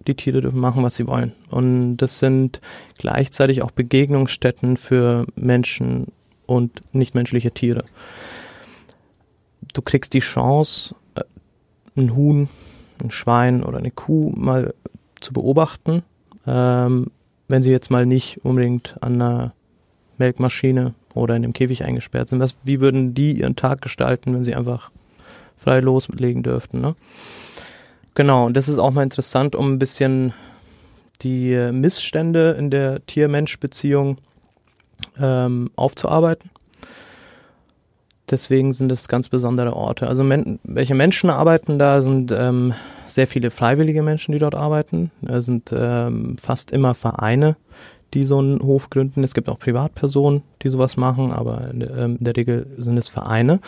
die 0.06 0.14
Tiere 0.14 0.40
dürfen 0.40 0.60
machen, 0.60 0.82
was 0.82 0.96
sie 0.96 1.06
wollen. 1.06 1.32
Und 1.50 1.98
das 1.98 2.18
sind 2.18 2.60
gleichzeitig 2.98 3.62
auch 3.62 3.70
Begegnungsstätten 3.70 4.76
für 4.76 5.26
Menschen 5.34 6.06
und 6.48 6.80
nichtmenschliche 6.92 7.52
Tiere. 7.52 7.84
Du 9.74 9.82
kriegst 9.82 10.14
die 10.14 10.20
Chance, 10.20 10.94
äh, 11.14 11.22
ein 11.96 12.16
Huhn, 12.16 12.48
ein 13.02 13.10
Schwein 13.10 13.62
oder 13.62 13.78
eine 13.78 13.90
Kuh 13.90 14.32
mal 14.34 14.74
zu 15.20 15.32
beobachten, 15.32 16.02
ähm, 16.46 17.08
wenn 17.48 17.62
sie 17.62 17.70
jetzt 17.70 17.90
mal 17.90 18.06
nicht 18.06 18.44
unbedingt 18.44 18.96
an 19.00 19.14
einer 19.14 19.52
Melkmaschine 20.16 20.94
oder 21.14 21.36
in 21.36 21.42
dem 21.42 21.52
Käfig 21.52 21.84
eingesperrt 21.84 22.30
sind. 22.30 22.40
Was, 22.40 22.56
wie 22.64 22.80
würden 22.80 23.14
die 23.14 23.32
ihren 23.32 23.56
Tag 23.56 23.82
gestalten, 23.82 24.34
wenn 24.34 24.44
sie 24.44 24.54
einfach 24.54 24.90
frei 25.56 25.80
loslegen 25.80 26.42
dürften? 26.42 26.80
Ne? 26.80 26.96
Genau, 28.14 28.46
und 28.46 28.56
das 28.56 28.68
ist 28.68 28.78
auch 28.78 28.90
mal 28.90 29.02
interessant, 29.02 29.54
um 29.54 29.72
ein 29.72 29.78
bisschen 29.78 30.32
die 31.22 31.70
Missstände 31.72 32.52
in 32.52 32.70
der 32.70 33.04
Tier-Mensch-Beziehung 33.06 34.18
ähm, 35.20 35.70
aufzuarbeiten. 35.76 36.50
Deswegen 38.30 38.72
sind 38.72 38.92
es 38.92 39.08
ganz 39.08 39.28
besondere 39.28 39.74
Orte. 39.74 40.06
Also 40.06 40.22
men 40.22 40.58
welche 40.62 40.94
Menschen 40.94 41.30
arbeiten 41.30 41.78
da, 41.78 42.02
sind 42.02 42.30
ähm, 42.30 42.74
sehr 43.06 43.26
viele 43.26 43.50
freiwillige 43.50 44.02
Menschen, 44.02 44.32
die 44.32 44.38
dort 44.38 44.54
arbeiten. 44.54 45.10
Es 45.26 45.46
sind 45.46 45.72
ähm, 45.74 46.36
fast 46.38 46.70
immer 46.70 46.94
Vereine, 46.94 47.56
die 48.14 48.24
so 48.24 48.38
einen 48.38 48.60
Hof 48.60 48.90
gründen. 48.90 49.24
Es 49.24 49.34
gibt 49.34 49.48
auch 49.48 49.58
Privatpersonen, 49.58 50.42
die 50.62 50.68
sowas 50.68 50.96
machen, 50.96 51.32
aber 51.32 51.70
in, 51.70 51.80
ähm, 51.80 52.16
in 52.18 52.24
der 52.24 52.36
Regel 52.36 52.66
sind 52.76 52.98
es 52.98 53.08
Vereine. 53.08 53.60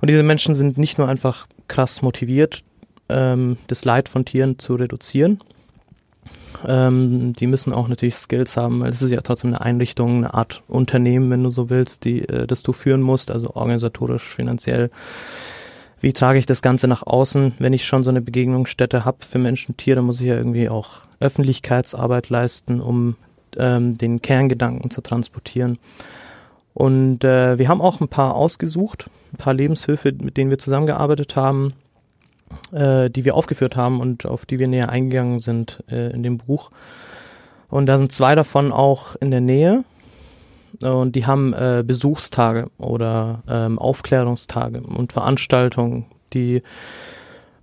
Und 0.00 0.10
diese 0.10 0.22
Menschen 0.22 0.54
sind 0.54 0.78
nicht 0.78 0.98
nur 0.98 1.08
einfach 1.08 1.46
krass 1.68 2.02
motiviert, 2.02 2.64
ähm, 3.08 3.56
das 3.68 3.84
Leid 3.84 4.08
von 4.08 4.24
Tieren 4.24 4.58
zu 4.58 4.74
reduzieren, 4.74 5.40
ähm, 6.66 7.32
die 7.34 7.46
müssen 7.46 7.72
auch 7.72 7.88
natürlich 7.88 8.16
Skills 8.16 8.56
haben, 8.56 8.80
weil 8.80 8.90
es 8.90 9.02
ist 9.02 9.10
ja 9.10 9.20
trotzdem 9.20 9.50
eine 9.50 9.60
Einrichtung, 9.60 10.18
eine 10.18 10.34
Art 10.34 10.62
Unternehmen, 10.68 11.30
wenn 11.30 11.42
du 11.42 11.50
so 11.50 11.70
willst, 11.70 12.04
die 12.04 12.28
äh, 12.28 12.46
das 12.46 12.62
du 12.62 12.72
führen 12.72 13.02
musst, 13.02 13.30
also 13.30 13.54
organisatorisch, 13.54 14.34
finanziell. 14.34 14.90
Wie 16.00 16.12
trage 16.12 16.38
ich 16.38 16.46
das 16.46 16.62
Ganze 16.62 16.86
nach 16.86 17.02
außen? 17.02 17.54
Wenn 17.58 17.72
ich 17.72 17.84
schon 17.84 18.04
so 18.04 18.10
eine 18.10 18.20
Begegnungsstätte 18.20 19.04
habe 19.04 19.18
für 19.20 19.38
Menschen, 19.38 19.76
Tiere, 19.76 20.02
muss 20.02 20.20
ich 20.20 20.26
ja 20.26 20.36
irgendwie 20.36 20.68
auch 20.68 21.00
Öffentlichkeitsarbeit 21.18 22.28
leisten, 22.28 22.80
um 22.80 23.16
ähm, 23.56 23.98
den 23.98 24.22
Kerngedanken 24.22 24.90
zu 24.90 25.00
transportieren. 25.00 25.78
Und 26.74 27.24
äh, 27.24 27.58
wir 27.58 27.68
haben 27.68 27.80
auch 27.80 28.00
ein 28.00 28.06
paar 28.06 28.36
ausgesucht, 28.36 29.10
ein 29.32 29.36
paar 29.36 29.54
Lebenshöfe, 29.54 30.12
mit 30.12 30.36
denen 30.36 30.50
wir 30.50 30.58
zusammengearbeitet 30.58 31.34
haben, 31.34 31.72
äh, 32.72 33.10
die 33.10 33.24
wir 33.24 33.34
aufgeführt 33.34 33.76
haben 33.76 34.00
und 34.00 34.26
auf 34.26 34.46
die 34.46 34.58
wir 34.58 34.68
näher 34.68 34.88
eingegangen 34.88 35.38
sind 35.38 35.82
äh, 35.90 36.10
in 36.12 36.22
dem 36.22 36.38
Buch. 36.38 36.70
Und 37.68 37.86
da 37.86 37.98
sind 37.98 38.12
zwei 38.12 38.34
davon 38.34 38.72
auch 38.72 39.16
in 39.16 39.30
der 39.30 39.40
Nähe. 39.40 39.84
Und 40.80 41.16
die 41.16 41.26
haben 41.26 41.54
äh, 41.54 41.82
Besuchstage 41.86 42.70
oder 42.78 43.42
ähm, 43.48 43.78
Aufklärungstage 43.78 44.80
und 44.80 45.12
Veranstaltungen, 45.12 46.06
die, 46.32 46.62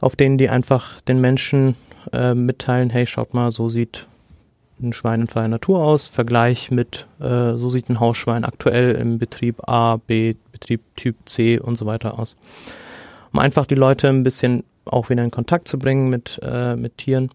auf 0.01 0.15
denen 0.15 0.38
die 0.38 0.49
einfach 0.49 1.01
den 1.01 1.21
Menschen 1.21 1.75
äh, 2.11 2.33
mitteilen, 2.33 2.89
hey, 2.89 3.05
schaut 3.05 3.33
mal, 3.33 3.51
so 3.51 3.69
sieht 3.69 4.07
ein 4.81 4.91
Schwein 4.91 5.21
in 5.21 5.27
freier 5.27 5.47
Natur 5.47 5.83
aus, 5.83 6.07
Vergleich 6.07 6.71
mit, 6.71 7.07
äh, 7.19 7.55
so 7.55 7.69
sieht 7.69 7.89
ein 7.89 7.99
Hausschwein 7.99 8.43
aktuell 8.43 8.95
im 8.95 9.17
Betrieb 9.19 9.67
A, 9.67 9.97
B, 9.97 10.36
Betrieb 10.51 10.81
Typ 10.95 11.15
C 11.25 11.59
und 11.59 11.77
so 11.77 11.86
weiter 11.86 12.19
aus. 12.19 12.36
Um 13.31 13.39
einfach 13.39 13.65
die 13.65 13.75
Leute 13.75 14.09
ein 14.09 14.23
bisschen 14.23 14.63
auch 14.86 15.09
wieder 15.09 15.23
in 15.23 15.31
Kontakt 15.31 15.67
zu 15.67 15.77
bringen 15.79 16.09
mit, 16.09 16.39
äh, 16.43 16.75
mit 16.75 16.97
Tieren. 16.97 17.31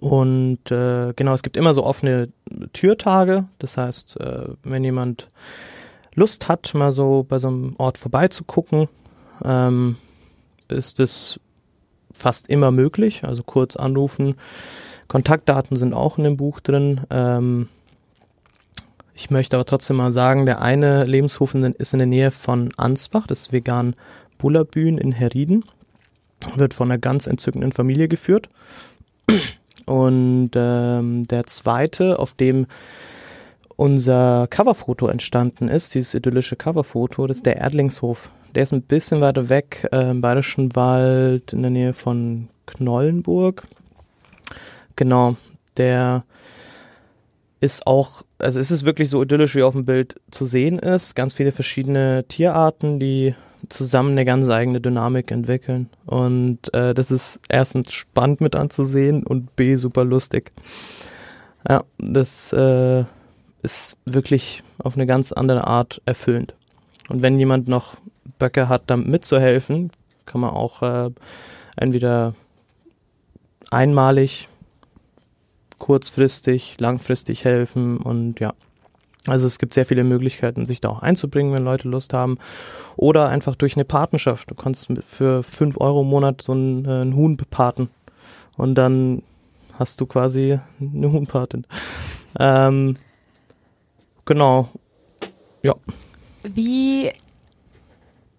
Und 0.00 0.70
äh, 0.70 1.12
genau, 1.14 1.32
es 1.32 1.42
gibt 1.42 1.56
immer 1.56 1.74
so 1.74 1.84
offene 1.84 2.28
Türtage. 2.72 3.44
Das 3.58 3.76
heißt, 3.76 4.20
äh, 4.20 4.48
wenn 4.64 4.84
jemand 4.84 5.30
Lust 6.14 6.48
hat, 6.48 6.74
mal 6.74 6.92
so 6.92 7.24
bei 7.28 7.38
so 7.38 7.48
einem 7.48 7.74
Ort 7.78 7.98
vorbeizugucken, 7.98 8.88
ähm, 9.44 9.96
ist 10.68 10.98
es 10.98 11.38
fast 12.12 12.48
immer 12.48 12.70
möglich. 12.70 13.24
Also 13.24 13.42
kurz 13.42 13.76
anrufen. 13.76 14.34
Kontaktdaten 15.08 15.76
sind 15.76 15.94
auch 15.94 16.18
in 16.18 16.24
dem 16.24 16.36
Buch 16.36 16.60
drin. 16.60 17.02
Ähm, 17.10 17.68
ich 19.14 19.30
möchte 19.30 19.56
aber 19.56 19.64
trotzdem 19.64 19.96
mal 19.96 20.12
sagen, 20.12 20.46
der 20.46 20.60
eine 20.60 21.04
Lebenshof 21.04 21.54
ist 21.54 21.92
in 21.92 21.98
der 21.98 22.06
Nähe 22.06 22.30
von 22.30 22.70
Ansbach, 22.76 23.26
das 23.26 23.42
ist 23.42 23.52
vegan 23.52 23.94
Bullerbühn 24.36 24.98
in 24.98 25.12
Herrieden 25.12 25.64
wird 26.54 26.74
von 26.74 26.90
einer 26.90 26.98
ganz 26.98 27.26
entzückenden 27.26 27.72
Familie 27.72 28.08
geführt. 28.08 28.48
Und 29.86 30.50
ähm, 30.54 31.26
der 31.28 31.46
zweite, 31.46 32.18
auf 32.18 32.34
dem 32.34 32.66
unser 33.76 34.46
Coverfoto 34.48 35.06
entstanden 35.06 35.68
ist, 35.68 35.94
dieses 35.94 36.14
idyllische 36.14 36.56
Coverfoto, 36.56 37.26
das 37.26 37.38
ist 37.38 37.46
der 37.46 37.56
Erdlingshof. 37.58 38.30
Der 38.54 38.62
ist 38.62 38.72
ein 38.72 38.82
bisschen 38.82 39.20
weiter 39.20 39.48
weg 39.48 39.86
äh, 39.92 40.10
im 40.10 40.22
Bayerischen 40.22 40.74
Wald 40.74 41.52
in 41.52 41.62
der 41.62 41.70
Nähe 41.70 41.92
von 41.92 42.48
Knollenburg. 42.64 43.64
Genau, 44.96 45.36
der 45.76 46.24
ist 47.60 47.86
auch, 47.86 48.22
also 48.38 48.60
es 48.60 48.70
ist 48.70 48.84
wirklich 48.84 49.10
so 49.10 49.22
idyllisch, 49.22 49.54
wie 49.54 49.62
auf 49.62 49.74
dem 49.74 49.84
Bild 49.84 50.20
zu 50.30 50.46
sehen 50.46 50.78
ist. 50.78 51.14
Ganz 51.14 51.34
viele 51.34 51.52
verschiedene 51.52 52.24
Tierarten, 52.28 52.98
die 52.98 53.34
zusammen 53.68 54.12
eine 54.12 54.24
ganz 54.24 54.48
eigene 54.48 54.80
Dynamik 54.80 55.30
entwickeln. 55.30 55.88
Und 56.06 56.72
äh, 56.74 56.94
das 56.94 57.10
ist 57.10 57.40
erstens 57.48 57.92
spannend 57.92 58.40
mit 58.40 58.54
anzusehen 58.54 59.24
und 59.24 59.56
B 59.56 59.76
super 59.76 60.04
lustig. 60.04 60.52
Ja, 61.68 61.84
das, 61.98 62.52
äh, 62.52 63.04
ist 63.66 63.96
wirklich 64.04 64.62
auf 64.78 64.94
eine 64.94 65.06
ganz 65.06 65.32
andere 65.32 65.66
Art 65.66 66.00
erfüllend. 66.06 66.54
Und 67.08 67.22
wenn 67.22 67.38
jemand 67.38 67.66
noch 67.66 67.96
Böcke 68.38 68.68
hat, 68.68 68.84
damit 68.86 69.08
mitzuhelfen, 69.08 69.90
kann 70.24 70.40
man 70.40 70.50
auch 70.50 70.82
äh, 70.82 71.10
entweder 71.76 72.34
einmalig, 73.70 74.48
kurzfristig, 75.78 76.76
langfristig 76.78 77.44
helfen 77.44 77.98
und 77.98 78.38
ja. 78.38 78.54
Also 79.26 79.46
es 79.46 79.58
gibt 79.58 79.74
sehr 79.74 79.86
viele 79.86 80.04
Möglichkeiten, 80.04 80.66
sich 80.66 80.80
da 80.80 80.88
auch 80.88 81.02
einzubringen, 81.02 81.52
wenn 81.52 81.64
Leute 81.64 81.88
Lust 81.88 82.12
haben. 82.12 82.38
Oder 82.96 83.28
einfach 83.28 83.56
durch 83.56 83.76
eine 83.76 83.84
Patenschaft. 83.84 84.50
Du 84.50 84.54
kannst 84.54 84.88
für 85.04 85.42
fünf 85.42 85.78
Euro 85.80 86.02
im 86.02 86.08
Monat 86.08 86.42
so 86.42 86.52
einen, 86.52 86.84
äh, 86.84 87.00
einen 87.02 87.16
Huhn 87.16 87.36
bepaten. 87.36 87.88
Und 88.56 88.74
dann 88.76 89.22
hast 89.78 90.00
du 90.00 90.06
quasi 90.06 90.58
eine 90.80 91.12
Huhnpatin. 91.12 91.66
Ähm, 92.38 92.96
genau. 94.24 94.68
Ja. 95.62 95.74
Wie 96.42 97.10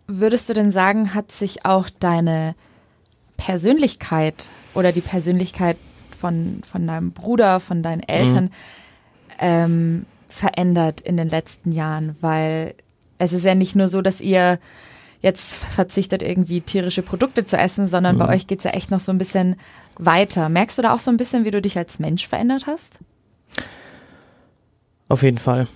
würdest 0.07 0.49
du 0.49 0.53
denn 0.53 0.71
sagen, 0.71 1.13
hat 1.13 1.31
sich 1.31 1.65
auch 1.65 1.89
deine 1.99 2.55
Persönlichkeit 3.35 4.49
oder 4.73 4.91
die 4.91 5.01
Persönlichkeit 5.01 5.77
von, 6.17 6.61
von 6.65 6.87
deinem 6.87 7.11
Bruder, 7.11 7.59
von 7.59 7.83
deinen 7.83 8.01
Eltern 8.01 8.45
mhm. 8.45 8.51
ähm, 9.39 10.05
verändert 10.37 11.01
in 11.01 11.17
den 11.17 11.29
letzten 11.29 11.71
Jahren? 11.71 12.15
Weil 12.21 12.75
es 13.17 13.33
ist 13.33 13.43
ja 13.43 13.55
nicht 13.55 13.75
nur 13.75 13.87
so, 13.87 14.01
dass 14.01 14.21
ihr 14.21 14.59
jetzt 15.21 15.65
verzichtet, 15.65 16.21
irgendwie 16.21 16.61
tierische 16.61 17.01
Produkte 17.01 17.43
zu 17.43 17.57
essen, 17.57 17.87
sondern 17.87 18.15
mhm. 18.15 18.19
bei 18.19 18.29
euch 18.29 18.47
geht 18.47 18.59
es 18.59 18.63
ja 18.63 18.71
echt 18.71 18.91
noch 18.91 18.99
so 18.99 19.11
ein 19.11 19.17
bisschen 19.17 19.55
weiter. 19.97 20.49
Merkst 20.49 20.77
du 20.77 20.81
da 20.81 20.93
auch 20.93 20.99
so 20.99 21.11
ein 21.11 21.17
bisschen, 21.17 21.45
wie 21.45 21.51
du 21.51 21.61
dich 21.61 21.77
als 21.77 21.99
Mensch 21.99 22.27
verändert 22.27 22.67
hast? 22.67 22.99
Auf 25.09 25.23
jeden 25.23 25.37
Fall. 25.37 25.67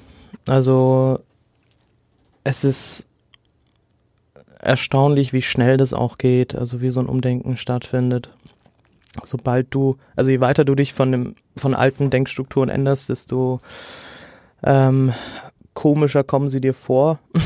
Also 0.48 1.20
es 2.44 2.64
ist 2.64 3.08
erstaunlich, 4.60 5.34
wie 5.34 5.42
schnell 5.42 5.78
das 5.78 5.94
auch 5.94 6.18
geht, 6.18 6.56
also 6.56 6.82
wie 6.82 6.92
so 6.92 7.00
ein 7.00 7.08
Umdenken 7.08 7.58
stattfindet. 7.58 8.30
Sobald 9.24 9.68
du, 9.72 9.98
also 10.16 10.32
je 10.32 10.40
weiter 10.40 10.64
du 10.64 10.76
dich 10.76 10.94
von 10.94 11.12
dem, 11.12 11.36
von 11.58 11.76
alten 11.76 12.10
Denkstrukturen 12.10 12.70
änderst, 12.70 13.10
desto 13.10 13.60
ähm, 14.64 15.14
komischer 15.74 16.24
kommen 16.24 16.50
sie 16.50 16.62
dir 16.62 16.74
vor. 16.74 17.20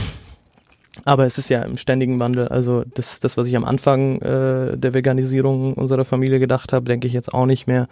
Aber 1.04 1.26
es 1.26 1.38
ist 1.38 1.50
ja 1.50 1.62
im 1.62 1.78
ständigen 1.78 2.20
Wandel. 2.20 2.48
Also 2.48 2.84
das, 2.94 3.20
das 3.20 3.36
was 3.36 3.48
ich 3.48 3.56
am 3.56 3.66
Anfang 3.66 4.22
äh, 4.22 4.78
der 4.78 4.94
Veganisierung 4.94 5.74
unserer 5.74 6.06
Familie 6.06 6.40
gedacht 6.40 6.72
habe, 6.72 6.86
denke 6.86 7.08
ich 7.08 7.14
jetzt 7.14 7.34
auch 7.34 7.46
nicht 7.46 7.68
mehr. 7.68 7.90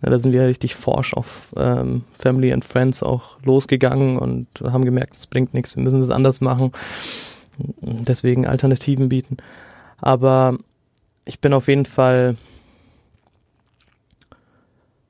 Na, 0.00 0.10
da 0.10 0.18
sind 0.18 0.32
wir 0.32 0.46
richtig 0.46 0.74
forsch 0.74 1.14
auf 1.14 1.54
ähm, 1.56 2.02
Family 2.12 2.52
and 2.52 2.64
Friends 2.64 3.02
auch 3.02 3.38
losgegangen 3.44 4.18
und 4.18 4.48
haben 4.64 4.84
gemerkt, 4.84 5.14
es 5.14 5.26
bringt 5.28 5.54
nichts, 5.54 5.76
wir 5.76 5.82
müssen 5.84 6.00
es 6.00 6.10
anders 6.10 6.40
machen. 6.40 6.72
Deswegen 7.80 8.46
Alternativen 8.46 9.08
bieten. 9.08 9.36
Aber 9.98 10.58
ich 11.24 11.40
bin 11.40 11.52
auf 11.52 11.68
jeden 11.68 11.84
Fall 11.84 12.36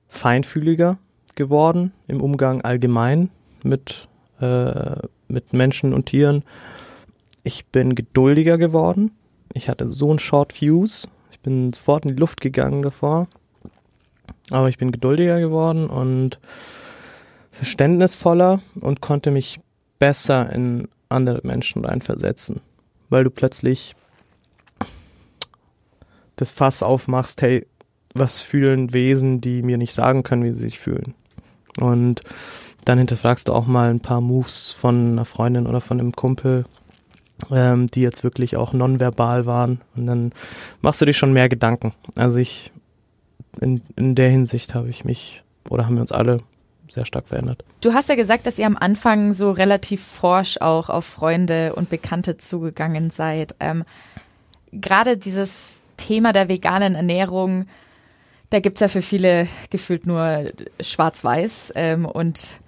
feinfühliger 0.09 0.99
geworden 1.37 1.93
im 2.07 2.21
Umgang 2.21 2.61
allgemein 2.61 3.31
mit, 3.65 4.09
äh, 4.41 4.97
mit 5.29 5.53
Menschen 5.53 5.93
und 5.93 6.07
Tieren 6.07 6.45
ich 7.43 7.67
bin 7.67 7.95
geduldiger 7.95 8.59
geworden. 8.59 9.13
Ich 9.55 9.69
hatte 9.69 9.93
so 9.93 10.11
einen 10.11 10.19
Short 10.19 10.53
Fuse. 10.53 11.09
Ich 11.31 11.41
bin 11.41 11.73
sofort 11.73 12.05
in 12.05 12.15
die 12.15 12.21
Luft 12.21 12.41
gegangen 12.41 12.83
davor. 12.83 13.29
Aber 14.51 14.69
ich 14.69 14.79
bin 14.79 14.93
geduldiger 14.93 15.41
geworden 15.41 15.89
und 15.89 16.39
verständnisvoller 17.51 18.61
und 18.81 19.01
konnte 19.01 19.31
mich 19.31 19.61
besser 19.99 20.53
in 20.53 20.89
andere 21.09 21.41
Menschen 21.43 21.85
reinversetzen. 21.85 22.61
Weil 23.09 23.25
du 23.25 23.31
plötzlich 23.31 23.95
das 26.37 26.53
Fass 26.53 26.83
aufmachst, 26.83 27.43
hey, 27.43 27.67
was 28.15 28.41
fühlen 28.41 28.93
Wesen, 28.93 29.41
die 29.41 29.63
mir 29.63 29.79
nicht 29.79 29.95
sagen 29.95 30.23
können, 30.23 30.43
wie 30.43 30.53
sie 30.53 30.63
sich 30.63 30.79
fühlen. 30.79 31.15
Und 31.81 32.23
dann 32.85 32.99
hinterfragst 32.99 33.49
du 33.49 33.53
auch 33.53 33.67
mal 33.67 33.91
ein 33.91 34.01
paar 34.01 34.21
Moves 34.21 34.73
von 34.73 35.13
einer 35.13 35.25
Freundin 35.25 35.67
oder 35.67 35.81
von 35.81 36.01
einem 36.01 36.13
Kumpel 36.13 36.65
ähm, 37.51 37.87
die 37.89 38.03
jetzt 38.03 38.25
wirklich 38.25 38.57
auch 38.57 38.73
nonverbal 38.73 39.47
waren. 39.47 39.81
Und 39.97 40.07
dann 40.07 40.33
machst 40.83 41.01
du 41.01 41.05
dir 41.05 41.13
schon 41.13 41.33
mehr 41.33 41.49
Gedanken. 41.49 41.93
Also 42.17 42.39
ich, 42.39 42.73
in, 43.61 43.83
in 43.97 44.15
der 44.15 44.29
Hinsicht 44.29 44.75
habe 44.75 44.89
ich 44.89 45.05
mich, 45.05 45.43
oder 45.69 45.87
haben 45.87 45.95
wir 45.95 46.03
uns 46.03 46.13
alle 46.13 46.41
sehr 46.89 47.05
stark 47.05 47.29
verändert. 47.29 47.65
Du 47.81 47.95
hast 47.95 48.09
ja 48.09 48.17
gesagt, 48.17 48.47
dass 48.47 48.59
ihr 48.59 48.67
am 48.67 48.77
Anfang 48.77 49.33
so 49.33 49.53
relativ 49.53 50.03
forsch 50.03 50.61
auch 50.61 50.89
auf 50.89 51.05
Freunde 51.05 51.75
und 51.75 51.89
Bekannte 51.89 52.37
zugegangen 52.37 53.11
seid. 53.11 53.55
Ähm, 53.61 53.85
Gerade 54.73 55.17
dieses 55.17 55.75
Thema 55.97 56.33
der 56.33 56.49
veganen 56.49 56.95
Ernährung, 56.95 57.67
da 58.51 58.59
gibt's 58.59 58.81
ja 58.81 58.89
für 58.89 59.03
viele 59.03 59.47
gefühlt 59.71 60.07
nur 60.07 60.51
schwarz-weiß 60.81 61.73
ähm, 61.77 62.07
und 62.07 62.61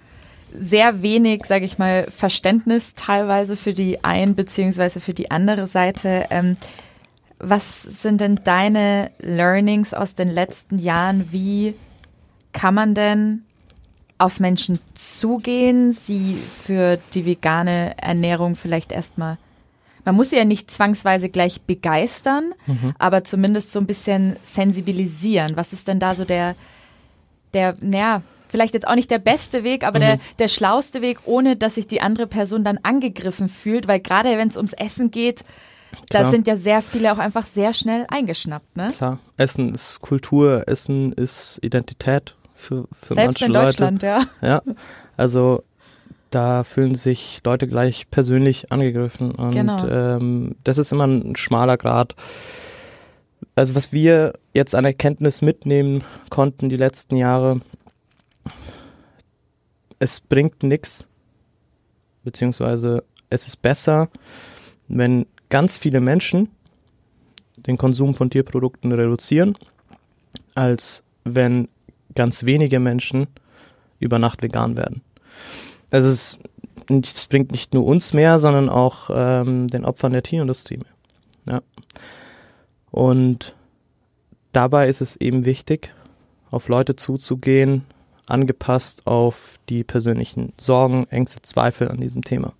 sehr 0.59 1.01
wenig, 1.01 1.45
sage 1.45 1.65
ich 1.65 1.77
mal, 1.77 2.05
Verständnis 2.09 2.93
teilweise 2.95 3.55
für 3.55 3.73
die 3.73 4.03
ein 4.03 4.35
beziehungsweise 4.35 4.99
für 4.99 5.13
die 5.13 5.31
andere 5.31 5.65
Seite. 5.65 6.25
Ähm, 6.29 6.57
was 7.39 7.81
sind 7.81 8.21
denn 8.21 8.39
deine 8.43 9.11
Learnings 9.19 9.93
aus 9.93 10.15
den 10.15 10.29
letzten 10.29 10.79
Jahren? 10.79 11.31
Wie 11.31 11.73
kann 12.53 12.73
man 12.73 12.95
denn 12.95 13.43
auf 14.17 14.39
Menschen 14.39 14.79
zugehen, 14.93 15.91
sie 15.91 16.35
für 16.35 16.97
die 17.13 17.25
vegane 17.25 17.95
Ernährung 17.97 18.55
vielleicht 18.55 18.91
erstmal 18.91 19.37
man 20.05 20.15
muss 20.15 20.29
sie 20.29 20.37
ja 20.37 20.45
nicht 20.45 20.69
zwangsweise 20.69 21.29
gleich 21.29 21.61
begeistern, 21.61 22.53
mhm. 22.65 22.93
aber 22.99 23.23
zumindest 23.23 23.71
so 23.71 23.79
ein 23.79 23.87
bisschen 23.87 24.35
sensibilisieren. 24.43 25.55
Was 25.55 25.73
ist 25.73 25.87
denn 25.87 25.99
da 25.99 26.15
so 26.15 26.25
der, 26.25 26.55
der, 27.53 27.75
naja, 27.79 28.21
vielleicht 28.53 28.75
jetzt 28.75 28.87
auch 28.87 28.93
nicht 28.93 29.09
der 29.09 29.17
beste 29.17 29.63
Weg, 29.63 29.83
aber 29.83 29.97
mhm. 29.97 30.03
der, 30.03 30.19
der 30.37 30.47
schlauste 30.47 31.01
Weg, 31.01 31.17
ohne 31.25 31.55
dass 31.55 31.75
sich 31.75 31.87
die 31.87 32.01
andere 32.01 32.27
Person 32.27 32.63
dann 32.63 32.77
angegriffen 32.83 33.49
fühlt, 33.49 33.87
weil 33.87 33.99
gerade 33.99 34.37
wenn 34.37 34.47
es 34.47 34.57
ums 34.57 34.73
Essen 34.73 35.09
geht, 35.09 35.43
Klar. 36.09 36.23
da 36.23 36.29
sind 36.29 36.45
ja 36.45 36.55
sehr 36.55 36.83
viele 36.83 37.11
auch 37.11 37.17
einfach 37.17 37.47
sehr 37.47 37.73
schnell 37.73 38.05
eingeschnappt, 38.09 38.77
ne? 38.77 38.93
Klar, 38.95 39.17
Essen 39.37 39.73
ist 39.73 40.01
Kultur, 40.01 40.63
Essen 40.67 41.13
ist 41.13 41.59
Identität 41.63 42.35
für, 42.53 42.87
für 43.01 43.15
Selbst 43.15 43.41
manche 43.41 43.45
in 43.45 43.53
Deutschland, 43.53 44.03
Leute. 44.03 44.27
ja. 44.41 44.47
Ja, 44.47 44.61
also 45.17 45.63
da 46.29 46.63
fühlen 46.63 46.93
sich 46.93 47.41
Leute 47.43 47.67
gleich 47.67 48.09
persönlich 48.11 48.71
angegriffen 48.71 49.31
und 49.31 49.51
genau. 49.51 49.83
ähm, 49.87 50.55
das 50.63 50.77
ist 50.77 50.91
immer 50.91 51.07
ein 51.07 51.35
schmaler 51.35 51.77
Grad. 51.77 52.15
Also 53.55 53.73
was 53.73 53.93
wir 53.93 54.33
jetzt 54.53 54.75
an 54.75 54.85
Erkenntnis 54.85 55.41
mitnehmen 55.41 56.03
konnten 56.29 56.69
die 56.69 56.77
letzten 56.77 57.15
Jahre, 57.15 57.61
es 59.99 60.19
bringt 60.19 60.63
nichts, 60.63 61.07
beziehungsweise 62.23 63.03
es 63.29 63.47
ist 63.47 63.61
besser, 63.61 64.09
wenn 64.87 65.25
ganz 65.49 65.77
viele 65.77 66.01
Menschen 66.01 66.49
den 67.57 67.77
Konsum 67.77 68.15
von 68.15 68.29
Tierprodukten 68.29 68.91
reduzieren, 68.91 69.57
als 70.55 71.03
wenn 71.23 71.69
ganz 72.15 72.45
wenige 72.45 72.79
Menschen 72.79 73.27
über 73.99 74.19
Nacht 74.19 74.41
vegan 74.41 74.77
werden. 74.77 75.01
Also 75.89 76.09
es, 76.09 76.39
es 76.89 77.27
bringt 77.27 77.51
nicht 77.51 77.73
nur 77.73 77.85
uns 77.85 78.13
mehr, 78.13 78.39
sondern 78.39 78.69
auch 78.69 79.09
ähm, 79.13 79.67
den 79.67 79.85
Opfern 79.85 80.13
der 80.13 80.23
Tierindustrie 80.23 80.77
mehr. 80.77 81.55
Ja. 81.55 81.61
Und 82.91 83.55
dabei 84.51 84.89
ist 84.89 85.01
es 85.01 85.15
eben 85.15 85.45
wichtig, 85.45 85.93
auf 86.51 86.67
Leute 86.67 86.95
zuzugehen, 86.95 87.85
angepasst 88.27 89.05
auf 89.07 89.59
die 89.69 89.83
persönlichen 89.83 90.53
Sorgen, 90.59 91.07
Ängste, 91.09 91.41
Zweifel 91.41 91.89
an 91.89 91.99
diesem 91.99 92.23
Thema. 92.23 92.53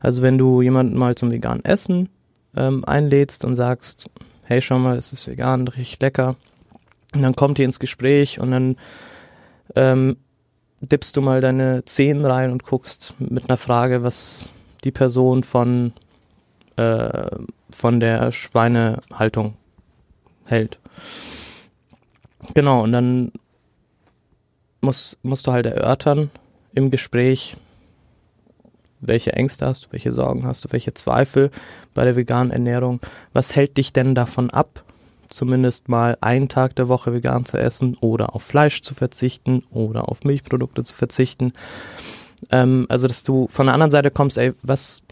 Also 0.00 0.22
wenn 0.22 0.38
du 0.38 0.62
jemanden 0.62 0.96
mal 0.96 1.14
zum 1.14 1.30
veganen 1.30 1.64
Essen 1.64 2.08
ähm, 2.56 2.84
einlädst 2.84 3.44
und 3.44 3.54
sagst, 3.54 4.10
hey, 4.44 4.60
schau 4.60 4.78
mal, 4.78 4.96
es 4.96 5.12
ist 5.12 5.26
vegan, 5.26 5.68
richtig 5.68 6.00
lecker, 6.00 6.36
und 7.14 7.22
dann 7.22 7.36
kommt 7.36 7.58
ihr 7.58 7.64
ins 7.64 7.78
Gespräch 7.78 8.40
und 8.40 8.50
dann 8.50 8.76
ähm, 9.74 10.16
dippst 10.80 11.16
du 11.16 11.22
mal 11.22 11.40
deine 11.40 11.84
Zehen 11.84 12.24
rein 12.24 12.52
und 12.52 12.62
guckst 12.62 13.14
mit 13.18 13.48
einer 13.48 13.56
Frage, 13.56 14.02
was 14.02 14.50
die 14.84 14.90
Person 14.90 15.42
von, 15.42 15.92
äh, 16.76 17.30
von 17.70 18.00
der 18.00 18.32
Schweinehaltung 18.32 19.54
hält. 20.44 20.78
Genau, 22.54 22.82
und 22.82 22.92
dann 22.92 23.32
muss, 24.86 25.18
musst 25.22 25.46
du 25.46 25.52
halt 25.52 25.66
erörtern 25.66 26.30
im 26.72 26.90
Gespräch, 26.90 27.56
welche 29.00 29.34
Ängste 29.34 29.66
hast 29.66 29.84
du, 29.84 29.88
welche 29.90 30.12
Sorgen 30.12 30.46
hast 30.46 30.64
du, 30.64 30.72
welche 30.72 30.94
Zweifel 30.94 31.50
bei 31.92 32.04
der 32.04 32.16
veganen 32.16 32.50
Ernährung. 32.50 33.00
Was 33.34 33.54
hält 33.54 33.76
dich 33.76 33.92
denn 33.92 34.14
davon 34.14 34.50
ab, 34.50 34.84
zumindest 35.28 35.88
mal 35.88 36.16
einen 36.20 36.48
Tag 36.48 36.76
der 36.76 36.88
Woche 36.88 37.12
vegan 37.12 37.44
zu 37.44 37.58
essen 37.58 37.96
oder 38.00 38.34
auf 38.34 38.42
Fleisch 38.42 38.82
zu 38.82 38.94
verzichten 38.94 39.62
oder 39.70 40.08
auf 40.08 40.24
Milchprodukte 40.24 40.84
zu 40.84 40.94
verzichten. 40.94 41.52
Ähm, 42.50 42.86
also, 42.88 43.08
dass 43.08 43.22
du 43.22 43.48
von 43.48 43.66
der 43.66 43.74
anderen 43.74 43.90
Seite 43.90 44.10
kommst, 44.10 44.38
ey, 44.38 44.52
was, 44.62 45.02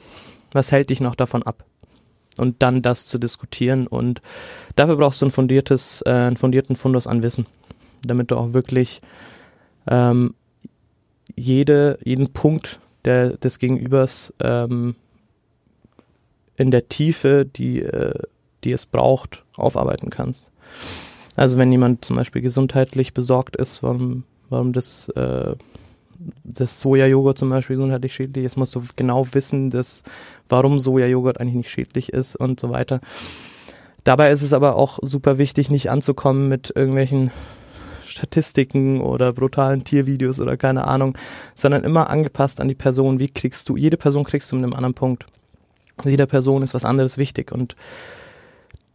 was 0.52 0.72
hält 0.72 0.90
dich 0.90 1.00
noch 1.00 1.14
davon 1.14 1.42
ab? 1.42 1.64
Und 2.36 2.62
dann 2.62 2.82
das 2.82 3.06
zu 3.06 3.18
diskutieren 3.18 3.86
und 3.86 4.20
dafür 4.74 4.96
brauchst 4.96 5.22
du 5.22 5.26
ein 5.26 5.30
fundiertes, 5.30 6.02
äh, 6.04 6.10
einen 6.10 6.36
fundierten 6.36 6.74
Fundus 6.74 7.06
an 7.06 7.22
Wissen, 7.22 7.46
damit 8.02 8.30
du 8.30 8.36
auch 8.36 8.52
wirklich 8.52 9.00
ähm, 9.86 10.34
jede, 11.36 11.98
jeden 12.04 12.32
Punkt 12.32 12.80
der, 13.04 13.36
des 13.36 13.58
Gegenübers 13.58 14.32
ähm, 14.40 14.94
in 16.56 16.70
der 16.70 16.88
Tiefe, 16.88 17.44
die, 17.44 17.82
äh, 17.82 18.14
die 18.62 18.72
es 18.72 18.86
braucht, 18.86 19.44
aufarbeiten 19.56 20.10
kannst. 20.10 20.50
Also 21.36 21.58
wenn 21.58 21.72
jemand 21.72 22.04
zum 22.04 22.16
Beispiel 22.16 22.42
gesundheitlich 22.42 23.12
besorgt 23.12 23.56
ist, 23.56 23.82
warum, 23.82 24.24
warum 24.50 24.72
das, 24.72 25.08
äh, 25.10 25.54
das 26.44 26.80
Sojajoghurt 26.80 27.38
zum 27.38 27.50
Beispiel 27.50 27.76
gesundheitlich 27.76 28.14
schädlich 28.14 28.44
ist, 28.44 28.56
musst 28.56 28.74
du 28.74 28.82
genau 28.96 29.26
wissen, 29.32 29.70
dass, 29.70 30.04
warum 30.48 30.78
Sojajoghurt 30.78 31.40
eigentlich 31.40 31.56
nicht 31.56 31.70
schädlich 31.70 32.12
ist 32.12 32.36
und 32.36 32.60
so 32.60 32.70
weiter. 32.70 33.00
Dabei 34.04 34.30
ist 34.30 34.42
es 34.42 34.52
aber 34.52 34.76
auch 34.76 34.98
super 35.02 35.38
wichtig, 35.38 35.70
nicht 35.70 35.90
anzukommen 35.90 36.48
mit 36.48 36.72
irgendwelchen 36.76 37.30
Statistiken 38.04 39.00
oder 39.00 39.32
brutalen 39.32 39.84
Tiervideos 39.84 40.40
oder 40.40 40.56
keine 40.56 40.86
Ahnung, 40.86 41.16
sondern 41.54 41.84
immer 41.84 42.10
angepasst 42.10 42.60
an 42.60 42.68
die 42.68 42.74
Person. 42.74 43.18
Wie 43.18 43.28
kriegst 43.28 43.68
du, 43.68 43.76
jede 43.76 43.96
Person 43.96 44.24
kriegst 44.24 44.50
du 44.50 44.56
mit 44.56 44.64
einem 44.64 44.74
anderen 44.74 44.94
Punkt. 44.94 45.26
Jeder 46.04 46.26
Person 46.26 46.62
ist 46.62 46.74
was 46.74 46.84
anderes 46.84 47.18
wichtig 47.18 47.52
und 47.52 47.76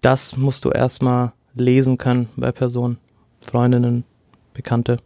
das 0.02 0.38
musst 0.38 0.66
du 0.66 0.70
erstmal 0.70 1.34
lesen 1.54 1.98
können 1.98 2.30
bei 2.36 2.52
Personen, 2.52 2.98
Freundinnen, 3.42 4.04
Bekannte. 4.54 5.00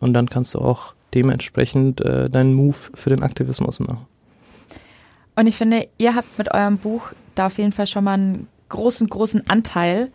Und 0.00 0.12
dann 0.12 0.26
kannst 0.28 0.54
du 0.54 0.58
auch 0.58 0.94
dementsprechend 1.14 2.00
äh, 2.00 2.28
deinen 2.28 2.54
Move 2.54 2.76
für 2.94 3.10
den 3.10 3.22
Aktivismus 3.22 3.80
machen. 3.80 4.06
Und 5.34 5.46
ich 5.46 5.56
finde, 5.56 5.88
ihr 5.98 6.14
habt 6.14 6.38
mit 6.38 6.52
eurem 6.52 6.78
Buch 6.78 7.12
da 7.34 7.46
auf 7.46 7.58
jeden 7.58 7.72
Fall 7.72 7.86
schon 7.86 8.04
mal 8.04 8.14
einen 8.14 8.48
großen, 8.68 9.08
großen 9.08 9.48
Anteil 9.48 10.10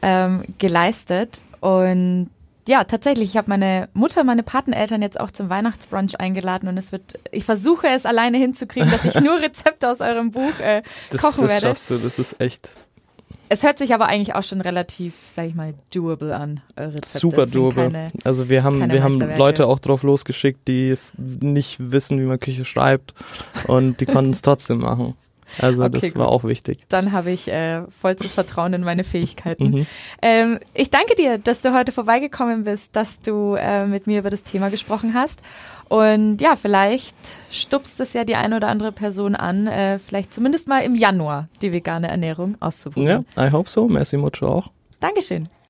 ähm, 0.00 0.42
geleistet. 0.58 1.42
Und 1.60 2.30
ja, 2.66 2.84
tatsächlich, 2.84 3.30
ich 3.30 3.36
habe 3.36 3.48
meine 3.48 3.88
Mutter, 3.92 4.24
meine 4.24 4.42
Pateneltern 4.42 5.02
jetzt 5.02 5.18
auch 5.18 5.30
zum 5.30 5.50
Weihnachtsbrunch 5.50 6.20
eingeladen 6.20 6.68
und 6.68 6.76
es 6.78 6.92
wird, 6.92 7.18
ich 7.30 7.44
versuche 7.44 7.88
es 7.88 8.06
alleine 8.06 8.38
hinzukriegen, 8.38 8.90
dass 8.90 9.04
ich 9.04 9.20
nur 9.20 9.38
Rezepte 9.42 9.90
aus 9.90 10.00
eurem 10.00 10.30
Buch 10.30 10.60
äh, 10.60 10.82
kochen 11.10 11.20
das 11.20 11.38
werde. 11.38 11.48
Das 11.48 11.60
schaffst 11.60 11.90
du, 11.90 11.98
das 11.98 12.18
ist 12.18 12.40
echt 12.40 12.76
es 13.52 13.62
hört 13.64 13.76
sich 13.76 13.92
aber 13.92 14.06
eigentlich 14.06 14.34
auch 14.34 14.42
schon 14.42 14.62
relativ, 14.62 15.12
sag 15.28 15.44
ich 15.44 15.54
mal, 15.54 15.74
doable 15.92 16.34
an, 16.34 16.62
eure 16.74 16.94
Rezepte. 16.94 17.18
Super 17.18 17.46
doable. 17.46 17.84
Keine, 17.84 18.08
also 18.24 18.48
wir 18.48 18.64
haben, 18.64 18.90
wir 18.90 19.02
haben 19.02 19.20
Leute 19.36 19.66
auch 19.66 19.78
drauf 19.78 20.04
losgeschickt, 20.04 20.66
die 20.66 20.96
nicht 21.18 21.76
wissen, 21.78 22.18
wie 22.18 22.24
man 22.24 22.40
Küche 22.40 22.64
schreibt 22.64 23.12
und 23.68 24.00
die 24.00 24.06
konnten 24.06 24.30
es 24.30 24.40
trotzdem 24.42 24.78
machen. 24.78 25.16
Also 25.58 25.82
okay, 25.82 26.00
das 26.00 26.16
war 26.16 26.28
auch 26.28 26.44
wichtig. 26.44 26.78
Dann 26.88 27.12
habe 27.12 27.30
ich 27.30 27.48
äh, 27.48 27.82
vollstes 27.88 28.32
Vertrauen 28.32 28.72
in 28.74 28.82
meine 28.82 29.04
Fähigkeiten. 29.04 29.70
Mhm. 29.70 29.86
Ähm, 30.20 30.58
ich 30.74 30.90
danke 30.90 31.14
dir, 31.14 31.38
dass 31.38 31.62
du 31.62 31.74
heute 31.74 31.92
vorbeigekommen 31.92 32.64
bist, 32.64 32.96
dass 32.96 33.20
du 33.20 33.54
äh, 33.54 33.86
mit 33.86 34.06
mir 34.06 34.20
über 34.20 34.30
das 34.30 34.42
Thema 34.42 34.70
gesprochen 34.70 35.14
hast. 35.14 35.42
Und 35.88 36.40
ja, 36.40 36.56
vielleicht 36.56 37.16
stupst 37.50 38.00
es 38.00 38.14
ja 38.14 38.24
die 38.24 38.34
eine 38.34 38.56
oder 38.56 38.68
andere 38.68 38.92
Person 38.92 39.36
an, 39.36 39.66
äh, 39.66 39.98
vielleicht 39.98 40.32
zumindest 40.32 40.66
mal 40.66 40.80
im 40.80 40.94
Januar 40.94 41.48
die 41.60 41.70
vegane 41.70 42.08
Ernährung 42.08 42.56
auszuprobieren. 42.60 43.26
Ja, 43.36 43.48
I 43.48 43.52
hope 43.52 43.68
so. 43.68 43.86
Merci 43.88 44.16
mucho 44.16 44.46
auch. 44.46 44.70
Dankeschön. 45.00 45.48